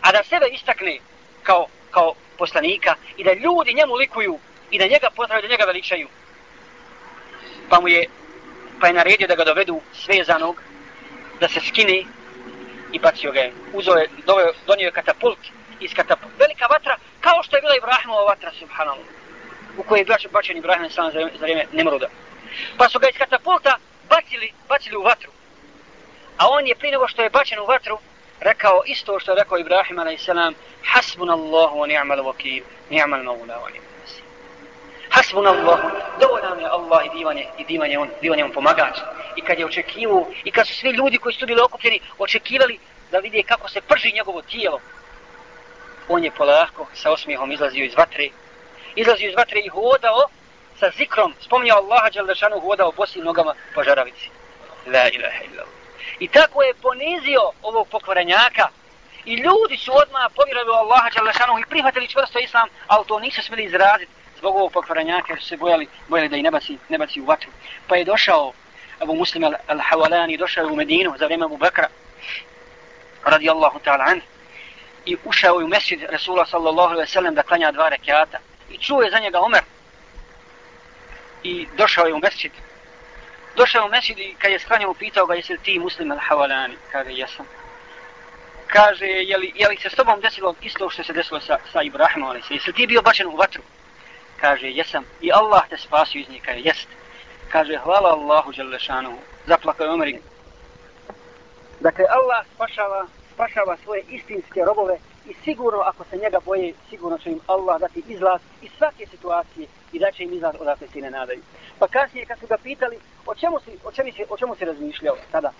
A 0.00 0.12
da 0.12 0.24
sebe 0.24 0.46
istakne 0.52 0.98
kao, 1.42 1.66
kao 1.90 2.14
poslanika 2.38 2.94
i 3.16 3.24
da 3.24 3.32
ljudi 3.32 3.74
njemu 3.74 3.94
likuju 3.94 4.38
i 4.70 4.78
da 4.78 4.86
njega 4.86 5.10
pozdravaju, 5.16 5.42
da 5.42 5.48
njega 5.48 5.64
veličaju. 5.64 6.08
Pa 7.68 7.80
mu 7.80 7.88
je, 7.88 8.06
pa 8.80 8.86
je 8.86 8.92
naredio 8.92 9.28
da 9.28 9.34
ga 9.34 9.44
dovedu 9.44 9.80
svezanog, 9.94 10.62
da 11.40 11.48
se 11.48 11.60
skine 11.60 12.04
i 12.92 12.98
bacio 12.98 13.32
ga 13.32 13.40
je. 13.40 13.52
Uzo 13.72 13.92
je, 13.92 14.08
doveo, 14.26 14.52
donio 14.66 14.86
je 14.86 14.92
katapult 14.92 15.38
iz 15.80 15.94
katapult. 15.94 16.32
Velika 16.38 16.66
vatra, 16.66 16.96
kao 17.20 17.42
što 17.42 17.56
je 17.56 17.62
bila 17.62 17.76
Ibrahimova 17.76 18.24
vatra, 18.24 18.52
subhanallah. 18.58 19.06
U 19.78 19.82
kojoj 19.82 20.00
je 20.00 20.04
bio 20.04 20.30
bačen 20.32 20.56
Ibrahim 20.56 20.90
sam 20.90 21.12
za, 21.12 21.20
za 21.38 21.44
vrijeme 21.44 21.64
Nemruda. 21.72 22.08
Pa 22.78 22.88
su 22.88 22.98
ga 22.98 23.08
iz 23.08 23.18
katapulta 23.18 23.78
bacili, 24.08 24.52
bacili 24.68 24.96
u 24.96 25.02
vatru. 25.02 25.30
A 26.38 26.48
on 26.48 26.66
je 26.66 26.74
prije 26.74 26.92
nego 26.92 27.08
što 27.08 27.22
je 27.22 27.30
bačen 27.30 27.58
u 27.58 27.66
vatru, 27.66 27.98
rekao 28.40 28.82
isto 28.86 29.18
što 29.20 29.32
je 29.32 29.36
rekao 29.36 29.58
Ibrahim 29.58 29.98
a.s. 29.98 30.28
Hasbun 30.84 31.30
Allahu 31.30 31.78
wa 31.78 31.86
ni'mal 31.86 32.24
vakil, 32.26 32.64
ni'mal 32.90 33.22
maula 33.22 33.54
wa 33.64 33.70
ni'mal 33.72 33.94
nasir. 34.02 34.24
Hasbun 35.10 35.46
Allahu, 35.46 35.88
dovoljan 36.20 36.60
je 36.60 36.66
Allah 36.66 37.06
i 37.06 37.18
divanje, 37.18 37.46
i 37.58 37.64
divanje 37.64 37.98
on, 37.98 38.08
divanje 38.22 38.44
on 38.44 38.52
pomagač 38.52 38.98
i 39.36 39.40
kad 39.40 39.58
je 39.58 39.66
očekivao 39.66 40.26
i 40.44 40.50
kad 40.50 40.66
su 40.66 40.74
svi 40.74 40.90
ljudi 40.90 41.18
koji 41.18 41.34
su 41.34 41.46
bili 41.46 41.60
okupljeni 41.60 42.00
očekivali 42.18 42.78
da 43.10 43.18
vidi 43.18 43.42
kako 43.42 43.68
se 43.68 43.80
prži 43.80 44.12
njegovo 44.12 44.42
tijelo 44.42 44.80
on 46.08 46.24
je 46.24 46.30
polako 46.30 46.86
sa 46.94 47.10
osmijehom 47.10 47.52
izlazio 47.52 47.84
iz 47.84 47.94
vatre 47.96 48.28
izlazio 48.94 49.28
iz 49.28 49.36
vatre 49.36 49.60
i 49.60 49.68
hodao 49.68 50.28
sa 50.78 50.90
zikrom 50.90 51.34
spominjao 51.40 51.78
Allaha 51.78 52.10
Đalešanu 52.10 52.60
hodao 52.60 52.92
bosim 52.92 53.24
nogama 53.24 53.54
po 53.74 53.84
žaravici 53.84 54.30
la 54.86 55.08
ilaha 55.08 55.44
illallah 55.44 55.85
i 56.18 56.28
tako 56.28 56.62
je 56.62 56.74
ponizio 56.74 57.40
ovog 57.62 57.88
pokvarenjaka. 57.88 58.68
I 59.24 59.34
ljudi 59.34 59.76
su 59.76 59.92
odmah 59.94 60.26
povjerovali 60.36 60.70
u 60.70 60.80
Allaha 60.80 61.10
Đalešanu 61.16 61.58
i 61.58 61.70
prihvatili 61.70 62.08
čvrsto 62.08 62.38
islam 62.38 62.68
ali 62.86 63.06
to 63.06 63.20
nisu 63.20 63.42
smjeli 63.42 63.64
izraziti 63.64 64.12
zbog 64.38 64.56
ovog 64.56 64.72
pokvarenjaka 64.72 65.32
jer 65.32 65.40
su 65.40 65.48
se 65.48 65.56
bojali, 65.56 65.86
bojali 66.08 66.28
da 66.28 66.36
i 66.36 66.42
ne 66.42 66.50
baci, 66.50 66.78
ne 66.88 66.98
baci 66.98 67.20
u 67.20 67.24
vatru. 67.24 67.50
Pa 67.88 67.96
je 67.96 68.04
došao 68.04 68.52
Abu 69.00 69.14
Muslim 69.14 69.42
al-Hawalani 69.44 70.38
došao 70.38 70.66
u 70.66 70.76
Medinu 70.76 71.14
za 71.18 71.24
vrijeme 71.24 71.44
Abu 71.44 71.56
Bakra 71.56 71.88
radijallahu 73.24 73.78
ta'ala 73.78 74.04
an 74.06 74.20
i 75.06 75.16
ušao 75.24 75.56
u 75.56 75.68
mesjid 75.68 76.02
Rasula 76.10 76.46
sallallahu 76.46 76.92
alaihi 76.92 77.10
sallam 77.10 77.34
da 77.34 77.42
klanja 77.42 77.72
dva 77.72 77.88
rekiata 77.88 78.38
i 78.70 78.78
čuo 78.78 79.02
je 79.02 79.10
za 79.10 79.18
njega 79.18 79.40
Omer. 79.40 79.62
I 81.42 81.66
došao 81.76 82.06
je 82.06 82.14
u 82.14 82.18
mesjid 82.18 82.52
došao 83.56 83.86
u 83.86 83.90
mesjid 83.90 84.18
i 84.18 84.34
kad 84.38 84.52
je 84.52 84.58
sklanjao 84.58 84.94
pitao 84.94 85.26
ga 85.26 85.34
jesi 85.34 85.52
li 85.52 85.58
ti 85.58 85.78
Muslim 85.78 86.10
al 86.10 86.18
havalani? 86.18 86.76
kaže 86.92 87.12
jesam 87.12 87.46
kaže, 88.66 89.06
je 89.06 89.36
li, 89.36 89.52
je 89.54 89.68
li 89.68 89.76
se 89.76 89.90
s 89.90 89.94
tobom 89.94 90.20
desilo 90.20 90.54
isto 90.62 90.90
što 90.90 91.04
se 91.04 91.12
desilo 91.12 91.40
sa, 91.40 91.58
sa 91.72 91.82
Ibrahimom, 91.82 92.30
ali 92.30 92.42
se, 92.42 92.54
jesi 92.54 92.72
ti 92.72 92.86
bio 92.86 93.02
bačen 93.02 93.26
u 93.26 93.36
vatru? 93.36 93.62
Kaže, 94.40 94.70
jesam. 94.70 95.04
I 95.20 95.32
Allah 95.32 95.68
te 95.68 95.76
spasio 95.76 96.20
iz 96.20 96.28
njega, 96.28 96.52
jest. 96.52 96.88
Kaže, 97.52 97.78
hvala 97.84 98.08
Allahu 98.08 98.52
Đelešanu. 98.52 99.18
Zaplakao 99.46 99.84
je 99.84 99.92
Omer. 99.92 100.14
Dakle, 101.80 102.04
Allah 102.08 102.46
spašava, 102.54 103.06
spašava 103.34 103.76
svoje 103.84 104.02
istinske 104.08 104.60
robove 104.64 104.98
i 105.28 105.34
sigurno 105.44 105.80
ako 105.80 106.04
se 106.04 106.16
njega 106.16 106.38
boje, 106.44 106.74
sigurno 106.88 107.18
će 107.18 107.30
im 107.30 107.40
Allah 107.46 107.80
dati 107.80 108.02
izlaz 108.08 108.40
iz 108.62 108.70
svake 108.78 109.06
situacije 109.06 109.66
i 109.92 109.98
da 109.98 110.12
će 110.12 110.22
im 110.22 110.32
izlaz 110.32 110.54
odakle 110.60 110.88
se 110.88 111.00
ne 111.00 111.10
nadaju. 111.10 111.42
Pa 111.78 111.88
kasnije 111.88 112.26
kad 112.26 112.38
su 112.38 112.46
ga 112.46 112.56
pitali 112.62 112.98
o 113.26 113.34
čemu 113.34 113.60
si, 113.60 113.70
o 113.84 113.92
čemu 113.92 114.12
si, 114.12 114.24
o 114.28 114.36
čemu 114.36 114.54
si 114.54 114.64
razmišljao 114.64 115.16
tada, 115.32 115.52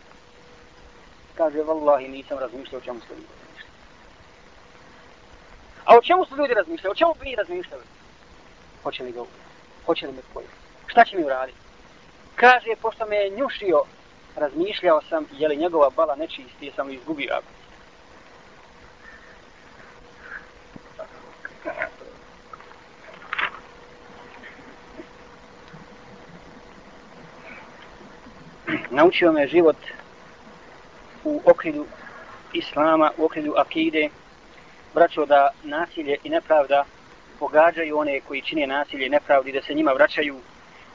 kaže, 1.35 1.63
vallahi 1.63 2.09
nisam 2.09 2.39
razmišljao 2.39 2.79
o 2.79 2.85
čemu 2.85 3.01
se 3.01 3.15
ljudi 3.15 3.27
razmišljali. 3.41 3.73
A 5.85 5.99
o 5.99 6.03
čemu 6.03 6.25
su 6.25 6.37
ljudi 6.37 6.55
razmišljali? 6.55 6.93
O 6.93 6.95
čemu 6.95 7.15
bi 7.21 7.35
razmišljali? 7.35 7.83
Hoće 8.83 9.03
li 9.03 9.13
ga 9.13 9.23
Hoće 9.87 10.07
li 10.07 10.13
me 10.13 10.23
pojeti? 10.35 10.53
Šta 10.87 11.05
će 11.05 11.17
mi 11.17 11.25
uraditi? 11.25 11.59
Kaže, 12.35 12.77
pošto 12.83 13.07
me 13.07 13.17
je 13.17 13.31
njušio, 13.31 13.83
razmišljao 14.37 15.03
sam, 15.09 15.27
je 15.33 15.49
li 15.49 15.57
njegova 15.57 15.91
bala 15.91 16.17
nečisti, 16.17 16.73
sam 16.77 16.91
izgubio 16.91 17.33
ako. 17.33 17.66
Naučio 28.91 29.33
me 29.33 29.49
život 29.49 29.77
u 31.25 31.41
okrilju 31.45 31.87
islama, 32.53 33.11
u 33.19 33.25
okrilju 33.25 33.55
akide, 33.57 34.09
braćo 34.95 35.27
da 35.27 35.51
nasilje 35.63 36.17
i 36.25 36.29
nepravda 36.31 36.85
pogađaju 37.39 37.99
one 37.99 38.21
koji 38.21 38.43
čine 38.43 38.67
nasilje 38.67 39.07
i 39.07 39.09
nepravdi, 39.09 39.53
da 39.53 39.63
se 39.63 39.75
njima 39.75 39.93
vraćaju 39.93 40.37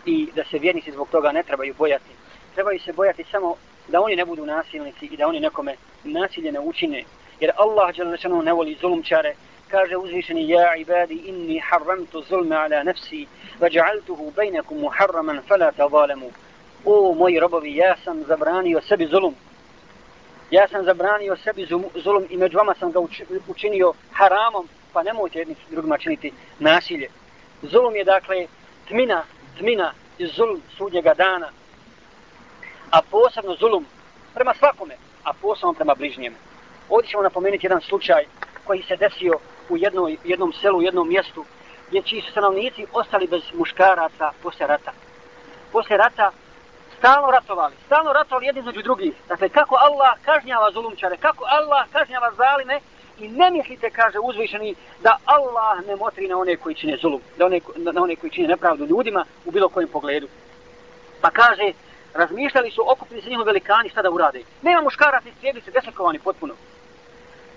i 0.05 0.29
da 0.35 0.43
se 0.43 0.59
vjernici 0.59 0.91
zbog 0.91 1.09
toga 1.11 1.31
ne 1.31 1.43
trebaju 1.43 1.73
bojati. 1.77 2.11
Trebaju 2.53 2.79
se 2.79 2.93
bojati 2.93 3.23
samo 3.31 3.55
da 3.87 4.01
oni 4.01 4.15
ne 4.15 4.25
budu 4.25 4.45
nasilnici 4.45 5.05
i 5.05 5.17
da 5.17 5.27
oni 5.27 5.39
nekome 5.39 5.75
nasilje 6.03 6.51
ne 6.51 6.59
učine. 6.59 7.03
Jer 7.39 7.51
Allah 7.55 7.93
dželešanu 7.93 8.41
ne 8.41 8.53
voli 8.53 8.77
zulumčare, 8.81 9.35
kaže 9.67 9.97
uzvišeni 9.97 10.49
ja 10.49 10.75
ibadi 10.75 11.13
inni 11.13 11.59
harramtu 11.59 12.23
zulme 12.29 12.55
ala 12.55 12.83
nafsi 12.83 13.27
va 13.59 13.67
ja'altuhu 13.69 14.33
bejnekum 14.35 14.77
muharraman 14.79 15.41
fala 15.47 15.71
tazalemu. 15.71 16.31
O 16.85 17.13
moji 17.13 17.39
robovi, 17.39 17.75
ja 17.75 17.95
sam 18.03 18.23
zabranio 18.23 18.81
sebi 18.81 19.07
zulum, 19.07 19.35
ja 20.51 20.67
sam 20.67 20.85
zabranio 20.85 21.35
sebi 21.35 21.67
zulum 21.95 22.25
i 22.29 22.37
među 22.37 22.57
vama 22.57 22.75
sam 22.79 22.91
ga 22.91 22.99
učinio 23.47 23.93
haramom, 24.11 24.67
pa 24.93 25.03
nemojte 25.03 25.39
jedni 25.39 25.55
drugima 25.69 25.97
činiti 25.97 26.31
nasilje. 26.59 27.09
Zulum 27.61 27.95
je 27.95 28.03
dakle 28.03 28.47
tmina, 28.87 29.23
tmina 29.57 29.93
i 30.17 30.25
zulum 30.25 30.61
sudnjega 30.77 31.13
dana, 31.13 31.49
a 32.91 33.01
posebno 33.01 33.55
zulum 33.55 33.85
prema 34.33 34.53
svakome, 34.53 34.95
a 35.23 35.33
posebno 35.33 35.73
prema 35.73 35.95
bližnjem. 35.95 36.35
Ovdje 36.89 37.09
ćemo 37.09 37.23
napomenuti 37.23 37.65
jedan 37.65 37.81
slučaj 37.81 38.25
koji 38.65 38.83
se 38.83 38.95
desio 38.95 39.33
u 39.69 39.77
jednoj, 39.77 40.17
jednom 40.23 40.53
selu, 40.53 40.77
u 40.77 40.81
jednom 40.81 41.09
mjestu, 41.09 41.45
gdje 41.87 42.01
čiji 42.01 42.21
su 42.21 42.31
stanovnici 42.31 42.85
ostali 42.93 43.27
bez 43.27 43.41
muškaraca 43.53 44.31
posle 44.43 44.67
rata. 44.67 44.91
Posle 45.71 45.97
rata 45.97 46.31
stalno 47.01 47.31
ratovali, 47.31 47.75
stalno 47.85 48.13
ratovali 48.13 48.45
jedni 48.45 48.61
među 48.61 48.81
drugih. 48.81 49.13
Dakle, 49.27 49.49
kako 49.49 49.75
Allah 49.75 50.11
kažnjava 50.25 50.71
zulumčare, 50.71 51.17
kako 51.17 51.43
Allah 51.47 51.85
kažnjava 51.91 52.31
zalime 52.37 52.79
i 53.19 53.27
ne 53.27 53.51
mislite, 53.51 53.89
kaže 53.89 54.19
uzvišeni, 54.19 54.75
da 55.03 55.17
Allah 55.25 55.85
ne 55.87 55.95
motri 55.95 56.27
na 56.27 56.37
one 56.37 56.55
koji 56.55 56.75
čine 56.75 56.97
zulum, 57.01 57.21
da 57.37 57.45
one, 57.45 57.59
na 57.75 58.01
one 58.01 58.15
koji 58.15 58.31
čine 58.31 58.47
nepravdu 58.47 58.85
ljudima 58.85 59.25
u 59.45 59.51
bilo 59.51 59.69
kojem 59.69 59.89
pogledu. 59.89 60.27
Pa 61.21 61.29
kaže, 61.29 61.71
razmišljali 62.13 62.71
su, 62.71 62.91
okupili 62.91 63.21
se 63.21 63.29
njihovi 63.29 63.45
velikani, 63.45 63.89
šta 63.89 64.01
da 64.01 64.09
urade. 64.09 64.43
Nema 64.61 64.81
muškaraca 64.81 65.29
i 65.29 65.39
slijedi 65.39 65.61
se 65.61 65.71
desekovani 65.71 66.19
potpuno. 66.19 66.53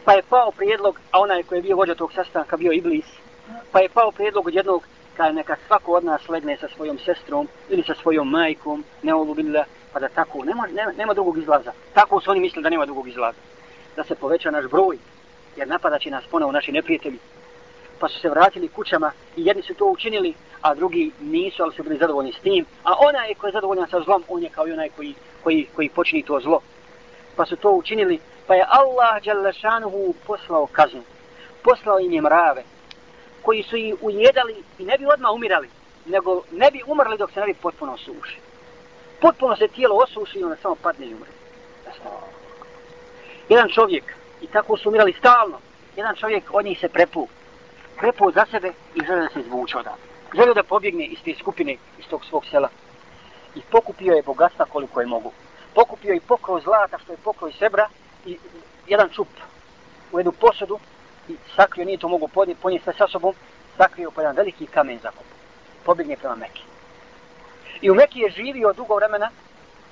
Pa 0.04 0.12
je 0.12 0.22
pao 0.22 0.50
prijedlog, 0.50 1.00
a 1.10 1.20
onaj 1.20 1.42
koji 1.42 1.58
je 1.58 1.62
bio 1.62 1.76
vođa 1.76 1.94
tog 1.94 2.12
sastanka 2.12 2.56
bio 2.56 2.72
Iblis, 2.72 3.06
pa 3.72 3.80
je 3.80 3.88
pao 3.88 4.10
prijedlog 4.10 4.46
od 4.46 4.54
jednog 4.54 4.82
Kaj 5.16 5.32
neka 5.32 5.56
svako 5.66 5.92
od 5.92 6.04
nas 6.04 6.28
legne 6.28 6.56
sa 6.56 6.68
svojom 6.68 6.98
sestrom 6.98 7.48
ili 7.68 7.82
sa 7.82 7.94
svojom 7.94 8.30
majkom, 8.30 8.84
ne 9.02 9.14
olubila, 9.14 9.64
pa 9.92 10.00
da 10.00 10.08
tako, 10.08 10.44
nema, 10.44 10.66
nema, 10.66 10.92
nema 10.92 11.14
drugog 11.14 11.38
izlaza. 11.38 11.72
Tako 11.94 12.20
su 12.20 12.30
oni 12.30 12.40
mislili 12.40 12.62
da 12.62 12.70
nema 12.70 12.86
drugog 12.86 13.08
izlaza. 13.08 13.38
Da 13.96 14.04
se 14.04 14.14
poveća 14.14 14.50
naš 14.50 14.64
broj, 14.64 14.98
jer 15.56 15.68
napada 15.68 15.98
će 15.98 16.10
nas 16.10 16.24
ponovo 16.30 16.52
naši 16.52 16.72
neprijatelji. 16.72 17.18
Pa 17.98 18.08
su 18.08 18.20
se 18.20 18.28
vratili 18.28 18.68
kućama 18.68 19.12
i 19.36 19.46
jedni 19.46 19.62
su 19.62 19.74
to 19.74 19.86
učinili, 19.86 20.34
a 20.60 20.74
drugi 20.74 21.12
nisu, 21.20 21.62
ali 21.62 21.74
su 21.74 21.82
bili 21.82 21.98
zadovoljni 21.98 22.32
s 22.32 22.40
tim. 22.40 22.66
A 22.84 22.94
onaj 22.98 23.34
koji 23.34 23.48
je 23.48 23.52
zadovoljan 23.52 23.88
sa 23.88 24.00
zlom, 24.00 24.24
on 24.28 24.42
je 24.42 24.48
kao 24.48 24.68
i 24.68 24.72
onaj 24.72 24.88
koji, 24.96 25.14
koji, 25.42 25.66
koji 25.76 25.88
počini 25.88 26.22
to 26.22 26.40
zlo. 26.40 26.60
Pa 27.36 27.46
su 27.46 27.56
to 27.56 27.70
učinili, 27.70 28.20
pa 28.46 28.54
je 28.54 28.66
Allah 28.68 29.22
Đalešanuhu 29.24 30.14
poslao 30.26 30.66
kaznu. 30.66 31.02
Poslao 31.62 31.98
im 32.00 32.12
je 32.12 32.22
mrave, 32.22 32.62
koji 33.44 33.62
su 33.62 33.76
ih 33.76 33.94
ujedali 34.00 34.62
i 34.78 34.84
ne 34.84 34.98
bi 34.98 35.06
odmah 35.06 35.32
umirali, 35.32 35.68
nego 36.06 36.42
ne 36.52 36.70
bi 36.70 36.82
umrli 36.86 37.18
dok 37.18 37.30
se 37.32 37.40
ne 37.40 37.46
bi 37.46 37.54
potpuno 37.54 37.92
osuši. 37.92 38.38
Potpuno 39.20 39.56
se 39.56 39.68
tijelo 39.68 39.96
osuši 39.96 40.38
i 40.38 40.44
onda 40.44 40.56
samo 40.56 40.74
padne 40.74 41.06
i 41.06 41.14
umre. 41.14 41.30
Jedan 43.48 43.68
čovjek, 43.68 44.04
i 44.40 44.46
tako 44.46 44.76
su 44.76 44.88
umirali 44.88 45.12
stalno, 45.12 45.58
jedan 45.96 46.16
čovjek 46.16 46.44
od 46.52 46.64
njih 46.64 46.80
se 46.80 46.88
prepu, 46.88 47.28
prepu 47.98 48.32
za 48.32 48.46
sebe 48.50 48.72
i 48.94 49.00
želio 49.06 49.22
da 49.22 49.28
se 49.28 49.40
izvuče 49.40 49.78
odavde. 49.78 50.02
Želio 50.34 50.54
da 50.54 50.62
pobjegne 50.62 51.04
iz 51.04 51.18
te 51.24 51.34
skupine, 51.40 51.76
iz 51.98 52.06
tog 52.10 52.24
svog 52.24 52.44
sela. 52.50 52.68
I 53.54 53.60
pokupio 53.70 54.14
je 54.14 54.22
bogatstva 54.22 54.64
koliko 54.64 55.00
je 55.00 55.06
mogu. 55.06 55.32
Pokupio 55.74 56.12
je 56.12 56.20
pokroj 56.20 56.60
zlata 56.60 56.98
što 56.98 57.12
je 57.12 57.18
pokroj 57.24 57.52
sebra 57.52 57.88
i 58.26 58.38
jedan 58.86 59.08
čup 59.08 59.28
u 60.12 60.18
jednu 60.18 60.32
posudu 60.32 60.78
i 61.28 61.36
sakrio, 61.56 61.84
nije 61.84 61.98
to 61.98 62.08
mogu 62.08 62.28
podnijeti, 62.28 62.62
ponijeti 62.62 62.84
sve 62.84 62.92
sa 62.98 63.08
sobom, 63.08 63.34
sakrio 63.76 64.10
po 64.10 64.20
jedan 64.20 64.36
veliki 64.36 64.66
kamen 64.66 64.98
za 65.02 65.10
kup. 65.10 65.26
Pobjegne 65.84 66.16
prema 66.16 66.34
Mekke. 66.34 66.60
I 67.80 67.90
u 67.90 67.94
Mekke 67.94 68.18
je 68.18 68.30
živio 68.30 68.72
dugo 68.72 68.94
vremena, 68.94 69.30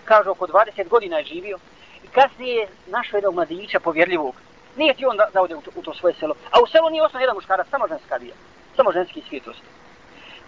kaže 0.04 0.30
oko 0.30 0.46
20 0.46 0.88
godina 0.88 1.18
je 1.18 1.24
živio, 1.24 1.58
i 2.04 2.06
kasnije 2.06 2.54
je 2.54 2.68
našao 2.86 3.16
jednog 3.16 3.34
mladića 3.34 3.80
povjerljivog. 3.80 4.34
Nije 4.76 4.94
ti 4.94 5.06
on 5.06 5.16
da, 5.16 5.28
da 5.32 5.42
ode 5.42 5.56
u 5.56 5.60
to, 5.60 5.70
u 5.76 5.82
to 5.82 5.94
svoje 5.94 6.14
selo. 6.14 6.34
A 6.50 6.62
u 6.62 6.66
selu 6.66 6.90
nije 6.90 7.02
osnovno 7.02 7.22
jedan 7.22 7.36
muškarac, 7.36 7.68
samo 7.70 7.88
ženska 7.88 8.18
bija. 8.18 8.34
Samo 8.76 8.92
ženski 8.92 9.22
svijetost. 9.28 9.62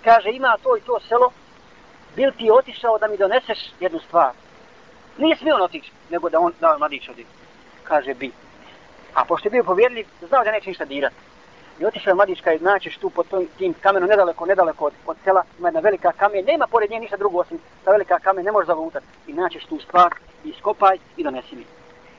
Kaže, 0.05 0.31
ima 0.31 0.57
to 0.63 0.77
i 0.77 0.81
to 0.81 1.01
selo, 1.09 1.33
bil 2.17 2.31
ti 2.39 2.51
otišao 2.51 2.99
da 2.99 3.09
mi 3.09 3.17
doneseš 3.17 3.59
jednu 3.81 4.01
stvar. 4.01 4.33
Nije 5.19 5.37
smio 5.37 5.55
on 5.55 5.63
otići, 5.63 5.93
nego 6.11 6.29
da 6.29 6.41
on, 6.41 6.53
da 6.61 6.73
on 6.73 6.79
mladić 6.79 7.09
odi. 7.09 7.27
Kaže, 7.85 8.15
bi. 8.15 8.33
A 9.15 9.25
pošto 9.25 9.49
je 9.49 9.51
bio 9.51 9.65
povjerljiv, 9.65 10.07
znao 10.29 10.45
da 10.45 10.51
neće 10.51 10.71
ništa 10.71 10.85
dirati. 10.85 11.15
I 11.81 11.85
otišao 11.85 12.11
je 12.11 12.15
mladić 12.15 12.39
i 12.41 12.65
naćeš 12.65 12.97
tu 12.97 13.11
pod 13.11 13.27
tim 13.59 13.75
kamenom 13.81 14.09
nedaleko, 14.09 14.47
nedaleko 14.47 14.85
od, 14.85 14.93
od 15.07 15.17
sela, 15.25 15.43
ima 15.59 15.69
jedna 15.69 15.81
velika 15.81 16.13
kamen, 16.13 16.45
nema 16.45 16.67
pored 16.67 16.91
nje 16.91 17.01
ništa 17.01 17.17
drugo 17.17 17.39
osim 17.39 17.59
ta 17.85 17.91
velika 17.91 18.19
kamen, 18.19 18.45
ne 18.45 18.53
može 18.53 18.67
zavutati. 18.67 19.07
I 19.27 19.33
naćeš 19.33 19.65
tu 19.65 19.79
stvar, 19.81 20.15
i 20.45 20.49
iskopaj 20.49 20.99
i 21.17 21.25
donesi 21.25 21.57
mi. 21.57 21.65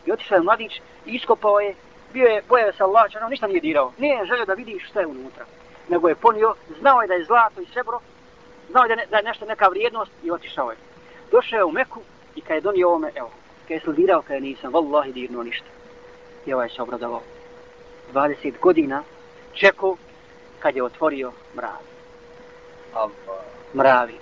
I 0.05 0.11
otišao 0.11 0.35
je 0.35 0.41
mladić 0.41 0.81
i 1.05 1.11
iskopao 1.11 1.59
je, 1.59 1.75
bio 2.13 2.27
je 2.27 2.41
bojao 2.49 2.73
se 2.73 2.83
Allah, 2.83 3.11
čanom, 3.11 3.29
ništa 3.29 3.47
nije 3.47 3.61
dirao. 3.61 3.91
Nije 3.97 4.25
želio 4.25 4.45
da 4.45 4.53
vidi 4.53 4.79
što 4.79 4.99
je 4.99 5.07
unutra. 5.07 5.45
Nego 5.89 6.09
je 6.09 6.15
ponio, 6.15 6.55
znao 6.79 7.01
je 7.01 7.07
da 7.07 7.13
je 7.13 7.25
zlato 7.25 7.61
i 7.61 7.65
srebro, 7.65 7.99
znao 8.71 8.83
je 8.83 8.89
da, 8.89 8.95
ne, 8.95 9.05
da 9.11 9.17
je 9.17 9.23
nešto 9.23 9.45
neka 9.45 9.67
vrijednost 9.67 10.11
i 10.23 10.31
otišao 10.31 10.71
je. 10.71 10.77
Došao 11.31 11.57
je 11.57 11.63
u 11.63 11.71
Meku 11.71 12.01
i 12.35 12.41
kad 12.41 12.55
je 12.55 12.61
donio 12.61 12.87
ovome, 12.87 13.11
evo, 13.15 13.31
kad 13.67 13.71
je 13.71 13.79
sludirao, 13.79 14.21
kad 14.21 14.35
je 14.35 14.41
nisam, 14.41 14.73
vallahi 14.73 15.11
dirno 15.11 15.43
ništa 15.43 15.74
i 16.45 16.53
ovaj 16.53 16.69
se 16.69 16.81
obradovao. 16.81 17.21
20 18.13 18.53
godina 18.61 19.03
čekao 19.53 19.97
kad 20.59 20.75
je 20.75 20.83
otvorio 20.83 21.31
mravi. 21.55 21.85
Mravi. 23.75 24.13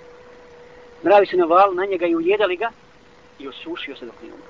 Mravi 1.04 1.26
su 1.26 1.36
navali 1.36 1.76
na 1.76 1.84
njega 1.84 2.06
i 2.06 2.16
ujedali 2.16 2.56
ga 2.56 2.70
i 3.38 3.48
osušio 3.48 3.96
se 3.96 4.06
dok 4.06 4.14
nije 4.22 4.34
umro. 4.34 4.46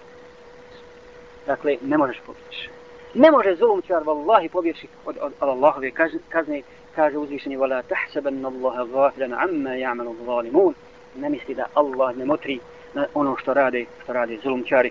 Dakle, 1.46 1.76
ne 1.82 1.98
možeš 1.98 2.20
pobjeći. 2.26 2.70
Ne 3.14 3.30
može 3.30 3.56
zulum 3.56 3.82
čar 3.82 4.02
vallahi 4.02 4.48
pobjeći 4.48 4.88
od, 5.04 5.16
od, 5.20 5.32
od 5.40 5.48
Allahove 5.48 5.90
kazne, 6.28 6.62
kaže 6.94 7.18
uzvišeni 7.18 7.56
vala 7.56 7.82
tahsaban 7.82 8.46
Allaha 8.46 8.84
gaflan 8.84 9.32
amma 9.32 9.70
ja'malu 9.70 10.24
zalimun. 10.24 10.74
Ne 11.16 11.28
misli 11.28 11.54
da 11.54 11.66
Allah 11.74 12.16
ne 12.16 12.24
motri 12.24 12.60
na 12.94 13.06
ono 13.14 13.36
što 13.36 13.54
rade, 13.54 13.86
što 14.02 14.12
rade 14.12 14.38
zulumčari 14.42 14.90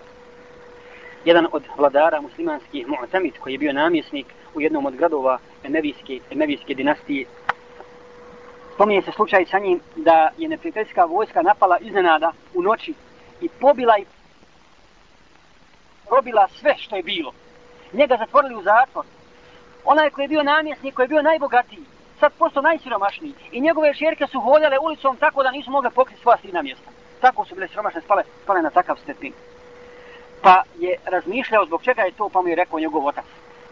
jedan 1.26 1.48
od 1.52 1.64
vladara 1.78 2.22
muslimanskih 2.22 2.88
Mu'tamid 2.88 3.40
koji 3.40 3.54
je 3.54 3.58
bio 3.58 3.74
namjesnik 3.74 4.26
u 4.56 4.62
jednom 4.62 4.86
od 4.86 4.96
gradova 4.96 5.40
Emevijske, 5.64 6.20
Emevijske 6.32 6.74
dinastije. 6.74 7.26
Pominje 8.78 9.02
se 9.02 9.12
slučaj 9.12 9.46
sa 9.46 9.60
njim 9.60 9.80
da 9.96 10.30
je 10.38 10.50
neprijateljska 10.50 11.06
vojska 11.06 11.42
napala 11.42 11.78
iznenada 11.78 12.32
u 12.54 12.62
noći 12.62 12.94
i 13.42 13.50
pobila 13.50 13.98
i 13.98 14.06
robila 16.12 16.48
sve 16.48 16.76
što 16.78 16.96
je 16.96 17.04
bilo. 17.04 17.32
Njega 17.94 18.18
zatvorili 18.18 18.56
u 18.56 18.64
zatvor. 18.64 19.06
Onaj 19.86 20.10
koji 20.10 20.24
je 20.24 20.28
bio 20.28 20.44
namjesnik, 20.44 20.94
koji 20.94 21.04
je 21.04 21.08
bio 21.08 21.22
najbogatiji, 21.22 21.84
sad 22.20 22.32
postao 22.40 22.64
najsiromašniji. 22.64 23.34
I 23.52 23.62
njegove 23.62 23.94
šerke 23.94 24.28
su 24.28 24.40
hodale 24.40 24.80
ulicom 24.80 25.18
tako 25.18 25.44
da 25.44 25.52
nisu 25.52 25.72
mogle 25.72 25.90
pokriti 25.90 26.22
svoja 26.22 26.38
sina 26.38 26.62
mjesta. 26.62 26.90
Tako 27.22 27.46
su 27.46 27.56
bile 27.56 27.68
siromašne, 27.68 28.02
spale, 28.02 28.24
spale 28.44 28.62
na 28.62 28.70
takav 28.70 28.98
stepin. 29.04 29.34
Pa 30.44 30.64
je 30.80 30.96
razmišljao 31.06 31.66
zbog 31.66 31.84
čega 31.84 32.02
je 32.02 32.12
to, 32.12 32.30
pa 32.30 32.42
mu 32.42 32.48
je 32.48 32.56
rekao 32.56 32.80
njegov 32.80 33.06
otac. 33.06 33.26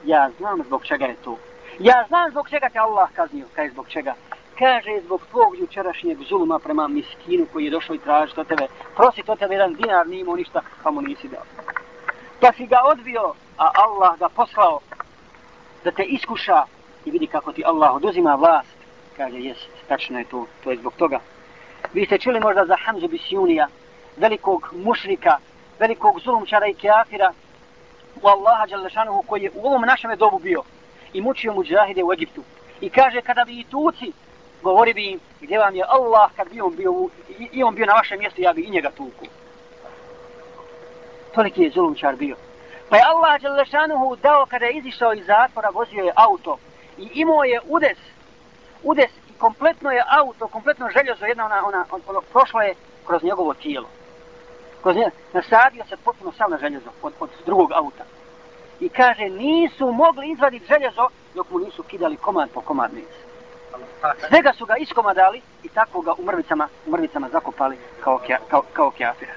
Ja 0.05 0.29
znam 0.37 0.63
zbog 0.63 0.85
čega 0.85 1.05
je 1.05 1.15
to. 1.23 1.37
Ja 1.79 2.05
znam 2.07 2.31
zbog 2.31 2.49
čega 2.49 2.69
te 2.69 2.79
Allah 2.79 3.09
kaznio. 3.15 3.45
Kaj 3.55 3.69
zbog 3.69 3.89
čega? 3.89 4.15
Kaže 4.59 5.01
zbog 5.05 5.21
tvog 5.29 5.59
jučerašnjeg 5.59 6.17
zuluma 6.29 6.59
prema 6.59 6.87
miskinu 6.87 7.45
koji 7.53 7.65
je 7.65 7.71
došao 7.71 7.95
i 7.95 7.99
traži 7.99 8.35
to 8.35 8.43
tebe. 8.43 8.67
Prosi 8.95 9.23
to 9.23 9.35
tebe 9.35 9.53
jedan 9.53 9.73
dinar, 9.73 10.07
nije 10.07 10.21
imao 10.21 10.35
ništa, 10.35 10.61
pa 10.83 10.91
mu 10.91 11.01
nisi 11.01 11.27
dao. 11.27 11.43
Pa 12.39 12.51
si 12.53 12.65
ga 12.67 12.79
odbio, 12.85 13.33
a 13.57 13.71
Allah 13.73 14.19
ga 14.19 14.29
poslao 14.29 14.79
da 15.83 15.91
te 15.91 16.03
iskuša 16.03 16.63
i 17.05 17.11
vidi 17.11 17.27
kako 17.27 17.51
ti 17.51 17.63
Allah 17.65 17.95
oduzima 17.95 18.35
vlast. 18.35 18.77
Kaže, 19.17 19.37
jes, 19.37 19.57
tačno 19.87 20.19
je 20.19 20.25
to, 20.25 20.45
to 20.63 20.71
je 20.71 20.77
zbog 20.77 20.93
toga. 20.97 21.19
Vi 21.93 22.05
ste 22.05 22.17
čuli 22.17 22.39
možda 22.39 22.65
za 22.65 22.75
Hamzu 22.85 23.07
Bisjunija, 23.07 23.67
velikog 24.17 24.73
mušrika, 24.73 25.37
velikog 25.81 26.19
zulumčara 26.19 26.67
i 26.67 26.73
kjafira, 26.73 27.33
u 28.21 28.27
Allaha 28.27 28.65
Đalešanuhu 28.65 29.23
koji 29.27 29.43
je 29.43 29.51
u 29.55 29.67
ovom 29.67 29.81
našem 29.81 30.11
dobu 30.17 30.39
bio 30.39 30.63
i 31.13 31.21
mučio 31.21 31.53
muđahide 31.53 32.03
u 32.03 32.13
Egiptu. 32.13 32.43
I 32.81 32.89
kaže, 32.89 33.21
kada 33.21 33.45
bi 33.45 33.59
i 33.59 33.63
tuci, 33.63 34.11
govori 34.63 34.93
bi 34.93 35.05
im, 35.11 35.19
gdje 35.41 35.59
vam 35.59 35.75
je 35.75 35.83
Allah, 35.87 36.31
kad 36.35 36.49
bi 36.49 36.61
on 36.61 36.75
bio, 36.75 37.09
i, 37.39 37.49
i 37.51 37.63
on 37.63 37.75
bio 37.75 37.85
na 37.85 37.93
vašem 37.93 38.19
mjestu, 38.19 38.41
ja 38.41 38.53
bi 38.53 38.61
i 38.61 38.69
njega 38.69 38.91
tuku. 38.91 39.25
Toliki 41.35 41.63
je 41.63 41.69
zulumčar 41.69 42.15
bio. 42.15 42.35
Pa 42.89 42.97
je 42.97 43.03
Allah 43.05 43.41
Đalešanuhu 43.41 44.15
dao 44.15 44.45
kada 44.45 44.65
je 44.65 44.73
izišao 44.73 45.13
iz 45.13 45.25
zatvora, 45.25 45.69
vozio 45.69 46.03
je 46.03 46.13
auto 46.15 46.57
i 46.97 47.09
imao 47.13 47.43
je 47.43 47.61
udes, 47.67 47.97
udes 48.83 49.11
i 49.29 49.33
kompletno 49.37 49.91
je 49.91 50.03
auto, 50.09 50.47
kompletno 50.47 50.89
željezo, 50.89 51.25
jedna 51.25 51.45
ona, 51.45 51.67
ona, 51.67 51.85
on, 51.91 52.01
ono, 52.07 52.21
prošlo 52.21 52.61
je 52.61 52.75
kroz 53.07 53.23
njegovo 53.23 53.53
tijelo. 53.53 53.87
Kroz 54.81 54.95
njega, 54.95 55.11
nasadio 55.33 55.83
se 55.89 55.97
potpuno 55.97 56.31
sam 56.31 56.51
na 56.51 56.57
željezo 56.57 56.89
od, 57.01 57.13
od 57.19 57.29
drugog 57.45 57.71
auta. 57.71 58.03
I 58.79 58.89
kaže, 58.89 59.29
nisu 59.29 59.91
mogli 59.91 60.31
izvaditi 60.31 60.65
željezo 60.65 61.09
dok 61.35 61.49
mu 61.51 61.59
nisu 61.59 61.83
kidali 61.83 62.17
komad 62.17 62.49
po 62.53 62.61
komad 62.61 62.93
mesa. 62.93 63.31
Svega 64.27 64.53
su 64.53 64.65
ga 64.65 64.75
iskomadali 64.77 65.41
i 65.63 65.69
tako 65.69 66.01
ga 66.01 66.13
u 66.17 66.23
mrvicama, 66.25 66.67
u 66.87 66.91
mrvicama 66.91 67.29
zakopali 67.29 67.77
kao, 68.03 68.17
kja, 68.17 68.37
kao, 68.49 68.63
kao 68.73 68.91
kjafir. 68.91 69.29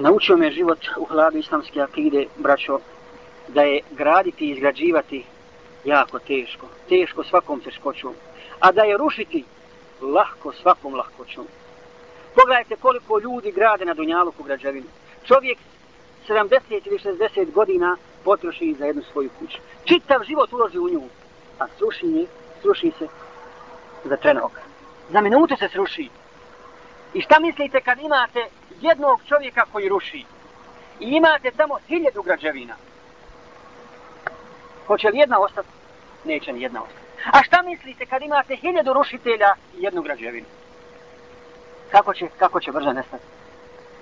Naučio 0.00 0.36
me 0.36 0.50
život 0.50 0.78
u 0.96 1.04
hladu 1.04 1.38
islamske 1.38 1.80
akide, 1.80 2.26
braćo, 2.36 2.78
da 3.48 3.62
je 3.62 3.80
graditi 3.90 4.44
i 4.46 4.50
izgrađivati 4.50 5.24
jako 5.84 6.18
teško. 6.18 6.66
Teško 6.88 7.24
svakom 7.24 7.60
teškoćom. 7.60 8.14
A 8.60 8.72
da 8.72 8.82
je 8.82 8.96
rušiti 8.96 9.44
lahko 10.02 10.52
svakom 10.52 10.94
lahkoćom. 10.94 11.46
Pogledajte 12.34 12.76
koliko 12.76 13.18
ljudi 13.18 13.52
grade 13.52 13.84
na 13.84 13.94
Dunjaluku 13.94 14.42
građevinu. 14.42 14.86
Čovjek 15.24 15.58
70 16.28 16.60
ili 16.84 16.98
60 16.98 17.52
godina 17.52 17.96
potroši 18.24 18.74
za 18.78 18.84
jednu 18.84 19.02
svoju 19.12 19.30
kuću. 19.38 19.58
Čitav 19.84 20.24
život 20.24 20.52
uloži 20.52 20.78
u 20.78 20.88
nju. 20.88 21.02
A 21.58 21.66
sruši, 21.78 22.06
nje, 22.06 22.26
sruši 22.62 22.92
se 22.98 23.06
za 24.04 24.16
trenog. 24.16 24.50
Za 25.10 25.20
minutu 25.20 25.56
se 25.56 25.68
sruši. 25.68 26.08
I 27.14 27.20
šta 27.20 27.40
mislite 27.40 27.80
kad 27.80 27.98
imate 27.98 28.46
jednog 28.80 29.20
čovjeka 29.28 29.64
koji 29.72 29.88
ruši? 29.88 30.24
I 31.00 31.04
imate 31.06 31.50
samo 31.56 31.78
hiljedu 31.88 32.22
građevina. 32.22 32.74
Hoće 34.86 35.08
li 35.08 35.18
jedna 35.18 35.40
ostati? 35.40 35.68
Neće 36.24 36.52
ni 36.52 36.62
jedna 36.62 36.82
ostati. 36.82 37.01
A 37.32 37.42
šta 37.42 37.62
mislite 37.62 38.06
kad 38.06 38.22
imate 38.22 38.56
hiljadu 38.56 38.92
rušitelja 38.92 39.54
i 39.78 39.82
jednu 39.82 40.02
građevinu? 40.02 40.46
Kako 41.90 42.14
će, 42.14 42.28
kako 42.38 42.60
će 42.60 42.72
brzo 42.72 42.92
nestati? 42.92 43.24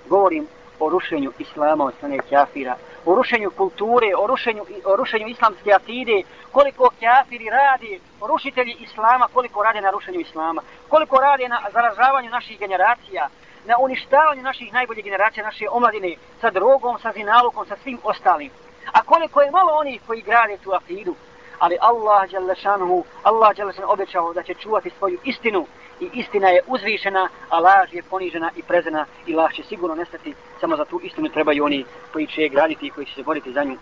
Govorim 0.08 0.48
o 0.80 0.88
rušenju 0.88 1.32
islama 1.38 1.84
od 1.84 1.94
strane 1.94 2.18
kjafira, 2.28 2.76
o 3.04 3.14
rušenju 3.14 3.50
kulture, 3.50 4.06
o 4.16 4.26
rušenju, 4.26 4.64
o 4.84 4.96
rušenju 4.96 5.26
islamske 5.26 5.72
atide, 5.72 6.22
koliko 6.52 6.90
kjafiri 6.98 7.50
radi, 7.50 8.00
rušitelji 8.20 8.76
islama, 8.80 9.28
koliko 9.32 9.62
rade 9.62 9.80
na 9.80 9.90
rušenju 9.90 10.20
islama, 10.20 10.62
koliko 10.88 11.16
rade 11.16 11.48
na 11.48 11.61
zaražavanju 11.72 12.30
naših 12.30 12.58
generacija, 12.58 13.28
na 13.66 13.78
uništavanju 13.78 14.42
naših 14.42 14.72
najboljih 14.72 15.04
generacija, 15.04 15.44
naše 15.44 15.68
omladine, 15.70 16.14
sa 16.40 16.50
drogom, 16.50 16.98
sa 16.98 17.12
zinalukom, 17.12 17.66
sa 17.66 17.76
svim 17.82 17.98
ostalim. 18.02 18.50
A 18.92 19.02
koliko 19.02 19.40
je 19.40 19.50
malo 19.50 19.72
onih 19.72 20.00
koji 20.06 20.22
grade 20.22 20.56
tu 20.56 20.72
akidu, 20.72 21.14
ali 21.61 21.76
Allah 21.80 22.30
Đalešanuhu, 22.30 23.04
Allah 23.22 23.56
Đalešanuhu 23.56 23.92
obećao 23.92 24.32
da 24.32 24.42
će 24.42 24.54
čuvati 24.54 24.90
svoju 24.98 25.18
istinu 25.24 25.66
i 26.00 26.11
istina 26.12 26.48
je 26.48 26.61
uzvišena, 26.66 27.28
a 27.48 27.61
laž 27.61 27.92
je 27.92 28.02
ponižena 28.02 28.50
i 28.56 28.62
prezena 28.62 29.06
i 29.26 29.34
laž 29.34 29.52
će 29.54 29.62
sigurno 29.62 29.94
nestati, 29.94 30.34
samo 30.61 30.76
za 30.76 30.84
tu 30.84 31.00
istinu 31.02 31.28
trebaju 31.28 31.64
oni 31.64 31.84
koji 32.12 32.26
će 32.26 32.42
je 32.42 32.48
graditi 32.48 32.86
i 32.86 32.90
koji 32.90 33.06
će 33.06 33.14
se 33.14 33.22
boriti 33.22 33.52
za 33.52 33.64
nju. 33.64 33.76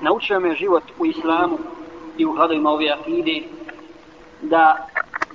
Naučio 0.00 0.40
me 0.40 0.54
život 0.54 0.82
u 0.98 1.06
islamu 1.06 1.58
i 2.18 2.26
u 2.26 2.32
hladovima 2.32 2.70
ove 2.70 2.90
akide 2.90 3.42
da 4.42 4.86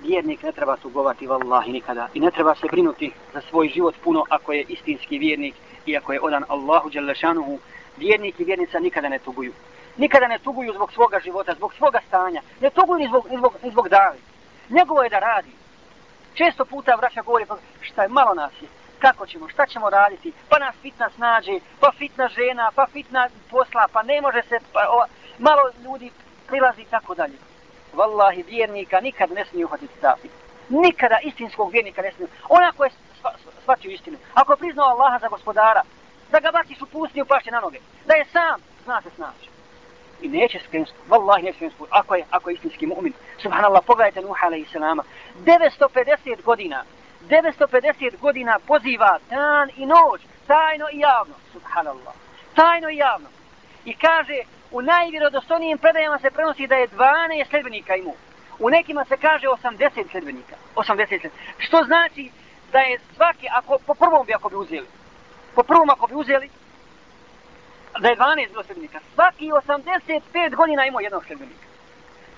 vjernik 0.03 0.43
ne 0.43 0.51
treba 0.51 0.77
tugovati 0.77 1.27
vallahi 1.27 1.71
nikada 1.71 2.07
i 2.13 2.19
ne 2.19 2.31
treba 2.31 2.55
se 2.55 2.67
brinuti 2.71 3.11
za 3.33 3.41
svoj 3.49 3.67
život 3.67 3.95
puno 4.03 4.23
ako 4.29 4.53
je 4.53 4.65
istinski 4.69 5.17
vjernik 5.17 5.55
i 5.85 5.97
ako 5.97 6.13
je 6.13 6.21
odan 6.21 6.43
Allahu 6.47 6.89
Đalešanuhu 6.89 7.59
vjernik 7.97 8.39
i 8.39 8.43
vjernica 8.43 8.79
nikada 8.79 9.09
ne 9.09 9.19
tuguju. 9.19 9.53
Nikada 9.97 10.27
ne 10.27 10.39
tuguju 10.39 10.73
zbog 10.73 10.91
svoga 10.93 11.19
života, 11.19 11.53
zbog 11.53 11.73
svoga 11.73 11.99
stanja. 12.07 12.41
Ne 12.61 12.69
tuguju 12.69 12.99
ni 12.99 13.07
zbog, 13.07 13.27
ni 13.29 13.37
zbog, 13.37 13.53
ni 13.63 13.71
zbog 13.71 13.89
dali. 13.89 14.19
Njegovo 14.69 15.03
je 15.03 15.09
da 15.09 15.19
radi. 15.19 15.51
Često 16.33 16.65
puta 16.65 16.95
vraća 16.95 17.21
govori, 17.21 17.45
pa 17.45 17.57
šta 17.81 18.03
je, 18.03 18.09
malo 18.09 18.33
nas 18.33 18.51
je. 18.61 18.67
Kako 18.99 19.27
ćemo, 19.27 19.49
šta 19.49 19.65
ćemo 19.65 19.89
raditi? 19.89 20.33
Pa 20.49 20.59
nas 20.59 20.75
fitna 20.81 21.09
snađe, 21.15 21.59
pa 21.79 21.91
fitna 21.97 22.27
žena, 22.27 22.71
pa 22.75 22.87
fitna 22.87 23.29
posla, 23.51 23.87
pa 23.93 24.03
ne 24.03 24.21
može 24.21 24.41
se, 24.49 24.59
pa 24.73 24.87
ova, 24.89 25.07
malo 25.39 25.61
ljudi 25.83 26.11
prilazi 26.47 26.81
i 26.81 26.85
tako 26.85 27.15
dalje. 27.15 27.37
Wallahi, 27.93 28.45
vjernika 28.47 28.99
nikad 28.99 29.31
ne 29.31 29.45
smije 29.45 29.65
uhvatiti 29.65 29.93
stavi. 29.97 30.29
Nikada 30.69 31.19
istinskog 31.23 31.71
vjernika 31.71 32.01
ne 32.01 32.11
smije. 32.11 32.29
Onako 32.49 32.83
je 32.83 32.91
shvatio 33.61 33.91
istinu. 33.91 34.17
Ako 34.33 34.53
je 34.53 34.57
priznao 34.57 34.87
Allaha 34.87 35.19
za 35.19 35.27
gospodara, 35.27 35.81
da 36.31 36.39
ga 36.39 36.51
baciš 36.51 36.81
u 36.81 36.85
pustinju 36.85 37.25
pašće 37.25 37.51
na 37.51 37.59
noge. 37.59 37.79
Da 38.05 38.13
je 38.13 38.25
sam, 38.25 38.61
zna 38.83 39.01
se 39.01 39.09
snaći. 39.15 39.54
I 40.21 40.27
neće 40.27 40.59
skrenuti, 40.67 40.91
Wallahi 41.09 41.43
neće 41.43 41.57
skrenuti 41.57 41.83
ako 41.89 42.15
je, 42.15 42.25
ako 42.31 42.49
je 42.49 42.53
istinski 42.53 42.87
mu'min. 42.87 43.11
Subhanallah, 43.41 43.83
pogledajte 43.87 44.21
Nuh 44.21 44.43
alaihi 44.43 44.65
salama. 44.71 45.03
950 45.45 46.41
godina, 46.43 46.83
950 47.29 48.19
godina 48.19 48.59
poziva 48.67 49.19
dan 49.29 49.69
i 49.77 49.85
noć, 49.85 50.21
tajno 50.47 50.85
i 50.91 50.99
javno. 50.99 51.33
Subhanallah, 51.53 52.13
tajno 52.55 52.89
i 52.89 52.97
javno. 52.97 53.27
I 53.85 53.93
kaže, 53.95 54.37
u 54.71 54.81
najvjerodostojnijim 54.81 55.77
predajama 55.77 56.19
se 56.19 56.31
prenosi 56.31 56.67
da 56.67 56.75
je 56.75 56.87
12 56.87 57.49
sljedbenika 57.49 57.95
imao. 57.95 58.13
U 58.59 58.69
nekima 58.69 59.05
se 59.05 59.17
kaže 59.17 59.47
80 59.47 60.11
sljedbenika. 60.11 60.55
80 60.75 61.07
sljedbenika. 61.07 61.29
Što 61.57 61.83
znači 61.83 62.31
da 62.71 62.79
je 62.79 62.99
svaki, 63.15 63.47
ako 63.51 63.77
po 63.87 63.93
prvom 63.93 64.25
bi 64.25 64.33
ako 64.33 64.49
bi 64.49 64.55
uzeli, 64.55 64.87
po 65.55 65.63
prvom 65.63 65.89
ako 65.89 66.07
bi 66.07 66.15
uzeli, 66.15 66.49
da 67.99 68.09
je 68.09 68.15
12 68.15 68.49
bilo 68.49 68.63
sredbenika. 68.63 68.99
Svaki 69.15 69.51
85 69.51 70.55
godina 70.55 70.85
imao 70.85 70.99
jednog 70.99 71.25
sredbenika. 71.25 71.65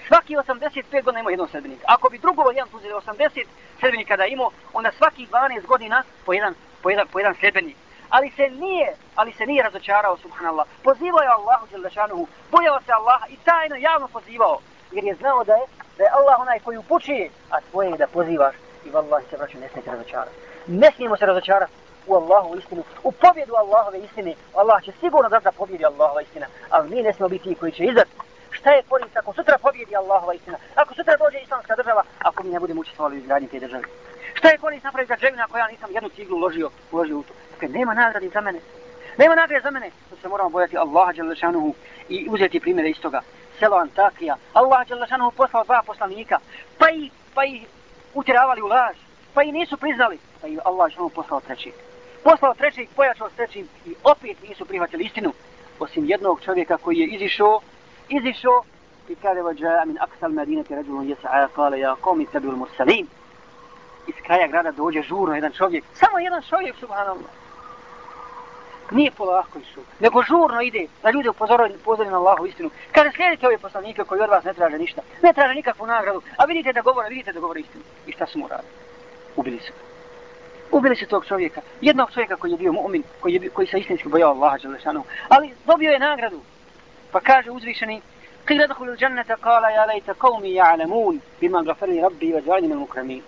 Svaki 0.08 0.36
85 0.36 1.04
godina 1.04 1.20
imao 1.20 1.30
jednog 1.30 1.50
sredbenika. 1.50 1.86
Ako 1.88 2.10
bi 2.10 2.18
drugo 2.18 2.52
jedan 2.52 2.70
uzeli 2.74 2.94
80 2.94 3.46
sredbenika 3.80 4.18
da 4.18 4.26
imao, 4.26 4.52
onda 4.74 4.92
svaki 4.92 5.28
12 5.32 5.66
godina 5.66 6.04
po 6.26 6.34
jedan, 6.34 6.54
po 6.82 6.90
jedan, 6.90 7.08
po 7.08 7.20
jedan 7.20 7.36
sredbenik. 7.36 7.76
Ali 8.10 8.30
se 8.30 8.50
nije, 8.50 8.96
ali 9.16 9.34
se 9.34 9.46
nije 9.46 9.64
razočarao, 9.64 10.18
subhanallah. 10.18 10.68
Pozivao 10.84 11.22
je 11.22 11.28
Allahu 11.28 11.68
Đelešanuhu, 11.72 12.28
bojao 12.52 12.82
se 12.86 12.92
Allaha 12.92 13.26
i 13.30 13.38
tajno 13.46 13.76
javno 13.76 14.08
pozivao. 14.08 14.60
Jer 14.92 15.04
je 15.04 15.16
znao 15.16 15.44
da 15.44 15.54
je, 15.54 15.66
da 15.98 16.04
je 16.04 16.10
Allah 16.10 16.40
onaj 16.40 16.60
koji 16.60 16.78
upućuje, 16.78 17.30
a 17.52 17.62
tvoje 17.72 17.90
je 17.90 17.98
da 17.98 18.08
pozivaš 18.08 18.56
i 18.86 18.90
vallahi 18.90 19.26
se 19.30 19.38
vraću, 19.38 19.60
ne 19.60 19.70
smijete 19.70 19.92
razočarati. 19.92 20.36
Ne 20.68 20.92
smijemo 20.92 21.18
se 21.18 21.26
razočarati 21.26 21.74
u 22.08 22.16
Allahovu 22.16 22.58
istinu, 22.58 22.84
u 23.04 23.12
pobjedu 23.12 23.54
Allahove 23.56 24.00
istine. 24.00 24.34
Allah 24.56 24.84
će 24.84 24.92
sigurno 25.00 25.30
da 25.30 25.52
pobjedi 25.52 25.86
Allahova 25.86 26.22
istina, 26.22 26.48
ali 26.70 26.90
mi 26.90 27.02
ne 27.02 27.14
smijemo 27.14 27.30
biti 27.30 27.50
ti 27.50 27.56
koji 27.56 27.72
će 27.72 27.84
izdati. 27.84 28.12
Šta 28.52 28.72
je 28.72 28.84
korist 28.90 29.18
ako 29.18 29.34
sutra 29.34 29.58
pobjedi 29.58 29.96
Allahova 29.96 30.34
istina? 30.34 30.58
Ako 30.76 30.94
sutra 30.94 31.18
dođe 31.18 31.40
islamska 31.40 31.76
država, 31.76 32.04
ako 32.20 32.44
mi 32.44 32.50
ne 32.50 32.60
budemo 32.60 32.82
učestvovali 32.82 33.16
u 33.16 33.20
izgradnji 33.20 33.48
te 33.48 33.60
države? 33.60 33.84
Šta 34.34 34.50
je 34.50 34.58
korist 34.58 34.84
napraviti 34.84 35.08
građevina 35.08 35.44
ako 35.44 35.58
ja 35.58 35.68
nisam 35.68 35.92
jednu 35.92 36.10
ciglu 36.10 36.38
uložio, 36.38 36.70
uložio 36.92 37.18
u 37.20 37.24
to? 37.24 37.34
Dakle, 37.52 37.68
nema 37.68 37.94
nagrade 37.94 38.30
za 38.30 38.42
mene. 38.42 38.60
Nema 39.18 39.36
nagrade 39.36 39.64
za 39.64 39.72
mene. 39.72 39.92
To 40.10 40.16
se 40.22 40.28
moramo 40.28 40.50
bojati 40.50 40.78
Allaha 40.78 41.14
Đalešanuhu 41.14 41.74
i 42.10 42.28
uzeti 42.30 42.60
primjere 42.60 42.90
iz 42.90 43.00
toga. 43.00 43.22
Selo 43.60 43.78
Antakija. 43.78 44.36
Allah 44.54 44.88
Đalešanuhu 44.88 45.32
poslao 45.32 45.64
dva 45.64 45.82
poslanika. 45.86 46.40
Pa 46.78 46.90
i, 46.90 47.10
pa 47.34 47.46
i 47.46 47.66
utjeravali 48.14 48.62
u 48.62 48.68
laž. 48.68 48.98
Pa 49.34 49.44
i 49.44 49.52
nisu 49.52 49.78
priznali. 49.78 50.20
Pa 50.42 50.48
i 50.48 50.58
Allah 50.66 50.78
Đalešanuhu 50.78 51.10
poslao 51.10 51.42
treći. 51.42 51.87
Poslao 52.24 52.54
trećeg, 52.54 52.88
pojačao 52.96 53.30
s 53.30 53.34
trećim 53.34 53.68
i 53.86 53.96
opet 54.04 54.38
nisu 54.50 54.66
prihvatili 54.66 55.04
istinu. 55.04 55.34
Osim 55.80 56.06
jednog 56.06 56.42
čovjeka 56.42 56.78
koji 56.78 56.98
je 56.98 57.08
izišao, 57.08 57.60
izišao 58.10 58.64
i 59.10 59.16
kada 59.16 59.42
vađa 59.42 59.84
min 59.86 59.98
aksal 60.02 60.32
medinati 60.32 60.76
ređulun 60.76 61.08
jesa'a 61.08 61.48
kale 61.56 61.80
ja 61.80 61.96
komi 62.02 62.26
tebi 62.26 62.48
ul. 62.48 62.66
Iz 64.08 64.16
kraja 64.26 64.48
grada 64.48 64.72
dođe 64.72 65.02
žurno 65.02 65.36
jedan 65.36 65.52
čovjek. 65.52 65.84
Samo 65.94 66.20
jedan 66.20 66.42
čovjek, 66.42 66.76
subhanallah. 66.80 67.32
Nije 68.92 69.12
polako 69.12 69.60
išao, 69.60 69.84
nego 70.00 70.24
žurno 70.24 70.62
ide 70.62 70.88
da 71.04 71.12
ljudi 71.12 71.30
upozori, 71.30 71.76
upozorili 71.76 72.12
na 72.12 72.18
Allahu 72.18 72.46
istinu. 72.46 72.70
Kaže, 72.92 73.12
slijedite 73.16 73.48
ove 73.48 73.58
poslanike 73.58 74.04
koji 74.04 74.22
od 74.22 74.30
vas 74.30 74.44
ne 74.44 74.54
traže 74.54 74.78
ništa. 74.78 75.02
Ne 75.24 75.34
traže 75.34 75.54
nikakvu 75.54 75.88
nagradu, 75.88 76.22
a 76.38 76.46
vidite 76.46 76.74
da 76.74 76.82
govore, 76.82 77.10
vidite 77.10 77.34
da 77.34 77.40
govore 77.40 77.60
istinu. 77.60 77.84
I 78.08 78.12
šta 78.12 78.26
su 78.26 78.40
mu 78.40 78.48
radili? 78.48 78.72
Ubili 79.36 79.60
su. 79.60 79.87
Ubili 80.71 80.97
su 80.97 81.07
tog 81.07 81.27
čovjeka. 81.27 81.61
Jednog 81.81 82.11
čovjeka 82.13 82.37
koji 82.37 82.51
je 82.51 82.57
bio 82.57 82.73
mu'min, 82.73 83.03
koji, 83.21 83.35
je, 83.35 83.49
koji 83.49 83.67
se 83.67 83.79
istinski 83.79 84.09
bojao 84.09 84.31
Allaha, 84.31 84.59
Đalešanu. 84.59 85.05
Ali 85.29 85.55
dobio 85.67 85.93
je 85.93 85.99
nagradu. 85.99 86.41
Pa 87.13 87.21
kaže 87.21 87.51
uzvišeni, 87.51 88.03
قيل 88.49 88.63
ادخلوا 88.63 88.93
الجنة 88.93 89.37
قال 89.43 89.65
يا 89.65 89.87
ليت 89.87 90.11
قومي 90.11 90.55
يعلمون 90.55 91.21
بما 91.43 91.61
غفر 91.61 91.87
لي 91.87 92.03
ربي 92.03 92.35
وجعلني 92.35 92.67
من 92.67 92.73
المكرمين 92.73 93.23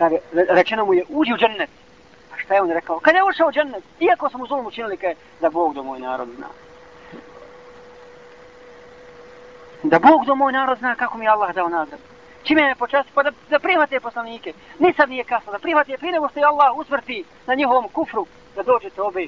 قال 0.00 0.20
rečeno 0.32 0.84
mu 0.84 0.94
je 0.94 1.04
uđi 1.08 1.32
u 1.32 1.36
džennet 1.36 1.70
a 2.34 2.38
šta 2.38 2.54
je 2.54 2.62
on 2.62 2.70
rekao 2.70 3.00
kad 3.00 3.14
je 3.14 3.24
ušao 3.24 3.48
u 3.48 3.52
džennet 3.52 3.84
iako 4.00 4.30
smo 4.30 4.46
zulum 4.46 4.66
učinili 4.66 4.96
kaj 4.96 5.14
da 5.40 5.50
Bog 5.50 5.74
do 5.74 5.82
moj 5.82 5.98
narod 5.98 6.28
zna 6.36 6.46
da 9.82 9.98
Bog 9.98 10.26
do 10.26 10.34
moj 10.34 10.52
narod 10.52 10.78
zna 10.78 10.94
kako 10.94 11.18
mi 11.18 11.28
Allah 11.28 11.54
dao 11.54 11.68
nagradu 11.68 12.02
čime 12.43 12.63
me 12.63 12.75
počasti 12.75 13.11
pa 13.13 13.23
da, 13.23 13.31
da 13.49 13.59
prihvate 13.59 13.99
poslanike 13.99 14.53
nisam 14.79 15.09
nije 15.09 15.23
kasno 15.23 15.51
da 15.51 15.59
prihvate 15.59 15.97
prije 15.97 16.11
nego 16.11 16.29
što 16.29 16.39
je 16.39 16.45
Allah 16.45 16.77
usmrti 16.77 17.23
na 17.47 17.55
njihovom 17.55 17.87
kufru 17.89 18.25
da 18.55 18.63
dođete 18.63 19.01
obe 19.01 19.27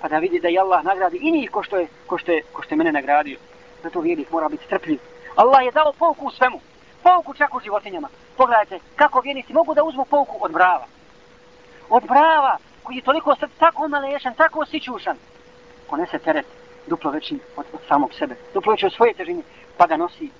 pa 0.00 0.08
da 0.08 0.18
vidi 0.18 0.40
da 0.40 0.48
je 0.48 0.60
Allah 0.60 0.84
nagradi 0.84 1.18
i 1.22 1.30
njih 1.30 1.50
ko 1.50 1.62
što 1.62 1.76
je, 1.76 1.86
ko 2.06 2.18
što 2.18 2.32
je, 2.32 2.42
ko 2.52 2.62
što 2.62 2.74
je 2.74 2.78
mene 2.78 2.92
nagradio 2.92 3.38
Zato 3.84 4.00
vjernik 4.00 4.30
mora 4.30 4.48
biti 4.48 4.64
strpljiv. 4.64 4.98
Allah 5.36 5.64
je 5.64 5.70
dao 5.70 5.92
pouku 5.92 6.26
u 6.26 6.30
svemu. 6.30 6.60
Pouku 7.02 7.34
čak 7.34 7.54
u 7.54 7.60
životinjama. 7.60 8.08
Pogledajte 8.36 8.78
kako 8.96 9.20
vjernici 9.20 9.52
mogu 9.52 9.74
da 9.74 9.84
uzmu 9.84 10.04
pouku 10.04 10.36
od 10.40 10.52
brava. 10.52 10.86
Od 11.90 12.02
brava 12.04 12.56
koji 12.82 12.96
je 12.96 13.02
toliko 13.02 13.36
sad 13.36 13.50
tako 13.58 13.88
malešan, 13.88 14.34
tako 14.34 14.60
osjećušan, 14.60 15.16
Ponese 15.90 16.18
teret 16.18 16.46
duplo 16.86 17.10
veći 17.10 17.38
od, 17.56 17.66
od 17.72 17.80
samog 17.88 18.14
sebe. 18.14 18.34
Duplo 18.54 18.72
veći 18.72 18.86
od 18.86 18.92
svoje 18.92 19.14
težine. 19.14 19.42
Pa 19.76 19.86
ga 19.86 19.96
nosi. 19.96 20.30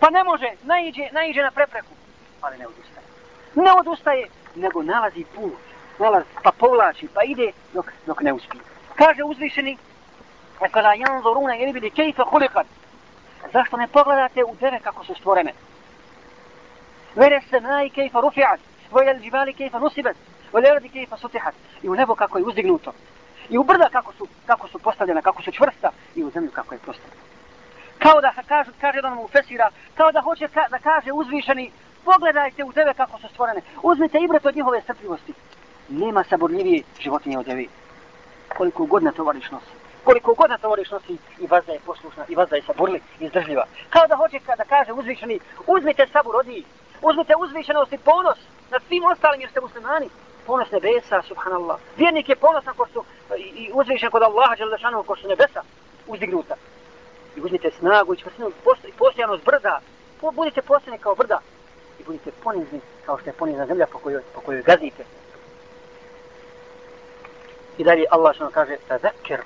Pa 0.00 0.10
ne 0.10 0.24
može, 0.24 0.50
naiđe, 0.62 1.08
naiđe 1.12 1.42
na 1.42 1.50
prepreku. 1.50 1.94
Ali 2.40 2.58
ne 2.58 2.66
odustaje. 2.66 3.06
Ne 3.54 3.72
odustaje, 3.72 4.26
nego 4.54 4.82
nalazi 4.82 5.24
put. 5.34 5.52
Nalazi, 5.98 6.26
pa 6.42 6.52
povlači, 6.52 7.08
pa 7.14 7.22
ide 7.24 7.52
dok, 7.74 7.92
dok 8.06 8.20
ne 8.20 8.32
uspije. 8.32 8.62
Kaže 8.96 9.22
uzvišeni, 9.24 9.76
Ekala 10.60 10.94
janzoruna 10.94 11.56
ili 11.56 11.72
bili 11.72 11.90
kejfe 11.90 12.22
hulikan. 12.22 12.64
Zašto 13.52 13.76
ne 13.76 13.88
pogledate 13.88 14.44
u 14.44 14.54
deve 14.60 14.80
kako 14.80 15.04
su 15.04 15.14
stvorene? 15.14 15.52
Vere 17.14 17.40
se 17.50 17.60
naj 17.60 17.90
kejfa 17.90 18.18
rufi'at, 18.18 18.58
vojel 18.90 19.18
džibali 19.20 19.54
kejfa 19.54 19.78
nusibet, 19.78 20.16
vojel 20.52 20.74
radi 20.74 20.88
kejfa 20.88 21.16
sutihat. 21.16 21.54
I 21.82 21.88
u 21.88 21.94
nebo 21.94 22.14
kako 22.14 22.38
je 22.38 22.44
uzdignuto. 22.44 22.92
I 23.50 23.58
u 23.58 23.64
brda 23.64 23.88
kako 23.92 24.12
su, 24.12 24.28
kako 24.46 24.68
su 24.68 24.78
postavljena, 24.78 25.22
kako 25.22 25.42
su 25.42 25.52
čvrsta. 25.52 25.90
I 26.14 26.24
u 26.24 26.30
zemlju 26.30 26.50
kako 26.50 26.74
je 26.74 26.78
postavljena. 26.78 27.25
Kao 27.98 28.20
da 28.20 28.32
kaže, 28.48 28.70
kaže 28.80 28.98
jedan 28.98 29.14
mu 29.14 29.28
fesira, 29.28 29.70
kao 29.94 30.12
da 30.12 30.20
hoće 30.20 30.48
ka, 30.48 30.68
da 30.70 30.78
kaže 30.78 31.12
uzvišeni, 31.12 31.70
pogledajte 32.04 32.64
u 32.64 32.72
tebe 32.72 32.94
kako 32.94 33.18
su 33.18 33.28
stvorene. 33.28 33.60
Uzmite 33.82 34.18
ibret 34.18 34.46
od 34.46 34.56
njihove 34.56 34.80
strpljivosti. 34.80 35.32
Nema 35.88 36.24
saborljivije 36.24 36.82
životinje 37.00 37.38
od 37.38 37.46
devi. 37.46 37.68
Koliko 38.56 38.86
god 38.86 39.02
na 39.02 39.12
tovariš 39.12 39.50
nosi 39.50 39.86
koliko 40.06 40.34
god 40.34 40.50
na 40.50 40.58
tovariš 40.58 40.90
nosi 40.90 41.16
i 41.38 41.46
vazda 41.46 41.72
je 41.72 41.80
poslušna 41.86 42.24
i 42.28 42.34
vazda 42.34 42.56
je 42.56 42.62
saburli 42.62 43.00
i 43.20 43.24
izdržljiva. 43.24 43.64
Kao 43.90 44.06
da 44.06 44.16
hoće 44.16 44.38
kada 44.46 44.64
kaže 44.64 44.92
uzvišeni, 44.92 45.40
uzmite 45.66 46.06
sabur 46.12 46.36
od 46.36 46.46
njih, 46.46 46.64
uzmite 47.02 47.34
uzvišenost 47.36 47.92
i 47.92 47.98
ponos 47.98 48.38
nad 48.70 48.82
svim 48.88 49.04
ostalim 49.04 49.40
jer 49.40 49.50
ste 49.50 49.60
muslimani. 49.60 50.08
Ponos 50.46 50.70
nebesa, 50.70 51.22
subhanallah. 51.22 51.78
Vjernik 51.96 52.28
je 52.28 52.36
ponosan 52.36 52.74
ko 52.74 52.86
su, 52.92 53.04
i, 53.38 53.42
i 53.42 53.70
uzvišen 53.74 54.10
kod 54.10 54.22
Allaha, 54.22 54.56
želešanu, 54.56 55.02
ko 55.02 55.16
su 55.16 55.28
nebesa 55.28 55.62
uzdignuta. 56.06 56.54
I 57.36 57.40
uzmite 57.40 57.70
snagu 57.78 58.14
i 58.14 58.16
čvrstinu 58.16 58.50
i 58.88 58.92
postojanost 58.92 59.44
brda. 59.44 59.80
Budite 60.32 60.62
posljedni 60.62 60.98
kao 60.98 61.14
brda. 61.14 61.40
I 62.00 62.04
budite 62.04 62.30
ponizni 62.42 62.80
kao 63.06 63.18
što 63.18 63.30
je 63.30 63.34
ponizna 63.34 63.66
zemlja 63.66 63.86
po 63.86 63.98
kojoj, 63.98 64.22
po 64.34 64.40
kojoj 64.40 64.62
gazite. 64.62 65.04
I 67.78 67.84
dalje 67.84 68.04
Allah 68.10 68.34
što 68.34 68.50
kaže, 68.50 68.76
tazakir 68.88 69.40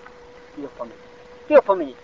i 0.58 0.64
opomeni. 0.64 1.00
Ti 1.48 1.56
opomeni. 1.56 1.94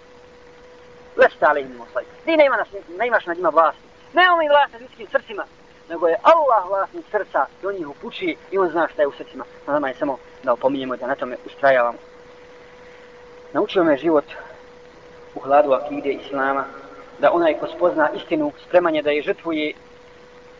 Lesta 1.16 1.47
ali 1.49 1.61
imamo 1.61 1.87
svaj. 1.93 2.05
Ti 2.24 2.37
ne, 2.37 2.47
ima 2.47 2.57
nas, 2.57 2.68
ne 2.99 3.07
imaš 3.07 3.26
nad 3.26 3.37
njima 3.37 3.49
vlasti. 3.49 3.82
Ne 4.12 4.24
imamo 4.24 4.43
im 4.43 4.49
vlast 4.49 4.80
ljudskim 4.80 5.07
srcima, 5.11 5.45
nego 5.89 6.09
je 6.09 6.16
Allah 6.22 6.68
vlasnik 6.68 7.05
srca 7.11 7.47
i 7.62 7.66
on 7.66 7.76
ih 7.76 7.89
upući 7.89 8.37
i 8.51 8.59
on 8.59 8.68
zna 8.70 8.89
šta 8.89 9.03
je 9.03 9.09
u 9.09 9.12
srcima. 9.12 9.45
Na 9.66 9.72
nama 9.72 9.89
je 9.89 9.95
samo 9.95 10.18
da 10.43 10.53
opominjemo 10.53 10.97
da 10.97 11.07
na 11.07 11.14
tome 11.14 11.37
ustrajavamo. 11.47 11.99
Naučio 13.53 13.84
me 13.84 13.97
život 13.97 14.24
u 15.37 15.41
hladu 15.41 15.72
akide 15.72 16.12
Islama, 16.12 16.64
da 17.18 17.32
onaj 17.32 17.59
ko 17.59 17.66
spozna 17.66 18.11
istinu, 18.11 18.53
spreman 18.66 18.95
je 18.95 19.03
da 19.03 19.11
je 19.11 19.22
žrtvuje, 19.22 19.72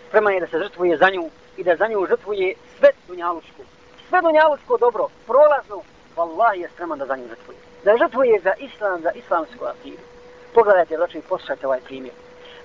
spreman 0.09 0.35
je 0.35 0.41
da 0.41 0.47
se 0.47 0.59
žrtvuje 0.59 0.97
za 0.97 1.11
nju 1.11 1.31
i 1.57 1.65
da 1.65 1.77
za 1.77 1.87
nju 1.87 2.07
žrtvuje 2.09 2.55
sve 2.79 2.91
dunjalučko. 3.09 3.63
Sve 4.09 4.21
dunjalučko 4.23 4.77
dobro, 4.77 5.09
prolazno, 5.27 5.83
vallahi 6.17 6.61
je 6.61 6.69
spreman 6.69 6.99
da 6.99 7.07
za 7.07 7.17
nju 7.17 7.29
žrtvuje 7.29 7.67
da 7.87 7.97
žrtvuje 7.97 8.41
za 8.41 8.53
islam, 8.59 9.03
za 9.03 9.11
islamsku 9.11 9.65
akidu. 9.65 10.03
Pogledajte, 10.55 10.97
znači, 10.97 11.21
poslušajte 11.29 11.67
ovaj 11.67 11.81
primjer. 11.81 12.15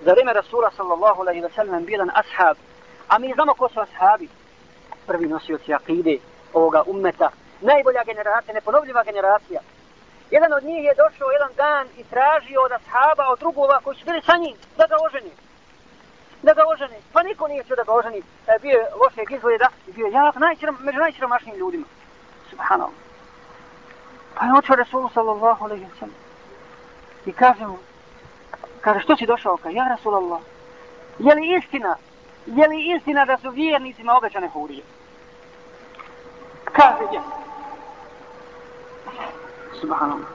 Za 0.01 0.11
vreme 0.13 0.33
Rasula 0.33 0.71
sallallahu 0.77 1.21
alaihi 1.21 1.41
wa 1.41 1.55
sallam 1.55 1.85
bilan 1.85 2.11
ashab, 2.13 2.57
a 3.07 3.19
mi 3.19 3.33
znamo 3.33 3.53
ko 3.53 3.69
su 3.69 3.79
ashabi, 3.79 4.27
prvi 5.07 5.27
nosioci 5.27 5.73
akide 5.73 6.17
ovoga 6.53 6.83
ummeta, 6.87 7.29
najbolja 7.61 8.03
generacija, 8.05 8.53
neponovljiva 8.53 9.03
generacija. 9.03 9.61
Jedan 10.31 10.53
od 10.53 10.63
njih 10.63 10.83
je 10.83 10.93
došao 11.03 11.31
jedan 11.31 11.51
dan 11.55 11.87
i 11.97 12.03
tražio 12.03 12.61
od 12.61 12.71
ashaba, 12.71 13.29
od 13.29 13.39
drugova 13.39 13.79
koji 13.83 13.97
su 13.97 14.05
bili 14.05 14.21
sa 14.21 14.37
njim, 14.37 14.55
da 14.77 14.87
ga 14.87 14.95
oženi. 15.05 15.31
Da 16.41 16.53
ga 16.53 16.63
oženi. 16.73 16.99
Pa 17.13 17.23
niko 17.23 17.47
nije 17.47 17.63
čuo 17.63 17.75
da 17.75 17.83
ga 17.83 17.93
oženi. 17.93 18.21
E, 18.47 18.59
bio 18.61 18.77
je 18.79 18.87
lošeg 19.01 19.31
izgleda 19.31 19.67
i 19.87 19.91
bio 19.91 20.05
je 20.05 20.11
jak, 20.11 20.35
najčirom, 20.35 20.77
među 20.79 20.99
najčiromašnijim 20.99 21.59
ljudima. 21.59 21.85
Subhanallah. 22.49 22.95
Pa 24.35 24.45
je 24.45 24.53
očeo 24.57 24.75
Rasulu 24.75 25.09
sallallahu 25.13 25.65
alaihi 25.65 25.85
wa 25.85 25.99
sallam. 25.99 26.15
I 27.25 27.33
kaže 27.33 27.65
mu, 27.65 27.77
kaže, 28.81 28.99
što 28.99 29.17
si 29.17 29.25
došao? 29.25 29.57
Kaže, 29.57 29.75
ja 29.75 29.87
Rasulallah, 29.87 30.41
je 31.19 31.35
li 31.35 31.57
istina, 31.57 31.95
je 32.45 32.67
li 32.67 32.95
istina 32.95 33.25
da 33.25 33.37
su 33.37 33.49
vjernicima 33.49 34.17
obećane 34.17 34.47
hurije? 34.47 34.83
Kaže, 36.63 37.03
ja. 37.13 37.21
Subhanallah. 39.81 40.27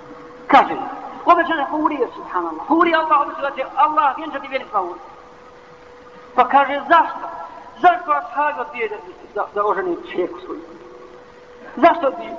Kaže, 0.47 0.77
obećane 1.25 1.65
hurije, 1.71 2.09
subhanallah. 2.15 2.67
Hurije 2.69 2.97
Allah 2.97 3.21
obećao 3.21 3.51
da 3.51 3.57
će 3.57 3.65
Allah 3.77 4.17
vjenčati 4.17 4.49
vjernicima 4.49 4.81
hurije. 4.81 5.05
Pa 6.35 6.49
kaže, 6.49 6.81
zašto? 6.89 7.27
Zašto 7.81 8.13
ashabi 8.13 8.61
odbije 8.61 8.89
da, 8.89 8.97
da, 9.35 9.49
da 9.55 9.67
oženi 9.67 9.97
čeku 10.13 10.41
svoju? 10.41 10.61
Zašto 11.77 12.07
odbije? 12.07 12.37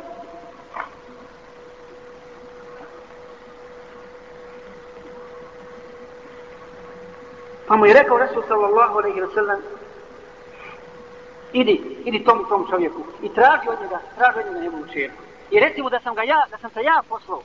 Pa 7.67 7.75
mu 7.75 7.85
je 7.85 7.93
rekao 7.93 8.17
Resul 8.17 8.43
sallallahu 8.47 8.97
alaihi 8.97 9.21
wa 9.21 9.33
sallam, 9.33 9.59
idi, 11.53 11.97
idi 12.05 12.23
tom 12.23 12.41
i 12.41 12.49
tom 12.49 12.67
čovjeku 12.69 13.01
i 13.21 13.29
traži 13.33 13.69
od 13.69 13.81
njega, 13.81 13.99
traži 14.17 14.39
od 14.39 14.45
njega 14.45 14.59
njegovu 14.59 14.83
čerku. 14.93 15.26
I 15.51 15.59
reci 15.59 15.81
mu 15.81 15.89
da 15.89 15.99
sam 15.99 16.15
ga 16.15 16.23
ja, 16.23 16.45
da 16.51 16.57
sam 16.57 16.69
se 16.71 16.81
ja 16.83 17.01
poslao. 17.09 17.41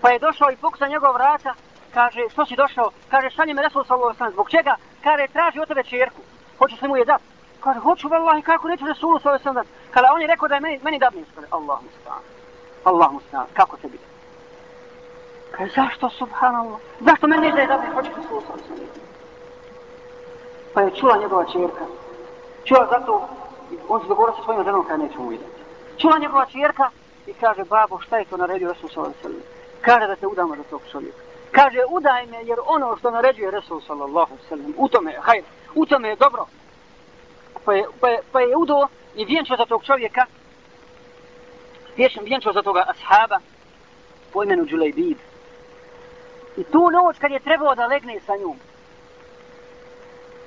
Pa 0.00 0.10
je 0.10 0.18
došao 0.18 0.50
i 0.50 0.56
puksa 0.56 0.88
njegov 0.88 1.14
vrata, 1.14 1.54
kaže, 1.94 2.20
što 2.32 2.46
si 2.46 2.56
došao? 2.56 2.90
Kaže, 3.10 3.30
šalje 3.30 3.54
me 3.54 3.62
Resul 3.62 3.84
sallallahu 3.84 4.16
alaihi 4.18 4.34
zbog 4.34 4.50
čega? 4.50 4.76
Kaže, 5.02 5.26
traži 5.32 5.60
od 5.60 5.68
tebe 5.68 5.82
čerku. 5.82 6.20
Hoćeš 6.58 6.82
li 6.82 6.88
mu 6.88 6.96
je 6.96 7.04
dati? 7.04 7.24
Kaže, 7.60 7.80
hoću 7.80 8.08
vallahi, 8.08 8.42
kako 8.42 8.68
neću 8.68 8.86
Resulu 8.86 9.18
sallallahu 9.18 9.28
alaihi 9.28 9.42
sallam 9.42 9.64
dati? 9.64 9.68
Kada 9.90 10.08
on 10.14 10.20
je 10.20 10.26
rekao 10.26 10.48
da 10.48 10.54
je 10.54 10.60
meni, 10.60 10.80
meni 10.82 10.98
dadni, 10.98 11.24
kaže, 11.34 11.46
Allah 11.50 11.82
mu 11.82 11.88
stan. 12.00 12.22
Allah 12.84 13.12
mu 13.12 13.20
stan, 13.28 13.46
kako 13.54 13.76
tebi? 13.76 13.98
Kaže, 15.50 15.72
zašto, 15.74 16.10
subhanallah? 16.10 16.80
Zašto 17.00 17.26
meni 17.26 17.42
neće 17.42 17.54
da 17.54 17.60
je 17.60 17.66
dadni, 17.66 17.94
hoćeš 17.94 18.12
Resulu 18.16 18.40
sallallahu 18.40 18.72
alaihi? 18.72 18.90
Pa 20.74 20.80
je 20.80 20.90
čula 21.00 21.16
njegova 21.16 21.44
čerka. 21.44 21.84
Čula 22.64 22.86
zato, 22.90 23.28
on 23.88 24.00
se 24.00 24.08
dogovorio 24.08 24.36
sa 24.36 24.42
svojim 24.42 24.64
ženom 24.64 24.84
kada 24.84 25.02
neće 25.02 25.18
mu 25.18 25.28
vidjeti. 25.28 25.52
Čula 25.98 26.18
njegova 26.18 26.46
čerka 26.46 26.90
i 27.26 27.32
kaže, 27.32 27.64
babo, 27.64 28.00
šta 28.00 28.18
je 28.18 28.24
to 28.24 28.36
naredio 28.36 28.72
Resul 28.72 28.88
sallallahu 28.88 29.14
alaihi 29.18 29.22
sallam? 29.22 29.42
Kaže 29.80 30.06
da 30.06 30.16
te 30.16 30.26
udamo 30.26 30.56
za 30.56 30.62
tog 30.70 30.82
čovjeka. 30.92 31.18
Kaže, 31.50 31.78
udaj 31.88 32.26
me 32.26 32.44
jer 32.44 32.58
ono 32.66 32.96
što 32.96 33.10
naređuje 33.10 33.50
Resul 33.50 33.80
sallallahu 33.80 34.32
alaihi 34.32 34.48
sallam, 34.48 34.74
u 34.76 34.88
tome 34.88 35.12
je, 35.12 35.20
hajde, 35.20 35.46
u 35.74 35.86
tome 35.86 36.08
je 36.08 36.16
dobro. 36.16 36.46
Pa 37.64 37.74
je, 37.74 37.84
pa 38.00 38.08
je, 38.08 38.20
pa 38.32 38.40
je 38.40 38.56
udo 38.56 38.88
i 39.14 39.24
vjenčao 39.24 39.56
za 39.56 39.64
tog 39.64 39.84
čovjeka. 39.84 40.26
vjenčao 42.22 42.52
za 42.52 42.62
toga 42.62 42.84
ashaba 42.88 43.38
po 44.32 44.42
imenu 44.42 44.64
Đulejbib. 44.64 45.18
I 46.56 46.64
tu 46.64 46.90
noć 46.90 47.18
kad 47.18 47.30
je 47.30 47.40
trebao 47.40 47.74
da 47.74 47.86
legne 47.86 48.20
sa 48.26 48.36
njom, 48.36 48.56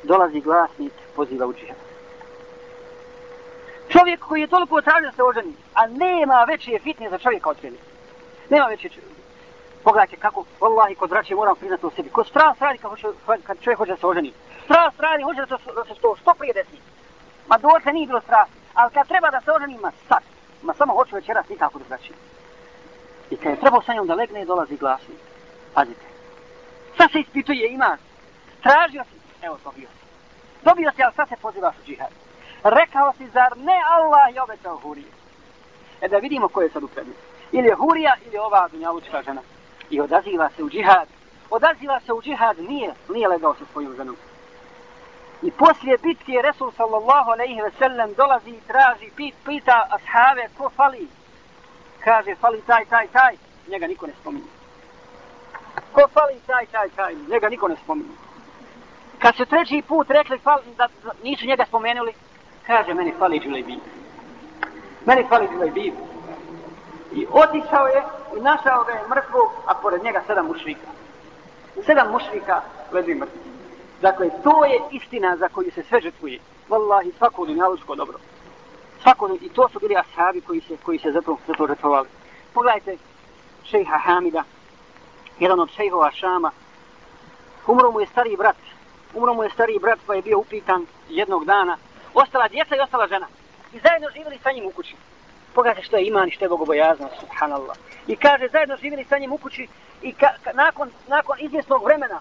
dolazi 0.04 0.42
glasnik, 0.42 0.94
poziva 1.16 1.48
u 1.48 1.54
džihad. 1.54 1.95
Čovjek 3.90 4.20
koji 4.20 4.42
je 4.42 4.48
toliko 4.48 4.82
tražio 4.82 5.10
da 5.10 5.16
se 5.16 5.24
oženi, 5.24 5.54
a 5.74 5.88
nema 5.88 6.44
veće 6.44 6.80
fitne 6.84 7.10
za 7.10 7.18
čovjeka 7.18 7.50
od 7.50 7.58
sebe. 7.62 7.78
Nema 8.50 8.66
veće 8.66 8.90
Pogledajte 9.86 10.18
kako, 10.18 10.46
vallahi, 10.62 10.96
kod 10.96 11.10
vraće 11.10 11.36
moram 11.36 11.56
priznati 11.56 11.82
to 11.82 11.92
sebi. 11.96 12.10
Kod 12.10 12.28
strast 12.28 12.62
radi 12.62 12.78
kad, 12.78 12.90
hoće, 12.90 13.08
kad 13.44 13.60
čovjek 13.62 13.78
hoće 13.78 13.92
da 13.92 13.98
se 13.98 14.08
oženi. 14.08 14.34
Strast 14.64 15.00
radi, 15.00 15.24
hoće 15.24 15.46
da 15.46 15.58
se, 15.58 15.72
da 15.76 15.86
se 15.86 15.96
što, 15.96 16.16
što 16.22 16.34
prije 16.34 16.54
desi. 16.54 16.78
Ma 17.48 17.58
doće 17.58 17.94
nije 17.94 18.08
bilo 18.08 18.22
strast. 18.22 18.52
Ali 18.74 18.94
kad 18.94 19.08
treba 19.08 19.30
da 19.32 19.42
se 19.42 19.52
oženi, 19.52 19.78
ma 19.78 19.92
sad. 20.08 20.24
Ma 20.64 20.74
samo 20.74 20.94
hoću 20.94 21.16
večeras 21.16 21.50
nikako 21.50 21.80
da 21.80 21.86
vraći. 21.90 22.14
I 23.30 23.38
kad 23.38 23.52
je 23.52 23.60
trebao 23.60 23.82
sa 23.82 23.94
njom 23.94 24.08
da 24.08 24.14
legne, 24.14 24.46
dolazi 24.46 24.78
glasnik. 24.78 25.20
Pazite. 25.74 26.06
Sad 26.98 27.12
se 27.12 27.20
ispituje, 27.20 27.74
ima. 27.74 27.98
Tražio 28.64 29.04
si, 29.04 29.46
evo 29.46 29.58
dobio 29.64 29.88
si. 29.88 30.06
Dobio 30.64 30.92
si, 30.96 31.04
ali 31.04 31.14
sad 31.14 31.30
se 31.30 31.36
pozivaš 31.42 31.76
u 31.78 31.86
džihad. 31.86 32.25
Rekao 32.66 33.14
si, 33.18 33.28
zar 33.28 33.58
ne 33.58 33.82
Allah 33.92 34.36
je 34.36 34.42
obećao 34.42 34.78
Hurije? 34.78 35.08
E 36.02 36.08
da 36.08 36.18
vidimo 36.18 36.48
ko 36.48 36.62
je 36.62 36.70
sad 36.70 36.84
u 36.84 36.88
prednosti. 36.88 37.24
Ili 37.52 37.68
je 37.68 37.76
Hurija, 37.76 38.16
ili 38.26 38.38
ova 38.38 38.68
dunjavučka 38.72 39.22
žena. 39.24 39.42
I 39.90 40.02
odaziva 40.02 40.50
se 40.56 40.64
u 40.64 40.70
džihad. 40.70 41.08
Odaziva 41.50 42.00
se 42.00 42.14
u 42.14 42.22
džihad, 42.22 42.60
nije, 42.60 42.94
nije 43.10 43.28
legao 43.28 43.56
sa 43.56 43.66
svojom 43.72 43.96
ženom. 43.96 44.16
I 45.42 45.52
poslije 45.52 45.98
bitke 45.98 46.42
Resul 46.44 46.72
sallallahu 46.72 47.32
alaihi 47.32 47.62
ve 47.62 47.72
sellem 47.80 48.14
dolazi 48.14 48.50
i 48.50 48.62
traži, 48.68 49.12
pit, 49.16 49.36
pita 49.46 49.88
ashave 49.90 50.50
ko 50.58 50.70
fali. 50.70 51.08
Kaže, 52.04 52.36
fali 52.36 52.62
taj, 52.62 52.86
taj, 52.86 53.08
taj. 53.08 53.36
Njega 53.68 53.88
niko 53.88 54.08
ne 54.08 54.14
spominje. 54.22 54.52
Ko 55.92 56.02
fali 56.14 56.40
taj, 56.48 56.66
taj, 56.66 56.90
taj. 56.90 57.16
Njega 57.30 57.50
niko 57.50 57.68
ne 57.68 57.76
spominje. 57.84 58.16
Kad 59.20 59.36
su 59.36 59.46
treći 59.46 59.84
put 59.88 60.10
rekli 60.10 60.40
fali, 60.40 60.64
da, 60.78 60.88
da 61.04 61.12
nisu 61.24 61.46
njega 61.46 61.66
spomenuli, 61.66 62.14
kaže, 62.68 62.94
meni 62.94 63.14
fali 63.20 63.40
džulejbib. 63.40 63.80
Meni 65.06 65.26
fali 65.30 65.48
džulejbib. 65.48 65.94
I 67.14 67.28
otišao 67.32 67.88
je 67.88 68.04
i 68.38 68.42
našao 68.42 68.84
ga 68.84 68.92
je 68.92 69.08
mrtvo, 69.10 69.52
a 69.66 69.74
pored 69.82 70.04
njega 70.04 70.22
sedam 70.28 70.46
mušrika. 70.46 70.88
Sedam 71.86 72.12
mušrika 72.12 72.62
leži 72.92 73.16
mrtvo. 73.16 73.40
Dakle, 74.02 74.30
to 74.44 74.66
je 74.66 74.80
istina 74.92 75.38
za 75.38 75.48
koju 75.48 75.72
se 75.72 75.84
sve 75.84 76.02
žrtvuje. 76.02 76.40
Wallahi, 76.70 77.18
svako 77.18 77.46
dunjalučko 77.46 77.96
dobro. 77.96 78.18
Svako, 79.02 79.38
I 79.42 79.50
to 79.50 79.70
su 79.70 79.80
bili 79.80 79.96
ashabi 79.98 80.42
koji 80.42 80.62
se, 80.62 80.78
koji 80.84 81.00
se 81.00 81.12
zato, 81.12 81.38
zato 81.48 81.68
žrtvovali. 81.68 82.08
Pogledajte, 82.54 82.98
šejha 83.64 83.98
Hamida, 83.98 84.44
jedan 85.40 85.60
od 85.60 85.70
šejhova 85.70 86.12
Šama, 86.12 86.52
umro 87.68 87.92
mu 87.92 88.00
je 88.00 88.08
stari 88.08 88.36
brat, 88.38 88.56
umro 89.14 89.34
mu 89.34 89.44
je 89.44 89.50
stari 89.50 89.80
brat 89.82 90.00
pa 90.08 90.16
je 90.16 90.22
bio 90.22 90.40
upitan 90.40 90.86
jednog 91.10 91.46
dana, 91.46 91.78
ostala 92.16 92.48
djeca 92.48 92.76
i 92.76 92.80
ostala 92.80 93.08
žena. 93.08 93.28
I 93.74 93.80
zajedno 93.80 94.10
živjeli 94.10 94.40
sa 94.44 94.52
njim 94.52 94.66
u 94.66 94.72
kući. 94.72 94.96
Pogledajte 95.54 95.88
što 95.88 95.98
je 95.98 96.08
iman 96.08 96.28
i 96.28 96.32
što 96.32 96.46
je 96.46 96.50
bogobojaznost, 96.50 97.16
subhanallah. 97.20 97.78
I 98.08 98.16
kaže, 98.16 98.48
zajedno 98.52 98.78
živjeli 98.78 99.04
sa 99.04 99.18
njim 99.18 99.34
u 99.34 99.38
kući 99.38 99.68
i 100.02 100.14
ka, 100.14 100.30
ka, 100.44 100.54
nakon, 100.54 100.92
nakon 101.08 101.38
izvjesnog 101.40 101.84
vremena 101.84 102.20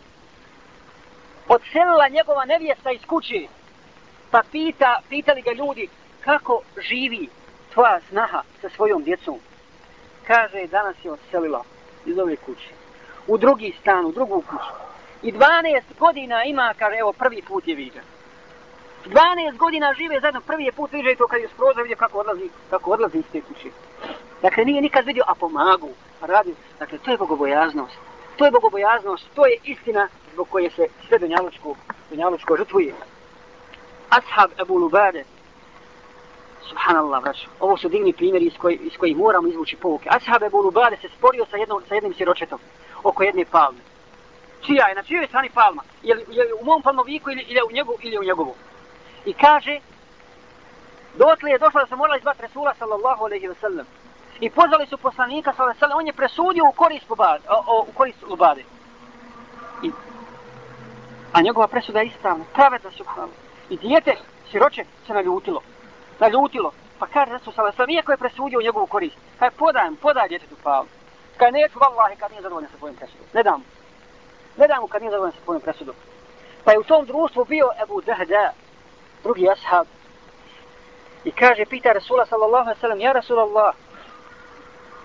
odselila 1.48 2.08
njegova 2.08 2.44
nevjesta 2.44 2.90
iz 2.90 3.00
kući. 3.06 3.48
Pa 4.30 4.42
pita, 4.52 5.00
pitali 5.08 5.42
ga 5.42 5.52
ljudi, 5.52 5.88
kako 6.20 6.62
živi 6.88 7.28
tvoja 7.72 8.00
snaha 8.08 8.42
sa 8.60 8.68
svojom 8.68 9.02
djecom? 9.02 9.38
Kaže, 10.26 10.66
danas 10.66 10.96
je 11.04 11.12
odselila 11.12 11.64
iz 12.06 12.18
ove 12.18 12.36
kuće. 12.36 12.70
U 13.26 13.38
drugi 13.38 13.74
stan, 13.80 14.06
u 14.06 14.12
drugu 14.12 14.42
kuću. 14.50 14.72
I 15.22 15.32
12 15.32 15.80
godina 15.98 16.44
ima, 16.44 16.74
kaže, 16.78 16.96
evo, 16.96 17.12
prvi 17.12 17.42
put 17.42 17.68
je 17.68 17.74
vidio. 17.74 18.02
12 19.06 19.56
godina 19.56 19.94
žive 19.94 20.20
zajedno, 20.20 20.40
prvi 20.40 20.64
je 20.64 20.72
put 20.72 20.92
vidio 20.92 21.14
to 21.14 21.26
kad 21.26 21.40
je 21.40 21.48
skroz 21.48 21.76
vidio 21.76 21.96
kako 21.96 22.18
odlazi, 22.18 22.48
kako 22.70 22.90
odlazi 22.90 23.18
iz 23.18 23.24
te 23.32 23.40
kuće. 23.40 23.68
Dakle, 24.42 24.64
nije 24.64 24.82
nikad 24.82 25.04
vidio, 25.04 25.24
a 25.26 25.34
pomagu, 25.34 25.90
a 26.20 26.26
radi. 26.26 26.54
Dakle, 26.78 26.98
to 26.98 27.10
je 27.10 27.18
bogobojaznost. 27.18 27.96
To 28.36 28.44
je 28.44 28.50
bogobojaznost, 28.50 29.26
to 29.34 29.46
je 29.46 29.58
istina 29.64 30.08
zbog 30.32 30.48
koje 30.48 30.70
se 30.70 30.86
sve 31.08 31.18
dunjalučko, 31.18 31.76
dunjalučko 32.10 32.56
žrtvuje. 32.56 32.94
Ashab 34.08 34.50
Ebu 34.60 34.78
Lubade, 34.78 35.24
subhanallah, 36.68 37.22
vraću, 37.22 37.48
ovo 37.60 37.76
su 37.76 37.88
divni 37.88 38.12
primjeri 38.12 38.46
iz, 38.46 38.52
koji, 38.58 38.76
iz 38.76 38.96
kojih 38.96 39.16
moramo 39.16 39.48
izvući 39.48 39.76
povuke. 39.76 40.08
Ashab 40.12 40.42
Ebu 40.42 40.58
Lubade 40.58 40.96
se 40.96 41.08
sporio 41.18 41.46
sa, 41.50 41.56
jednom, 41.56 41.82
sa 41.88 41.94
jednim 41.94 42.14
siročetom 42.14 42.58
oko 43.02 43.22
jedne 43.22 43.44
palme. 43.44 43.78
Čija 44.66 44.88
je, 44.88 44.94
na 44.94 45.02
čijoj 45.02 45.26
strani 45.26 45.50
palma? 45.54 45.82
Je 46.02 46.14
li, 46.14 46.24
je 46.28 46.44
li 46.44 46.52
u 46.60 46.64
mom 46.64 46.82
palmoviku 46.82 47.30
ili, 47.30 47.44
ili, 47.48 47.60
u 47.70 47.72
njegu, 47.72 47.92
ili 48.02 48.18
u 48.18 48.24
njegovu? 48.24 48.54
I 49.24 49.32
kaže, 49.34 49.80
dotle 51.14 51.50
je 51.50 51.58
došlo 51.58 51.80
da 51.80 51.86
se 51.86 51.96
morala 51.96 52.16
izbati 52.16 52.42
Resula 52.42 52.74
sallallahu 52.78 53.24
alaihi 53.24 53.48
wa 53.48 53.54
sallam. 53.60 53.86
I 54.40 54.50
pozvali 54.50 54.86
su 54.86 54.98
poslanika 54.98 55.52
sallallahu 55.52 55.70
alaihi 55.70 55.78
wa 55.78 55.86
sallam, 55.86 55.98
on 55.98 56.06
je 56.06 56.12
presudio 56.12 56.64
u 56.68 56.72
korist, 56.72 57.10
Lubade, 57.10 57.44
o, 57.48 57.64
o, 57.66 57.86
u 57.88 57.92
korist 57.92 58.22
Lubade. 58.22 58.64
I, 59.82 59.90
a 61.32 61.40
njegova 61.40 61.68
presuda 61.68 62.00
je 62.00 62.06
ispravna, 62.06 62.44
pravedna 62.54 62.90
subhanallah. 62.90 63.36
I 63.70 63.76
dijete, 63.76 64.16
siroče, 64.50 64.84
se 65.06 65.12
naljutilo. 65.12 65.60
Naljutilo. 66.20 66.72
Pa 66.98 67.06
kaže 67.06 67.32
Resul 67.32 67.52
sallallahu 67.52 67.60
alaihi 67.60 67.74
wa 67.74 67.76
sallam, 67.76 67.90
iako 67.90 68.12
je 68.12 68.16
presudio 68.16 68.58
u 68.58 68.62
njegovu 68.62 68.86
korist, 68.86 69.16
kaj 69.38 69.50
podajem, 69.50 69.96
podaj 69.96 70.28
djete 70.28 70.46
tu 70.46 70.56
palu. 70.62 70.86
Kaže, 71.36 71.52
neću, 71.52 71.78
vallahi, 71.78 72.16
kad 72.16 72.30
nije 72.30 72.42
zadovoljan 72.42 72.70
sa 72.70 72.78
svojim 72.78 72.96
presudom. 72.96 73.26
Ne 73.34 73.42
dam. 73.42 73.64
Ne 74.56 74.66
dam 74.68 74.80
mu 74.80 74.86
kad 74.86 75.02
nije 75.02 75.10
zadovoljan 75.10 75.32
sa 75.32 75.44
svojim 75.44 75.62
presudom. 75.62 75.94
Pa 76.64 76.72
je 76.72 76.78
u 76.78 76.84
tom 76.84 77.06
društvu 77.06 77.44
bio 77.44 77.68
Ebu 77.82 78.00
Dehda, 78.00 78.52
drugi 79.24 79.48
ashab. 79.48 79.86
I 81.24 81.32
kaže, 81.32 81.64
pita 81.64 81.92
Rasula 81.92 82.26
sallallahu 82.26 82.64
alaihi 82.68 82.80
sallam, 82.80 83.00
ja 83.00 83.12
Rasulallah, 83.12 83.74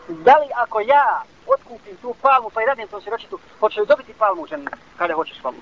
da 0.08 0.38
li 0.38 0.50
ako 0.56 0.80
ja 0.80 1.22
otkupim 1.48 1.98
tu 2.02 2.16
palmu 2.22 2.50
pa 2.50 2.62
i 2.62 2.66
radim 2.66 2.88
tom 2.88 3.02
siročitu, 3.02 3.40
hoće 3.60 3.82
li 3.82 3.88
dobiti 3.88 4.14
palmu 4.14 4.48
ženi 4.48 4.68
kada 4.98 5.14
hoćeš 5.14 5.42
palmu? 5.42 5.60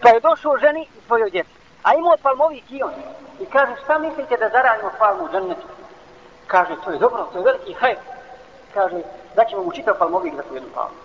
Pa 0.00 0.08
je 0.08 0.20
došao 0.20 0.58
ženi 0.58 0.82
i 0.82 1.06
svojoj 1.06 1.30
djeci. 1.30 1.50
A 1.82 1.94
imao 1.94 2.12
od 2.12 2.20
palmovi 2.20 2.62
kion. 2.68 2.92
I 3.40 3.46
kaže, 3.46 3.72
šta 3.84 3.98
mislite 3.98 4.36
da 4.36 4.48
zaradimo 4.48 4.90
palmu 4.98 5.28
džennetu? 5.32 5.66
Kaže, 6.46 6.76
to 6.84 6.90
je 6.90 6.98
dobro, 6.98 7.28
to 7.32 7.38
je 7.38 7.44
veliki 7.44 7.72
hajr. 7.72 7.96
Kaže, 8.74 9.02
da 9.36 9.44
ćemo 9.44 9.62
mu 9.62 9.72
čitav 9.72 9.94
palmovi 9.98 10.32
za 10.36 10.42
tu 10.42 10.54
jednu 10.54 10.70
palmu. 10.74 10.96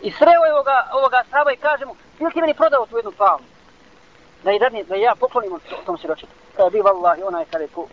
I 0.00 0.12
sreo 0.12 0.44
je 0.44 0.52
ovoga, 0.52 0.88
ovoga 0.92 1.24
sraba 1.30 1.52
i 1.52 1.56
kaže 1.56 1.84
mu, 1.84 1.94
Ili 2.20 2.32
ti 2.32 2.40
meni 2.40 2.54
prodao 2.54 2.86
tu 2.86 2.96
jednu 2.96 3.12
palmu? 3.12 3.44
Da, 4.44 4.52
i 4.52 4.58
dadne, 4.58 4.84
da 4.84 4.94
ja 4.94 5.14
poklonim 5.20 5.52
od 5.52 5.60
tom 5.86 5.98
siročetu. 5.98 6.32
Kada 6.56 6.64
je 6.64 6.70
bi 6.70 6.78
i 7.18 7.22
onaj 7.22 7.44
kada 7.44 7.64
je 7.64 7.68
ko, 7.68 7.86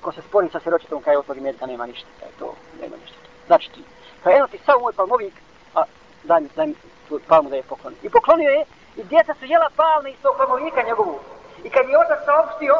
ko 0.00 0.12
se 0.12 0.22
spori 0.22 0.48
sa 0.52 0.60
siročetom, 0.60 1.02
kada 1.02 1.12
je 1.12 1.18
otvori 1.18 1.40
tog 1.40 1.66
nema 1.66 1.86
ništa. 1.86 2.08
Kada 2.18 2.30
je 2.30 2.38
to, 2.38 2.54
nema 2.82 2.96
ništa. 2.96 3.16
Znači 3.46 3.70
ti, 3.70 3.84
pa 4.22 4.30
kada 4.30 4.36
eno 4.36 4.46
ti 4.46 4.58
sam 4.66 4.80
moj 4.80 4.92
palmovik, 4.92 5.34
a 5.74 5.82
daj 6.24 6.40
mi, 6.40 6.48
daj 6.56 6.66
mi 6.66 6.74
tu 7.08 7.20
palmu 7.28 7.50
da 7.50 7.56
je 7.56 7.62
poklonim. 7.62 7.98
I 8.02 8.10
poklonio 8.10 8.50
je, 8.50 8.64
i 8.96 9.04
djeca 9.04 9.34
su 9.34 9.44
jela 9.44 9.70
palme 9.76 10.10
iz 10.10 10.16
tog 10.22 10.34
palmovika 10.36 10.82
njegovu. 10.82 11.18
I 11.64 11.70
kad 11.70 11.88
je 11.88 11.98
otac 11.98 12.18
saopštio 12.24 12.74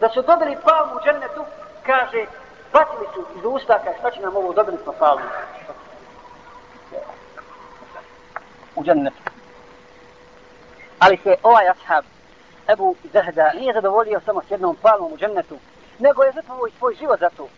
da 0.00 0.08
su 0.08 0.22
dobili 0.22 0.56
palmu 0.64 0.94
u 0.94 1.04
džennetu, 1.04 1.44
kaže, 1.86 2.26
bacili 2.72 3.06
su 3.14 3.24
iz 3.38 3.44
usta, 3.44 3.78
kaže, 3.84 3.98
šta 3.98 4.10
će 4.10 4.20
nam 4.20 4.36
ovo, 4.36 4.52
dobili 4.52 4.78
smo 4.82 4.92
palmu 4.92 5.24
u 8.76 8.84
džennetu. 8.84 9.35
Ali 10.98 11.18
se 11.22 11.36
ovaj 11.42 11.68
ashab, 11.68 12.04
Ebu 12.68 12.96
Zahda, 13.12 13.52
nije 13.54 13.72
zadovoljio 13.72 14.20
samo 14.20 14.42
s 14.48 14.50
jednom 14.50 14.76
palmom 14.82 15.12
u 15.12 15.16
džennetu, 15.16 15.56
nego 15.98 16.22
je 16.22 16.32
zatvoj 16.32 16.70
svoj 16.78 16.94
život 16.94 17.20
za 17.20 17.30
to. 17.30 17.48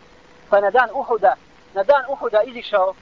Pa 0.50 0.60
na 0.60 0.70
dan 0.70 0.88
Uhuda, 0.94 1.34
na 1.74 1.82
dan 1.82 2.04
Uhuda 2.08 2.42
izišao, 2.42 2.94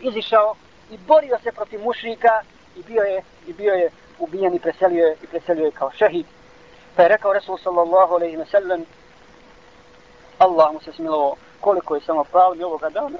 izišao 0.00 0.54
i 0.90 0.98
borio 0.98 1.38
se 1.42 1.52
protiv 1.52 1.82
mušnika 1.82 2.42
i 2.76 2.82
bio 2.82 3.02
je, 3.02 3.22
i 3.46 3.52
bio 3.52 3.74
je 3.74 3.90
ubijen 4.18 4.54
i 4.54 4.58
preselio 4.58 5.06
je, 5.06 5.16
i 5.22 5.26
preselio 5.26 5.64
je 5.64 5.70
kao 5.70 5.90
šehid. 5.90 6.26
Pa 6.96 7.02
je 7.02 7.08
rekao 7.08 7.32
Resul 7.32 7.58
sallallahu 7.58 8.14
alaihi 8.14 8.36
wa 8.36 8.50
sallam, 8.50 8.84
Allah 10.38 10.72
mu 10.72 10.80
se 10.80 10.92
smilovo 10.92 11.36
koliko 11.60 11.94
je 11.94 12.00
samo 12.00 12.24
palmi 12.24 12.64
ovoga 12.64 12.90
dana. 12.90 13.18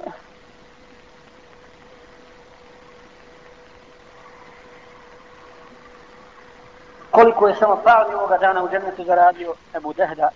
Koliko 7.17 7.47
je 7.47 7.55
samo 7.55 7.81
palmi 7.83 8.13
ovoga 8.15 8.37
dana 8.37 8.63
u 8.63 8.69
džennetu 8.69 9.03
zaradio 9.03 9.53
Ebu 9.75 9.93
Dehda. 9.93 10.29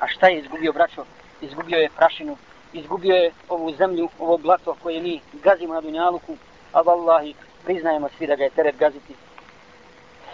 A 0.00 0.08
šta 0.08 0.28
je 0.28 0.38
izgubio, 0.38 0.72
braćo? 0.72 1.04
Izgubio 1.40 1.78
je 1.78 1.90
prašinu, 1.96 2.36
izgubio 2.72 3.14
je 3.14 3.30
ovu 3.48 3.72
zemlju, 3.72 4.08
ovo 4.18 4.38
blato 4.38 4.76
koje 4.82 5.02
mi 5.02 5.20
gazimo 5.32 5.74
na 5.74 5.80
Dunjaluku, 5.80 6.36
a 6.72 6.80
vallahi 6.80 7.34
priznajemo 7.64 8.08
svi 8.18 8.26
da 8.26 8.36
ga 8.36 8.44
je 8.44 8.50
teret 8.50 8.76
gaziti. 8.76 9.14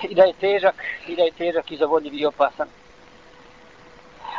I 0.02 0.14
da 0.14 0.24
je 0.24 0.32
težak, 0.32 0.74
i 1.06 1.16
da 1.16 1.22
je 1.22 1.32
težak 1.32 1.70
i 1.70 1.76
zavodljiv 1.76 2.14
i 2.14 2.26
opasan. 2.26 2.68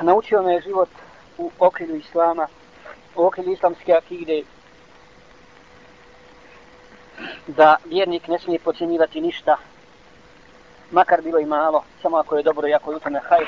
naučio 0.02 0.42
me 0.42 0.62
život 0.62 0.90
u 1.38 1.52
okrilju 1.60 1.96
islama, 1.96 2.48
u 3.16 3.26
okrilju 3.26 3.52
islamske 3.52 3.94
akide, 3.94 4.44
da 7.48 7.78
vjernik 7.86 8.28
ne 8.28 8.40
smije 8.40 8.60
pocijenjivati 8.60 9.22
ništa, 9.22 9.58
makar 10.92 11.22
bilo 11.22 11.40
i 11.40 11.46
malo, 11.46 11.84
samo 12.02 12.18
ako 12.18 12.38
je 12.38 12.44
dobro 12.44 12.68
i 12.68 12.74
ako 12.74 12.92
je 12.92 12.98
u 12.98 13.00
tome 13.00 13.20
hajr. 13.30 13.48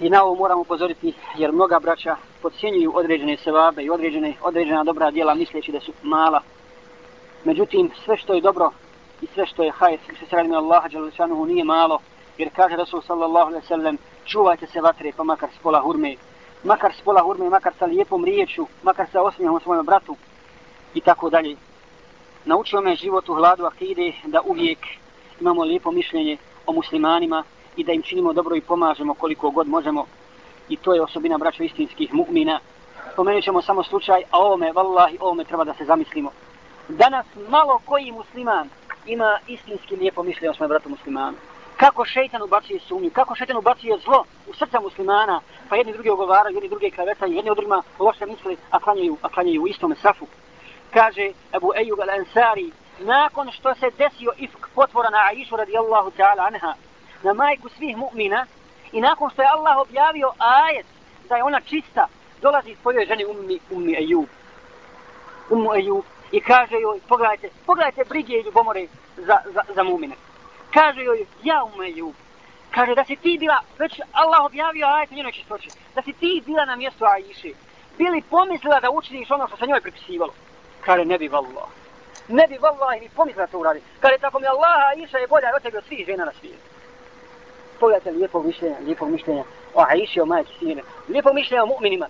I 0.00 0.10
na 0.10 0.24
ovo 0.24 0.34
moramo 0.34 0.60
upozoriti, 0.60 1.14
jer 1.36 1.52
mnoga 1.52 1.78
braća 1.78 2.16
pocijenjuju 2.42 2.92
određene 2.94 3.36
sevabe 3.36 3.82
i 3.82 3.90
određene, 3.90 4.34
određena 4.42 4.84
dobra 4.84 5.10
djela 5.10 5.34
misleći 5.34 5.72
da 5.72 5.80
su 5.80 5.92
mala. 6.02 6.40
Međutim, 7.44 7.90
sve 8.04 8.16
što 8.16 8.34
je 8.34 8.40
dobro 8.40 8.70
i 9.22 9.26
sve 9.34 9.46
što 9.46 9.62
je 9.62 9.70
hajr, 9.70 9.98
i 10.12 10.16
što 10.16 10.26
se 10.26 10.36
radi 10.36 10.54
Allaha 10.54 10.88
Đalešanuhu 10.88 11.46
nije 11.46 11.64
malo, 11.64 11.98
jer 12.38 12.50
kaže 12.56 12.76
Rasul 12.76 13.02
sallallahu 13.02 13.48
alaihi 13.48 13.66
sallam, 13.66 13.96
čuvajte 14.24 14.66
se 14.66 14.80
vatre 14.80 15.12
pa 15.16 15.24
makar 15.24 15.48
s 15.58 15.62
pola 15.62 15.80
hurme, 15.80 16.16
makar 16.64 16.92
s 16.98 17.00
pola 17.00 17.22
hurme, 17.22 17.48
makar 17.50 17.72
sa 17.78 17.86
lijepom 17.86 18.24
riječu, 18.24 18.66
makar 18.82 19.06
sa 19.12 19.22
osmijehom 19.22 19.60
svojom 19.60 19.86
bratu 19.86 20.16
i 20.94 21.00
tako 21.00 21.30
dalje. 21.30 21.56
Naučio 22.44 22.80
me 22.80 22.96
život 22.96 23.28
u 23.28 23.34
hladu 23.34 23.64
akide 23.64 24.12
da 24.24 24.40
uvijek 24.40 24.78
imamo 25.40 25.64
lijepo 25.64 25.90
mišljenje 25.90 26.36
o 26.66 26.72
muslimanima 26.72 27.44
i 27.76 27.84
da 27.84 27.92
im 27.92 28.02
činimo 28.02 28.32
dobro 28.32 28.56
i 28.56 28.60
pomažemo 28.60 29.14
koliko 29.14 29.50
god 29.50 29.68
možemo. 29.68 30.06
I 30.68 30.76
to 30.76 30.94
je 30.94 31.02
osobina 31.02 31.38
braća 31.38 31.64
istinskih 31.64 32.12
mu'mina. 32.12 32.58
Spomenut 33.12 33.44
ćemo 33.44 33.62
samo 33.62 33.82
slučaj, 33.82 34.22
a 34.30 34.38
ovome, 34.38 34.72
vallahi, 34.72 35.18
ovome 35.20 35.44
treba 35.44 35.64
da 35.64 35.74
se 35.74 35.84
zamislimo. 35.84 36.30
Danas 36.88 37.26
malo 37.48 37.80
koji 37.84 38.12
musliman 38.12 38.68
ima 39.06 39.38
istinski 39.46 39.96
lijepo 39.96 40.22
mišljenje 40.22 40.50
o 40.50 40.54
svojom 40.54 40.68
bratu 40.68 40.88
muslimanu. 40.88 41.36
Kako 41.76 42.04
šeitan 42.04 42.42
ubacuje 42.42 42.80
sumnju, 42.80 43.10
kako 43.10 43.34
šeitan 43.34 43.56
ubacuje 43.56 43.98
zlo 43.98 44.24
u 44.46 44.54
srca 44.54 44.80
muslimana, 44.80 45.40
pa 45.68 45.76
jedni 45.76 45.92
drugi 45.92 46.10
ogovaraju, 46.10 46.56
jedni 46.56 46.68
drugi 46.68 46.90
klevetaju, 46.90 47.32
jedni 47.32 47.50
od 47.50 47.56
drugima 47.56 47.82
loše 47.98 48.26
misli, 48.26 48.56
a 48.70 48.78
klanjaju, 48.78 49.16
a 49.22 49.28
klanjaju 49.28 49.62
u 49.62 49.68
istome 49.68 49.94
safu. 50.02 50.26
Kaže 50.90 51.30
Abu 51.52 51.72
Ejub 51.76 51.98
al-Ansari, 51.98 52.70
nakon 52.98 53.50
što 53.50 53.74
se 53.74 53.90
desio 53.98 54.32
ifk 54.36 54.68
potvora 54.74 55.10
na 55.10 55.18
Aishu 55.18 55.56
radijallahu 55.56 56.10
ta'ala 56.10 56.46
anha, 56.46 56.74
na 57.22 57.32
majku 57.32 57.68
svih 57.68 57.96
mu'mina, 57.96 58.46
i 58.92 59.00
nakon 59.00 59.30
što 59.30 59.42
je 59.42 59.48
Allah 59.48 59.76
objavio 59.78 60.32
ajet 60.38 60.86
da 61.28 61.36
je 61.36 61.44
ona 61.44 61.60
čista, 61.60 62.06
dolazi 62.42 62.76
svojoj 62.82 63.06
ženi 63.06 63.24
ummi, 63.24 63.58
ummi 63.70 63.96
Ejub. 63.96 64.28
Ummu 65.50 65.74
Ejub. 65.74 66.04
I 66.32 66.40
kaže 66.40 66.74
joj, 66.80 67.00
pogledajte, 67.08 67.48
pogledajte 67.66 68.04
brige 68.08 68.32
i 68.32 68.42
ljubomore 68.42 68.86
za, 69.16 69.38
za, 69.44 69.62
za 69.74 69.82
mu'mine. 69.82 70.14
Kaže 70.72 71.02
joj, 71.02 71.26
ja 71.42 71.64
ummu 71.64 71.82
Ejub. 71.82 72.14
Kaže 72.70 72.94
da 72.94 73.04
si 73.04 73.16
ti 73.16 73.36
bila, 73.40 73.60
već 73.78 74.00
Allah 74.12 74.44
objavio 74.44 74.86
ajet 74.86 75.10
njenoj 75.10 75.32
čistoći, 75.32 75.68
da 75.94 76.02
si 76.02 76.12
ti 76.12 76.42
bila 76.46 76.64
na 76.64 76.76
mjestu 76.76 77.04
Aisha, 77.04 77.48
bili 77.98 78.22
pomislila 78.30 78.80
da 78.80 78.90
učiniš 78.90 79.30
ono 79.30 79.48
što 79.48 79.56
se 79.56 79.66
njoj 79.66 79.80
pripisivalo. 79.80 80.32
Kaže, 80.80 81.04
ne 81.04 81.18
bi 81.18 81.28
vallaha 81.28 81.83
ne 82.28 82.46
bi 82.46 82.58
vallahi 82.58 83.00
ni 83.00 83.08
pomislila 83.08 83.46
to 83.46 83.58
uradi. 83.58 83.82
Kad 84.00 84.12
je 84.12 84.18
tako 84.18 84.38
mi 84.38 84.46
Allaha 84.46 84.86
Aisha 84.96 85.18
je 85.18 85.26
bolja 85.26 85.52
od 85.56 85.62
tebe 85.62 85.78
od 85.78 85.84
svih 85.84 86.06
žena 86.06 86.24
na 86.24 86.32
svijetu. 86.40 86.62
Pogledajte 87.80 88.10
lijepo 88.10 88.42
mišljenja, 88.42 88.76
lijepo 88.80 89.06
mišljenja 89.06 89.44
o 89.74 89.84
Aisha 89.88 90.22
o 90.22 90.26
majke 90.26 90.52
sine. 90.58 90.82
Lijepo 91.08 91.32
mišljenja 91.32 91.62
o 91.62 91.66
mu'minima. 91.66 92.06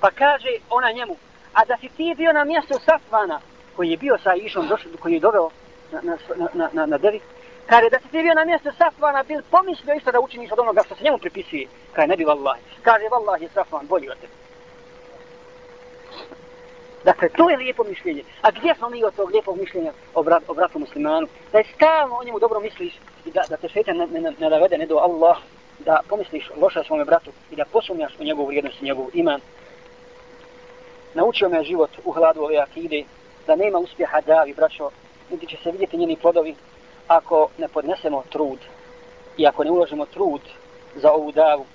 Pa 0.00 0.10
kaže 0.10 0.48
ona 0.70 0.92
njemu, 0.92 1.16
a 1.54 1.64
da 1.64 1.76
si 1.76 1.88
ti 1.88 2.14
bio 2.16 2.32
na 2.32 2.44
mjestu 2.44 2.74
Safvana, 2.84 3.40
koji 3.76 3.90
je 3.90 3.96
bio 3.96 4.18
sa 4.18 4.30
Aishom, 4.30 4.68
došli, 4.68 4.96
koji 4.96 5.12
je 5.12 5.20
doveo 5.20 5.50
na, 5.92 6.00
na, 6.02 6.16
na, 6.36 6.48
na, 6.54 6.68
na, 6.72 6.86
na 6.86 6.98
devi, 6.98 7.20
kaže 7.66 7.90
da 7.90 7.98
si 7.98 8.08
ti 8.08 8.22
bio 8.22 8.34
na 8.34 8.44
mjestu 8.44 8.70
Safvana, 8.78 9.22
bil 9.22 9.42
pomislio 9.50 9.94
isto 9.94 10.12
da 10.12 10.20
učiniš 10.20 10.52
od 10.52 10.58
onoga 10.58 10.82
što 10.82 10.94
se 10.94 11.04
njemu 11.04 11.18
pripisuje. 11.18 11.66
Kaže, 11.92 12.08
ne 12.08 12.16
bi 12.16 12.24
vallahi. 12.24 12.60
Kaže, 12.82 13.08
vallahi 13.10 13.44
je 13.44 13.50
Safvan 13.54 13.86
bolji 13.86 14.08
od 14.08 14.18
tebe. 14.18 14.39
Dakle, 17.04 17.28
to 17.28 17.50
je 17.50 17.56
lijepo 17.56 17.84
mišljenje. 17.84 18.22
A 18.42 18.50
gdje 18.50 18.74
smo 18.74 18.88
mi 18.88 19.04
od 19.04 19.14
tog 19.14 19.30
lijepog 19.30 19.58
mišljenja 19.58 19.92
o, 20.14 20.22
brat, 20.22 20.42
o 20.48 20.54
bratu 20.54 20.78
muslimanu? 20.78 21.26
Da 21.52 21.58
je 21.58 21.64
stalno 21.74 22.14
o 22.14 22.24
njemu 22.24 22.38
dobro 22.38 22.60
misliš 22.60 22.94
i 23.26 23.30
da, 23.30 23.42
da 23.48 23.56
te 23.56 23.68
šeitan 23.68 23.96
ne, 23.96 24.06
ne, 24.06 24.32
ne 24.38 24.50
navede 24.50 24.78
ne 24.78 24.86
do 24.86 24.96
Allah, 24.96 25.36
da 25.78 26.00
pomisliš 26.08 26.50
loša 26.56 26.84
svome 26.84 27.04
bratu 27.04 27.30
i 27.50 27.56
da 27.56 27.64
posumnjaš 27.64 28.12
u 28.18 28.24
njegovu 28.24 28.46
vrijednost 28.46 28.82
i 28.82 28.84
njegov 28.84 29.06
iman. 29.14 29.40
Naučio 31.14 31.48
me 31.48 31.64
život 31.64 31.90
u 32.04 32.12
hladu 32.12 32.42
ove 32.42 32.58
akide 32.58 33.04
da 33.46 33.56
nema 33.56 33.78
uspjeha 33.78 34.20
davi, 34.20 34.54
braćo, 34.54 34.90
niti 35.30 35.46
će 35.46 35.56
se 35.62 35.70
vidjeti 35.70 35.96
njeni 35.96 36.16
plodovi 36.16 36.54
ako 37.08 37.48
ne 37.58 37.68
podnesemo 37.68 38.22
trud 38.30 38.58
i 39.36 39.46
ako 39.46 39.64
ne 39.64 39.70
uložimo 39.70 40.06
trud 40.06 40.40
za 40.94 41.12
ovu 41.12 41.32
davu 41.32 41.66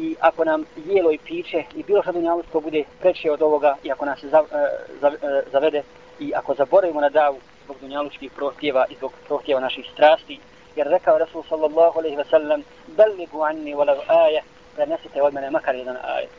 i 0.00 0.16
ako 0.20 0.44
nam 0.44 0.64
jelo 0.86 1.12
i 1.12 1.18
piće 1.18 1.64
i 1.74 1.82
bilo 1.82 2.02
što 2.02 2.12
dunjalučko 2.12 2.60
bude 2.60 2.84
preče 3.00 3.30
od 3.30 3.42
ovoga 3.42 3.76
i 3.82 3.92
ako 3.92 4.04
nas 4.04 4.20
se 4.20 4.28
za, 4.28 4.42
e, 4.52 4.66
za, 5.00 5.08
e, 5.08 5.42
zavede 5.52 5.82
i 6.20 6.32
ako 6.34 6.54
zaboravimo 6.54 7.00
na 7.00 7.08
davu 7.08 7.38
zbog 7.64 7.76
dunjalučkih 7.80 8.32
prohtjeva 8.32 8.86
i 8.90 8.94
zbog 8.94 9.12
prohtjeva 9.26 9.60
naših 9.60 9.86
strasti 9.92 10.38
jer 10.76 10.86
rekao 10.86 11.18
Rasul 11.18 11.42
sallallahu 11.48 11.98
alaihi 11.98 12.16
wa 12.16 12.30
sallam 12.30 12.62
Beligu 12.86 13.42
anni 13.42 13.74
walav 13.74 13.98
aje 14.08 14.42
prenesite 14.74 15.22
od 15.22 15.34
mene 15.34 15.50
makar 15.50 15.74
jedan 15.74 15.96
ajet. 16.02 16.30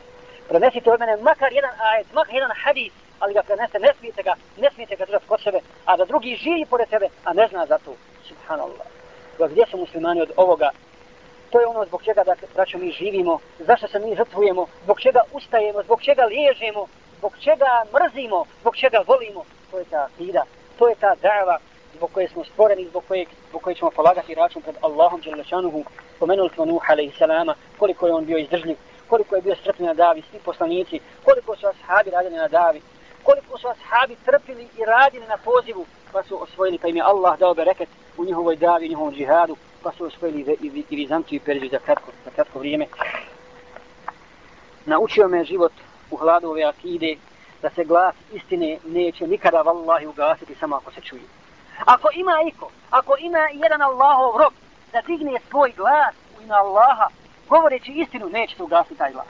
Prenesite 0.48 0.92
od 0.92 1.00
mene 1.00 1.16
makar 1.16 1.52
jedan 1.52 1.70
ajet 1.92 2.06
makar 2.12 2.34
jedan 2.34 2.50
hadis 2.64 2.92
ali 3.18 3.34
ga 3.34 3.42
prenese 3.42 3.78
ne 3.78 3.92
smijete 3.98 4.22
ga 4.22 4.34
ne 4.60 4.70
smijete 4.74 4.96
ga 4.96 5.04
držati 5.04 5.26
kod 5.26 5.40
sebe 5.40 5.58
a 5.84 5.96
da 5.96 6.04
drugi 6.04 6.36
živi 6.36 6.66
pored 6.70 6.88
sebe 6.88 7.08
a 7.24 7.32
ne 7.32 7.48
zna 7.48 7.66
za 7.66 7.78
to. 7.78 7.94
Subhanallah. 8.28 8.86
Gdje 9.50 9.66
su 9.70 9.76
muslimani 9.76 10.22
od 10.22 10.30
ovoga? 10.36 10.70
To 11.52 11.60
je 11.60 11.66
ono 11.66 11.84
zbog 11.84 12.02
čega 12.02 12.24
da 12.24 12.34
braćo 12.54 12.78
mi 12.78 12.90
živimo, 12.90 13.38
zašto 13.58 13.88
se 13.88 13.98
mi 13.98 14.16
žrtvujemo, 14.16 14.66
zbog 14.84 15.00
čega 15.00 15.20
ustajemo, 15.32 15.82
zbog 15.82 16.02
čega 16.02 16.24
liježemo, 16.24 16.86
zbog 17.18 17.32
čega 17.40 17.70
mrzimo, 17.94 18.44
zbog 18.60 18.76
čega 18.76 18.98
volimo. 19.06 19.44
To 19.70 19.78
je 19.78 19.84
ta 19.84 20.08
akida, 20.14 20.42
to 20.78 20.88
je 20.88 20.94
ta 20.94 21.14
dava 21.22 21.58
zbog 21.94 22.10
koje 22.12 22.28
smo 22.28 22.44
stvoreni, 22.44 22.88
zbog 22.88 23.04
koje, 23.08 23.26
zbog 23.48 23.62
koje 23.62 23.74
ćemo 23.74 23.90
polagati 23.90 24.34
račun 24.34 24.62
pred 24.62 24.76
Allahom 24.80 25.20
Đelešanuhu. 25.20 25.84
Pomenuli 26.18 26.50
smo 26.54 26.64
Nuh 26.64 26.90
a.s. 26.90 27.20
koliko 27.78 28.06
je 28.06 28.14
on 28.14 28.24
bio 28.24 28.38
izdržljiv, 28.38 28.76
koliko 29.08 29.36
je 29.36 29.42
bio 29.42 29.56
strpljen 29.56 29.86
na 29.86 29.94
davi, 29.94 30.22
svi 30.30 30.38
poslanici, 30.38 31.00
koliko 31.24 31.56
su 31.56 31.66
ashabi 31.66 32.10
radili 32.10 32.36
na 32.36 32.48
davi, 32.48 32.80
koliko 33.22 33.58
su 33.58 33.68
ashabi 33.68 34.16
trpili 34.24 34.68
i 34.78 34.84
radili 34.84 35.26
na 35.26 35.36
pozivu, 35.36 35.86
pa 36.12 36.22
su 36.22 36.42
osvojili, 36.42 36.78
pa 36.78 36.88
im 36.88 36.96
je 36.96 37.02
Allah 37.02 37.38
dao 37.38 37.54
bereket 37.54 37.88
u 38.16 38.24
njihovoj 38.24 38.56
davi, 38.56 38.86
u 38.86 38.88
njihovom 38.88 39.14
džihadu, 39.14 39.56
pa 39.82 39.92
su 39.92 40.04
osvojili 40.04 40.56
i, 40.90 40.96
Vizantiju 40.96 41.36
i 41.36 41.40
Perziju 41.40 41.70
za 41.70 41.78
kratko, 41.78 42.10
za 42.24 42.30
kratko 42.30 42.58
vrijeme. 42.58 42.86
Naučio 44.86 45.28
me 45.28 45.44
život 45.44 45.72
u 46.10 46.16
hladu 46.16 46.48
ove 46.48 46.64
akide 46.64 47.16
da 47.62 47.70
se 47.70 47.84
glas 47.84 48.14
istine 48.32 48.78
neće 48.84 49.26
nikada 49.26 49.62
vallahi 49.62 50.06
ugasiti 50.06 50.54
samo 50.54 50.76
ako 50.76 50.92
se 50.92 51.00
čuje. 51.00 51.22
Ako 51.84 52.08
ima 52.14 52.32
iko, 52.48 52.70
ako 52.90 53.16
ima 53.18 53.48
jedan 53.52 53.82
Allahov 53.82 54.36
rob 54.36 54.52
da 54.92 55.00
digne 55.00 55.40
svoj 55.50 55.72
glas 55.76 56.14
u 56.38 56.42
ime 56.42 56.54
Allaha, 56.54 57.08
govoreći 57.48 57.92
istinu, 57.92 58.28
neće 58.28 58.56
se 58.56 58.62
ugasiti 58.62 58.98
taj 58.98 59.12
glas. 59.12 59.26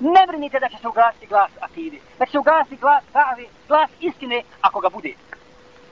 Ne 0.00 0.26
brinite 0.26 0.60
da 0.60 0.68
će 0.68 0.76
se 0.78 0.88
ugasiti 0.88 1.26
glas 1.26 1.50
akide, 1.60 1.98
da 2.18 2.26
će 2.26 2.32
se 2.32 2.38
ugasiti 2.38 2.76
glas 2.76 3.04
pravi, 3.12 3.48
glas 3.68 3.90
istine 4.00 4.42
ako 4.60 4.80
ga 4.80 4.88
bude. 4.88 5.12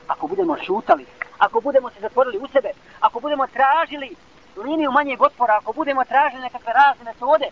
Ako 0.06 0.26
budemo 0.26 0.56
šutali, 0.56 1.06
ako 1.44 1.60
budemo 1.60 1.90
se 1.90 2.00
zatvorili 2.00 2.38
u 2.38 2.48
sebe, 2.52 2.70
ako 3.00 3.20
budemo 3.20 3.46
tražili 3.46 4.16
liniju 4.56 4.90
manjeg 4.90 5.22
otpora, 5.22 5.54
ako 5.56 5.72
budemo 5.72 6.04
tražili 6.04 6.42
nekakve 6.42 6.72
razne 6.72 7.04
metode, 7.04 7.48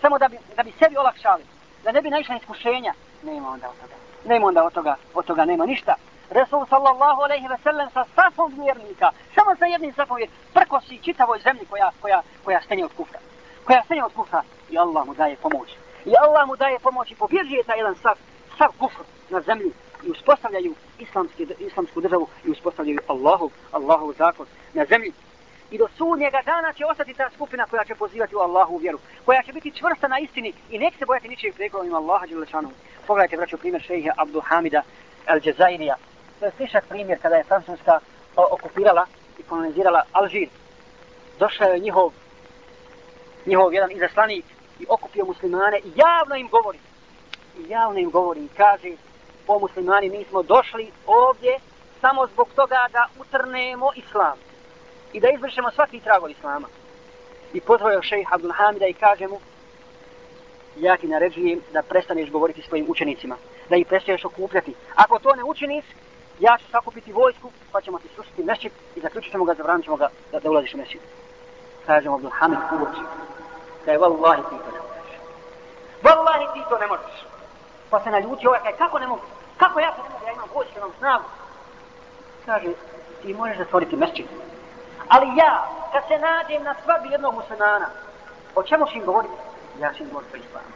samo 0.00 0.18
da 0.18 0.28
bi, 0.28 0.38
da 0.56 0.62
bi 0.62 0.72
sebi 0.78 0.96
olakšali, 0.96 1.44
da 1.84 1.92
ne 1.92 2.02
bi 2.02 2.10
naišla 2.10 2.36
iskušenja, 2.36 2.94
nema 3.22 3.48
onda 3.50 3.68
od 3.68 3.76
toga. 3.80 3.94
Nema 4.24 4.46
onda 4.46 4.64
od 4.64 4.72
toga, 4.72 4.96
od 5.14 5.24
toga 5.24 5.44
nema 5.44 5.66
ništa. 5.66 5.94
Resul 6.30 6.66
sallallahu 6.66 7.20
alaihi 7.22 7.48
ve 7.48 7.58
sellem 7.62 7.88
sa 7.90 8.04
safom 8.14 8.54
vjernika, 8.62 9.10
samo 9.34 9.56
sa 9.58 9.66
jednim 9.66 9.92
safom 9.94 10.18
je 10.18 10.28
prkosi 10.52 10.98
čitavoj 10.98 11.38
zemlji 11.38 11.66
koja, 11.70 11.90
koja, 12.00 12.22
koja 12.44 12.60
stenje 12.62 12.84
od 12.84 12.92
kufra. 12.96 13.18
Koja 13.64 13.82
stenje 13.84 14.04
od 14.04 14.12
kufra 14.14 14.42
i 14.70 14.78
Allah 14.78 15.06
mu 15.06 15.14
daje 15.14 15.36
pomoć. 15.36 15.68
I 16.04 16.12
Allah 16.24 16.46
mu 16.46 16.56
daje 16.56 16.78
pomoć 16.78 17.10
i 17.10 17.14
pobježuje 17.14 17.64
taj 17.64 17.78
jedan 17.78 17.94
saf, 17.94 18.18
saf 18.58 18.72
kufr 18.78 19.02
na 19.30 19.40
zemlji 19.40 19.72
i 20.06 20.10
uspostavljaju 20.10 20.74
islamski, 20.98 21.46
islamsku 21.58 22.00
državu 22.00 22.28
i 22.44 22.50
uspostavljaju 22.50 23.00
Allahu, 23.06 23.50
Allahu 23.72 24.12
zakon 24.12 24.46
na 24.74 24.84
zemlji. 24.84 25.12
I 25.70 25.78
do 25.78 25.88
sudnjega 25.96 26.40
dana 26.44 26.72
će 26.72 26.86
ostati 26.86 27.14
ta 27.14 27.30
skupina 27.34 27.66
koja 27.66 27.84
će 27.84 27.94
pozivati 27.94 28.36
u 28.36 28.38
Allahu 28.38 28.76
vjeru, 28.76 28.98
koja 29.24 29.42
će 29.42 29.52
biti 29.52 29.70
čvrsta 29.70 30.08
na 30.08 30.18
istini 30.18 30.52
i 30.70 30.78
nek 30.78 30.94
se 30.98 31.06
bojati 31.06 31.28
ničeg 31.28 31.54
preko 31.54 31.84
ima 31.84 31.96
Allaha 31.96 32.26
Đelešanu. 32.26 32.70
Pogledajte, 33.06 33.36
braću, 33.36 33.58
primjer 33.58 33.82
šeha 33.82 34.12
Abdul 34.16 34.42
Hamida 34.42 34.82
El 35.26 35.40
Džezairija. 35.40 35.96
To 36.40 36.44
je 36.44 36.52
slišak 36.56 36.84
primjer 36.88 37.18
kada 37.22 37.36
je 37.36 37.44
Francuska 37.44 38.00
okupirala 38.36 39.06
i 39.38 39.42
kolonizirala 39.42 40.02
Alžir. 40.12 40.48
Došao 41.38 41.68
je 41.68 41.78
njihov, 41.78 42.12
njihov 43.46 43.74
jedan 43.74 43.90
izaslanik 43.92 44.44
i 44.80 44.86
okupio 44.88 45.24
muslimane 45.24 45.78
i 45.78 45.92
javno 45.96 46.36
im 46.36 46.48
govori. 46.48 46.78
I 47.58 47.68
javno 47.68 47.98
im 47.98 48.10
govori 48.10 48.44
i 48.44 48.48
kaže 48.56 48.92
o 49.46 49.58
muslimani, 49.58 50.08
mi 50.08 50.24
smo 50.24 50.42
došli 50.42 50.92
ovdje 51.06 51.58
samo 52.00 52.26
zbog 52.26 52.48
toga 52.56 52.86
da 52.92 53.06
utrnemo 53.20 53.90
islam 53.96 54.38
i 55.12 55.20
da 55.20 55.28
izvršemo 55.28 55.70
svaki 55.70 56.00
trag 56.00 56.22
od 56.22 56.30
islama. 56.30 56.68
i 57.52 57.60
pozvao 57.60 58.02
šejh 58.02 58.32
Abdul 58.32 58.52
Hamida 58.52 58.86
i 58.86 58.92
kaže 58.92 59.26
mu 59.26 59.38
ja 60.76 60.96
ti 60.96 61.06
naređujem 61.06 61.60
da 61.72 61.82
prestaneš 61.82 62.30
govoriti 62.30 62.62
svojim 62.62 62.86
učenicima, 62.88 63.36
da 63.68 63.76
ih 63.76 63.86
prestaneš 63.86 64.24
okupljati. 64.24 64.74
Ako 64.94 65.18
to 65.18 65.34
ne 65.34 65.44
učiniš, 65.44 65.84
ja 66.40 66.58
ću 66.58 66.64
sakupiti 66.70 67.12
vojsku, 67.12 67.50
pa 67.72 67.80
ćemo 67.80 67.98
ti 67.98 68.08
srušiti 68.14 68.44
mešćit 68.44 68.72
i 68.96 69.00
zaključit 69.00 69.32
ćemo 69.32 69.44
ga, 69.44 69.54
zabranit 69.54 69.84
ćemo 69.84 69.96
ga 69.96 70.08
da, 70.32 70.40
da 70.40 70.50
ulaziš 70.50 70.74
u 70.74 70.78
mešćit. 70.78 71.00
Kaže 71.86 72.08
mu 72.08 72.14
Abdul 72.14 72.30
Hamid 72.30 72.58
u. 72.72 72.86
Da 73.86 73.92
je 73.92 73.98
vallahi 73.98 74.42
ti 74.42 74.56
to 74.64 74.70
ne 74.72 74.80
možeš. 74.80 75.18
Vallahi 76.02 76.46
ti 76.54 76.60
to 76.68 76.78
ne 76.78 76.86
možeš. 76.86 77.33
Pa 77.90 78.00
se 78.00 78.10
naljuti 78.10 78.46
ovaj, 78.46 78.60
kaj, 78.60 78.76
kako 78.76 78.98
ne 78.98 79.06
mogu? 79.06 79.22
Kako 79.56 79.80
ja 79.80 79.92
se 79.92 80.02
ne 80.02 80.08
mogu, 80.08 80.24
ja 80.26 80.32
imam 80.32 80.48
vojsku, 80.54 80.78
imam 80.78 80.92
snagu. 80.98 81.24
Kaže, 82.46 82.68
ti 83.22 83.34
možeš 83.34 83.58
zatvoriti 83.58 83.96
mešćit. 83.96 84.26
Ali 85.08 85.26
ja, 85.36 85.66
kad 85.92 86.02
se 86.08 86.18
nađem 86.18 86.62
na 86.62 86.74
svadbi 86.84 87.08
jednog 87.08 87.34
muslimana, 87.34 87.86
o 88.54 88.62
čemu 88.62 88.86
ću 88.86 88.98
im 88.98 89.04
govoriti? 89.04 89.34
Ja 89.80 89.92
ću 89.92 90.02
im 90.02 90.08
govoriti 90.08 90.36
o 90.36 90.40
islamu. 90.40 90.72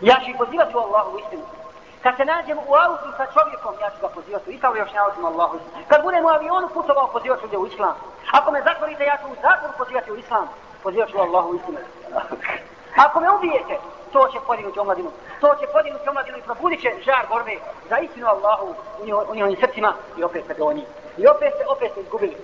Ja 0.00 0.16
ću 0.24 0.30
ih 0.30 0.36
pozivati 0.38 0.76
u 0.76 0.78
Allahu 0.78 1.18
istinu. 1.18 1.42
Kad 2.02 2.16
se 2.16 2.24
nađem 2.24 2.58
u 2.58 2.74
autu 2.74 3.08
sa 3.16 3.26
čovjekom, 3.36 3.74
ja 3.80 3.90
ću 3.90 4.00
ga 4.00 4.08
pozivati 4.08 4.50
u 4.50 4.52
islam, 4.52 4.76
još 4.76 4.92
ne 4.92 4.98
autom 4.98 5.24
Allahu 5.24 5.56
istinu. 5.56 5.84
Kad 5.88 6.02
budem 6.02 6.24
u 6.24 6.28
avionu 6.28 6.68
putovao, 6.68 7.06
pozivati 7.06 7.42
ću 7.50 7.60
u 7.60 7.66
islam. 7.66 7.94
Ako 8.32 8.50
me 8.50 8.62
zatvorite, 8.62 9.04
ja 9.04 9.16
ću 9.22 9.26
u 9.32 9.36
zatvoru 9.42 9.72
pozivati 9.78 10.12
u 10.12 10.16
islam. 10.16 10.48
Pozivati 10.82 11.12
ću 11.12 11.18
Allahu 11.18 11.54
istinu. 11.54 11.78
Ako 13.04 13.20
me 13.20 13.30
ubijete, 13.30 13.78
to 14.12 14.28
će 14.32 14.38
podignuti 14.46 14.78
omladinu. 14.78 15.10
To 15.40 15.54
će 15.60 15.66
podignuti 15.72 16.08
omladinu 16.08 16.38
i 16.38 16.42
probudit 16.42 16.80
će 16.80 16.90
žar 17.04 17.26
borbe 17.28 17.56
za 17.88 17.98
istinu 17.98 18.26
Allahu 18.26 18.66
u 18.66 18.74
u 19.30 19.34
njihovim 19.34 19.56
srcima 19.60 19.94
i 20.18 20.24
opet 20.24 20.44
se 20.46 20.62
oni. 20.62 20.84
I 21.16 21.26
opet 21.26 21.52
se, 21.58 21.64
opet 21.66 21.94
se 21.94 22.00
izgubili 22.00 22.36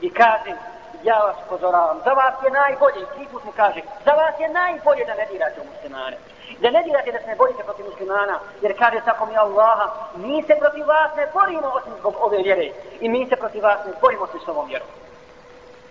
i 0.00 0.10
kažem, 0.10 0.56
ja 1.02 1.18
vas 1.18 1.36
upozoravam, 1.46 2.00
za 2.04 2.12
vas 2.12 2.34
je 2.44 2.50
najbolje, 2.50 3.06
tri 3.14 3.26
put 3.32 3.44
mu 3.44 3.52
kaže, 3.56 3.80
za 4.04 4.12
vas 4.12 4.34
je 4.40 4.48
najbolje 4.48 5.04
da 5.04 5.14
ne 5.14 5.26
dirate 5.32 5.60
u 5.60 5.64
muslimane. 5.74 6.16
Da 6.60 6.70
ne 6.70 6.82
dirate 6.82 7.12
da 7.12 7.20
se 7.20 7.26
ne 7.26 7.36
borite 7.36 7.62
protiv 7.62 7.84
muslimana, 7.86 8.38
jer 8.62 8.78
kaže 8.78 9.00
tako 9.04 9.26
mi 9.26 9.36
Allaha, 9.36 9.86
mi 10.16 10.42
se 10.42 10.54
protiv 10.58 10.86
vas 10.86 11.10
ne 11.16 11.26
borimo 11.34 11.68
osim 11.68 11.92
zbog 12.00 12.14
ove 12.20 12.38
vjere 12.42 12.70
i 13.00 13.08
mi 13.08 13.26
se 13.26 13.36
protiv 13.36 13.62
vas 13.62 13.78
ne 13.86 13.92
borimo 14.00 14.22
osim 14.22 14.40
s 14.44 14.48
ovom 14.48 14.68
vjerom. 14.68 14.88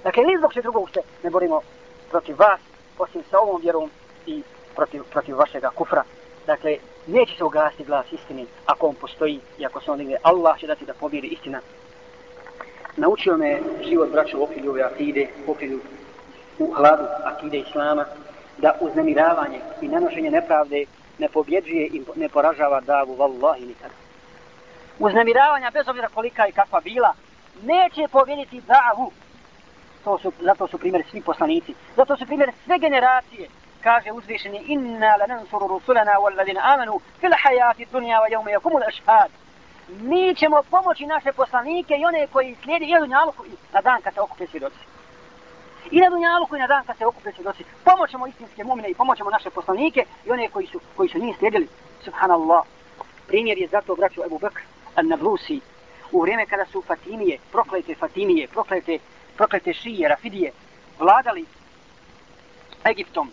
Dakle, 0.04 0.24
ni 0.24 0.38
zbog 0.38 0.54
se 0.54 0.62
drugog 0.62 0.90
se 0.90 1.02
ne 1.24 1.30
borimo 1.30 1.62
protiv 2.10 2.40
vas 2.40 2.60
osim 3.00 3.24
sa 3.32 3.40
ovom 3.40 3.62
vjerom 3.62 3.92
i 4.26 4.44
protiv, 4.80 5.04
protiv 5.12 5.38
vašega 5.38 5.70
kufra. 5.70 6.04
Dakle, 6.46 6.78
neće 7.08 7.36
se 7.38 7.44
ugasiti 7.44 7.84
glas 7.84 8.06
istine 8.12 8.46
ako 8.66 8.88
on 8.88 8.96
postoji 8.96 9.40
i 9.60 9.66
ako 9.66 9.82
se 9.82 9.92
on 9.92 9.98
negdje. 9.98 10.18
Allah 10.24 10.60
će 10.60 10.68
dati 10.68 10.86
da 10.86 10.94
pobjede 10.94 11.28
istina 11.28 11.62
naučio 13.00 13.38
me 13.38 13.60
život 13.90 14.12
braća 14.12 14.38
u 14.38 14.44
okrilju 14.44 14.70
ove 14.72 14.82
akide, 14.84 15.28
u 15.48 15.52
okrilju 15.52 15.80
u 16.60 16.72
hladu 16.72 17.04
akide 17.24 17.58
Islama, 17.58 18.06
da 18.58 18.78
uznemiravanje 18.80 19.60
i 19.82 19.88
nanošenje 19.88 20.32
nepravde 20.32 20.86
ne 21.20 21.30
pobjeđuje 21.30 21.88
i 21.88 22.02
ne 22.16 22.30
poražava 22.30 22.82
davu, 22.82 23.16
vallahi 23.16 23.66
nikada. 23.66 23.94
Uznemiravanja, 25.00 25.72
bez 25.72 25.88
obzira 25.88 26.08
kolika 26.14 26.48
i 26.48 26.52
kakva 26.52 26.80
bila, 26.80 27.14
neće 27.64 28.08
pobjediti 28.12 28.62
davu. 28.62 29.12
To 30.04 30.18
su, 30.18 30.32
zato 30.42 30.68
su 30.68 30.78
primjer 30.78 31.04
svi 31.12 31.22
poslanici. 31.22 31.74
Zato 31.96 32.18
su 32.18 32.26
primjer 32.26 32.52
sve 32.66 32.80
generacije. 32.80 33.50
Kaže 33.84 34.12
uzvišeni, 34.12 34.64
inna 34.68 35.16
lanansuru 35.16 35.68
rusulana 35.68 36.12
walladina 36.12 36.62
amanu 36.64 37.00
fil 37.20 37.34
hayati 37.44 37.86
dunya 37.86 38.20
wa 38.22 38.28
yawma 38.30 38.52
yakumul 38.52 38.84
ashhad 38.88 39.32
mi 39.90 40.36
ćemo 40.36 40.64
pomoći 40.72 41.06
naše 41.06 41.32
poslanike 41.32 41.94
i 41.98 42.06
one 42.06 42.28
koji 42.28 42.56
slijedi 42.64 42.86
i 42.86 42.94
na 42.94 43.00
Dunjaluku 43.00 43.46
i 43.46 43.50
na 43.74 43.82
dan 43.82 44.02
kad 44.02 44.14
se 44.14 44.22
okupe 44.22 44.48
svjedoci. 44.48 44.80
I 45.92 46.00
na 46.02 46.10
Dunjaluku 46.10 46.56
i 46.56 46.60
na 46.60 46.68
dan 46.68 46.86
kad 46.86 46.98
se 46.98 47.06
okupe 47.06 47.32
svjedoci. 47.32 47.64
Pomoćemo 47.84 48.28
istinske 48.28 48.64
mumine 48.64 48.90
i 48.90 48.96
pomoćemo 48.96 49.30
naše 49.30 49.50
poslanike 49.50 50.06
i 50.26 50.32
one 50.32 50.50
koji 50.50 50.68
su, 50.68 50.80
koji 50.96 51.10
su 51.10 51.20
njih 51.20 51.36
slijedili. 51.38 51.68
Subhanallah. 52.04 52.64
Primjer 53.28 53.58
je 53.58 53.68
zato 53.68 53.96
braću 53.96 54.22
Ebu 54.26 54.40
Bekr 54.40 54.62
al-Nablusi 54.96 55.60
u 56.12 56.22
vrijeme 56.22 56.46
kada 56.46 56.66
su 56.66 56.84
Fatimije, 56.88 57.38
proklete 57.52 57.96
Fatimije, 57.96 58.48
proklete, 58.48 59.00
proklete 59.38 59.74
Šije, 59.74 60.10
Rafidije, 60.10 60.52
vladali 61.00 61.46
Egiptom, 62.86 63.32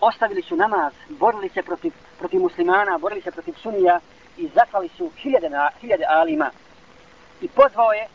ostavili 0.00 0.42
su 0.42 0.56
namaz, 0.56 0.92
borili 1.08 1.48
se 1.48 1.62
protiv, 1.62 1.92
protiv 2.18 2.40
muslimana, 2.40 2.98
borili 2.98 3.22
se 3.22 3.30
protiv 3.30 3.54
sunija, 3.62 4.00
i 4.38 4.48
zaklali 4.54 4.88
su 4.96 5.10
hiljade, 5.16 5.48
na, 5.50 5.70
hiljade 5.80 6.04
alima. 6.08 6.50
I 7.40 7.48
pozvao 7.48 7.92
je 7.92 8.06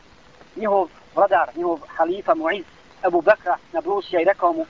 njihov 0.55 0.89
vladar, 1.15 1.49
njihov 1.55 1.79
halifa 1.87 2.35
Muiz 2.35 2.65
Abu 3.01 3.21
Bekra 3.21 3.57
na 3.71 3.81
Blusija 3.81 4.21
i 4.21 4.25
rekao 4.25 4.53
mu 4.53 4.65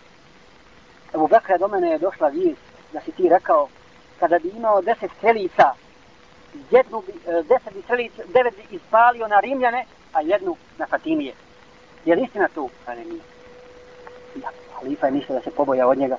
Abu 1.13 1.27
Bekra 1.27 1.57
do 1.57 1.67
mene 1.67 1.89
je 1.89 1.97
došla 1.97 2.27
vijest 2.27 2.61
da 2.93 3.01
si 3.01 3.11
ti 3.11 3.29
rekao 3.29 3.67
kada 4.19 4.39
bi 4.39 4.49
imao 4.49 4.81
deset 4.81 5.11
strelica 5.17 5.73
jednu 6.71 7.01
bi, 7.01 7.13
e, 7.27 7.43
deset 7.43 7.73
bi 7.73 7.81
strelica, 7.81 8.23
devet 8.33 8.55
bi 8.55 8.75
ispalio 8.75 9.27
na 9.27 9.39
Rimljane 9.39 9.85
a 10.13 10.21
jednu 10.21 10.55
na 10.77 10.85
Fatimije. 10.85 11.33
Je 12.05 12.15
li 12.15 12.23
istina 12.23 12.47
tu? 12.55 12.69
Pa 12.85 12.95
nije. 12.95 13.21
Ja, 14.35 14.49
halifa 14.79 15.05
je 15.05 15.11
mislio 15.11 15.37
da 15.37 15.43
se 15.43 15.51
poboja 15.51 15.87
od 15.87 15.97
njega 15.97 16.17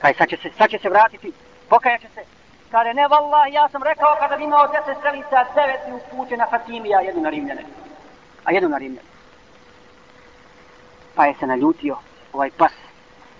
kaj 0.00 0.14
sad 0.14 0.28
će 0.28 0.36
se, 0.36 0.50
sad 0.58 0.70
će 0.70 0.78
se 0.78 0.88
vratiti 0.88 1.32
pokajat 1.68 2.00
će 2.00 2.08
se 2.14 2.20
Kaže, 2.70 2.94
ne, 2.94 3.08
vallah, 3.08 3.52
ja 3.52 3.68
sam 3.68 3.82
rekao 3.82 4.16
kada 4.18 4.36
bi 4.36 4.44
imao 4.44 4.66
deset 4.66 4.98
strelica, 4.98 5.44
devet 5.54 5.80
mi 5.88 5.94
upuće 5.94 6.36
na 6.36 6.46
Fatimija, 6.50 7.00
jednu 7.00 7.22
na 7.22 7.30
Rimljane. 7.30 7.64
A 8.44 8.52
jednu 8.52 8.68
na 8.68 8.78
Rimljane. 8.78 9.08
Pa 11.14 11.26
je 11.26 11.34
se 11.34 11.46
naljutio 11.46 11.96
ovaj 12.32 12.50
pas. 12.50 12.72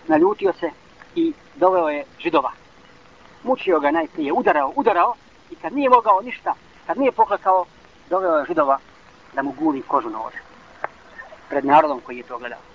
Naljutio 0.08 0.52
se 0.52 0.70
i 1.14 1.32
doveo 1.54 1.88
je 1.88 2.04
židova. 2.18 2.50
Mučio 3.42 3.80
ga 3.80 3.90
najprije, 3.90 4.32
udarao, 4.32 4.72
udarao 4.76 5.14
i 5.50 5.54
kad 5.54 5.72
nije 5.72 5.88
mogao 5.88 6.20
ništa, 6.20 6.54
kad 6.86 6.98
nije 6.98 7.12
poklakao, 7.12 7.64
doveo 8.08 8.38
je 8.38 8.46
židova 8.46 8.78
da 9.34 9.42
mu 9.42 9.52
guli 9.52 9.82
kožu 9.82 10.10
na. 10.10 10.18
Pred 11.48 11.64
narodom 11.64 12.00
koji 12.00 12.16
je 12.16 12.22
to 12.22 12.38
gledao. 12.38 12.69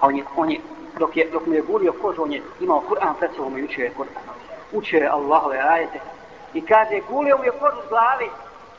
A 0.00 0.06
on 0.06 0.16
je, 0.16 0.24
on 0.36 0.50
je, 0.50 0.60
dok, 0.98 1.16
je, 1.16 1.28
dok 1.32 1.46
mu 1.46 1.54
je 1.54 1.62
gulio 1.62 1.92
kožu, 1.92 2.22
on 2.22 2.32
je 2.32 2.42
imao 2.60 2.80
Kur'an 2.80 3.14
pred 3.18 3.30
sobom 3.36 3.58
i 3.58 3.64
učio 3.64 3.84
je 3.84 3.94
Kur'an. 3.96 4.24
Učio 4.72 4.98
je 4.98 5.08
Allahove 5.08 5.58
ajete. 5.58 6.00
I 6.54 6.60
kaže 6.66 7.00
gulio 7.08 7.38
mu 7.38 7.44
je 7.44 7.50
kožu 7.50 7.82
s 7.86 7.88
glavi. 7.88 8.30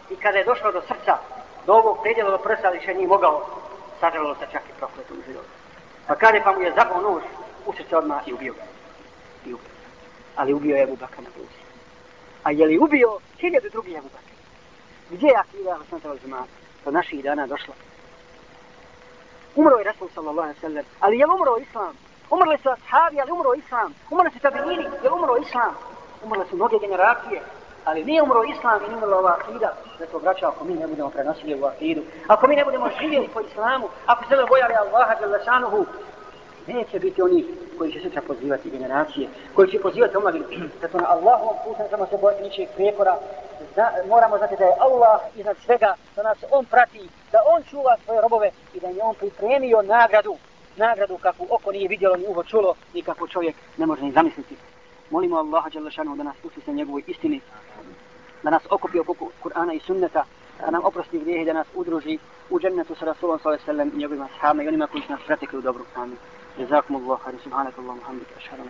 I 0.10 0.16
kada 0.16 0.38
je 0.38 0.44
došao 0.44 0.72
do 0.72 0.82
srca 0.82 1.18
do 1.66 1.74
ovog 1.74 1.98
predjela 2.02 2.32
do 2.32 2.38
prsa 2.38 2.70
više 2.70 2.94
nije 2.94 3.08
mogao. 3.08 3.46
Sažalilo 4.00 4.36
se 4.36 4.48
čak 4.52 4.62
i 4.70 4.78
prokletom 4.80 5.18
životu. 5.28 5.50
Pa 6.08 6.16
kaže 6.16 6.42
pa 6.44 6.52
mu 6.52 6.62
je 6.62 6.74
zabao 6.76 7.02
nož 7.02 7.24
u 7.66 7.74
srce 7.74 7.98
odmah 7.98 8.28
i 8.28 8.34
ubio 8.34 8.54
ga. 8.54 8.64
I 9.46 9.54
ubio. 9.54 9.70
ali 10.36 10.54
ubio 10.54 10.76
je 10.76 10.84
Ebu 10.84 10.98
na 11.02 11.30
bluzi 11.36 11.70
a 12.44 12.52
je 12.52 12.66
li 12.66 12.78
ubio 12.78 13.20
hiljadu 13.40 13.70
drugih 13.70 13.98
Ebu 13.98 14.08
Bakra? 14.08 14.36
Gdje 15.10 15.28
je 15.28 15.36
akida 15.36 15.78
Hasanatava 15.78 16.16
Zumata 16.22 16.52
do 16.86 16.92
naših 16.92 17.24
dana 17.24 17.48
došla 17.48 17.74
umro 19.56 19.78
je 19.78 19.84
Rasul 19.84 20.08
sallallahu 20.16 20.48
alaihi 20.48 20.62
sallam 20.62 20.86
ali 21.00 21.20
je 21.20 21.26
umro 21.26 21.58
Islam 21.58 21.96
Umrli 22.32 22.58
su 22.64 22.70
ashabi, 22.70 23.22
ali 23.22 23.32
umro 23.32 23.54
islam. 23.54 23.94
Umrli 24.12 24.32
su 24.32 24.40
tabinini, 24.40 24.86
je 25.04 25.12
umro 25.12 25.38
islam. 25.38 25.74
Umrle 26.24 26.46
su 26.50 26.56
mnoge 26.56 26.78
generacije, 26.80 27.42
ali 27.86 28.04
nije 28.04 28.24
umro 28.24 28.44
islam 28.44 28.80
i 28.84 28.88
nije 28.88 28.98
umrla 28.98 29.18
ova 29.18 29.38
akida. 29.40 29.74
Zato 30.00 30.18
vraća, 30.18 30.48
ako 30.48 30.66
mi 30.66 30.74
ne 30.74 30.88
budemo 30.88 31.10
prenosili 31.10 31.54
ovu 31.54 31.66
akidu, 31.66 32.02
ako 32.28 32.48
mi 32.48 32.56
ne 32.56 32.66
budemo 32.66 32.90
živjeli 33.00 33.30
po 33.34 33.42
islamu, 33.42 33.88
ako 34.06 34.24
se 34.30 34.36
ne 34.36 34.46
bojali 34.46 34.74
Allaha 34.74 35.16
djelašanuhu, 35.16 35.86
neće 36.68 37.00
biti 37.00 37.22
oni 37.22 37.46
koji 37.78 37.92
će 37.92 38.00
sutra 38.00 38.22
pozivati 38.22 38.70
generacije, 38.70 39.30
koji 39.56 39.72
će 39.72 39.82
pozivati 39.82 40.18
omladinu. 40.18 40.46
Zato 40.82 40.98
na 40.98 41.08
Allahovom 41.10 41.56
putu 41.64 41.84
ne 41.84 41.90
samo 41.90 42.06
se 42.06 42.18
bojati 42.22 42.44
ničeg 42.44 42.68
prijekora, 42.76 43.18
Zna, 43.74 43.92
moramo 44.08 44.38
znati 44.38 44.56
da 44.60 44.66
je 44.66 44.74
Allah 44.80 45.22
iznad 45.36 45.58
svega, 45.66 45.96
da 46.16 46.24
nas 46.24 46.38
On 46.52 46.66
prati, 46.66 47.10
da 47.32 47.38
On 47.56 47.64
čuva 47.64 47.98
svoje 48.06 48.22
robove 48.22 48.52
i 48.74 48.80
da 48.80 48.88
je 48.88 49.04
On 49.04 49.16
pripremio 49.16 49.82
nagradu 49.82 50.38
nagradu 50.80 51.18
kakvu 51.18 51.48
oko 51.50 51.72
nije 51.72 51.88
vidjelo 51.88 52.16
ni 52.16 52.26
uho 52.28 52.44
čulo 52.44 52.76
i 52.94 53.02
kako 53.02 53.28
čovjek 53.28 53.56
ne 53.78 53.86
može 53.86 54.04
ni 54.04 54.12
zamisliti. 54.12 54.56
Molimo 55.10 55.38
Allaha 55.38 55.70
Đalešanu 55.70 56.16
da 56.16 56.24
nas 56.24 56.36
uči 56.44 56.62
sa 56.66 56.72
njegovoj 56.72 57.04
istini, 57.08 57.42
da 58.44 58.50
nas 58.50 58.64
okupi 58.70 59.00
oko 59.00 59.14
Kur'ana 59.44 59.74
i 59.74 59.80
sunneta, 59.80 60.24
da 60.60 60.72
nam 60.72 60.86
oprosti 60.86 61.20
grijehe, 61.20 61.46
da 61.46 61.54
nas 61.54 61.68
udruži 61.76 62.20
u 62.50 62.60
džennetu 62.60 62.96
sa 62.96 63.06
Rasulom 63.06 63.40
s.a.v. 63.40 63.90
i 63.94 63.98
njegovima 63.98 64.28
sahabima 64.34 64.64
i 64.64 64.68
onima 64.68 64.88
koji 64.88 65.04
su 65.04 65.12
nas 65.12 65.22
pretekli 65.28 65.60
u 65.60 65.62
dobru 65.62 65.86
Amin. 65.96 66.18
Jazakum 66.60 66.96
Allah, 66.96 67.20
subhanakallahu, 67.44 68.00
hamdika, 68.02 68.32
ašharam, 68.38 68.68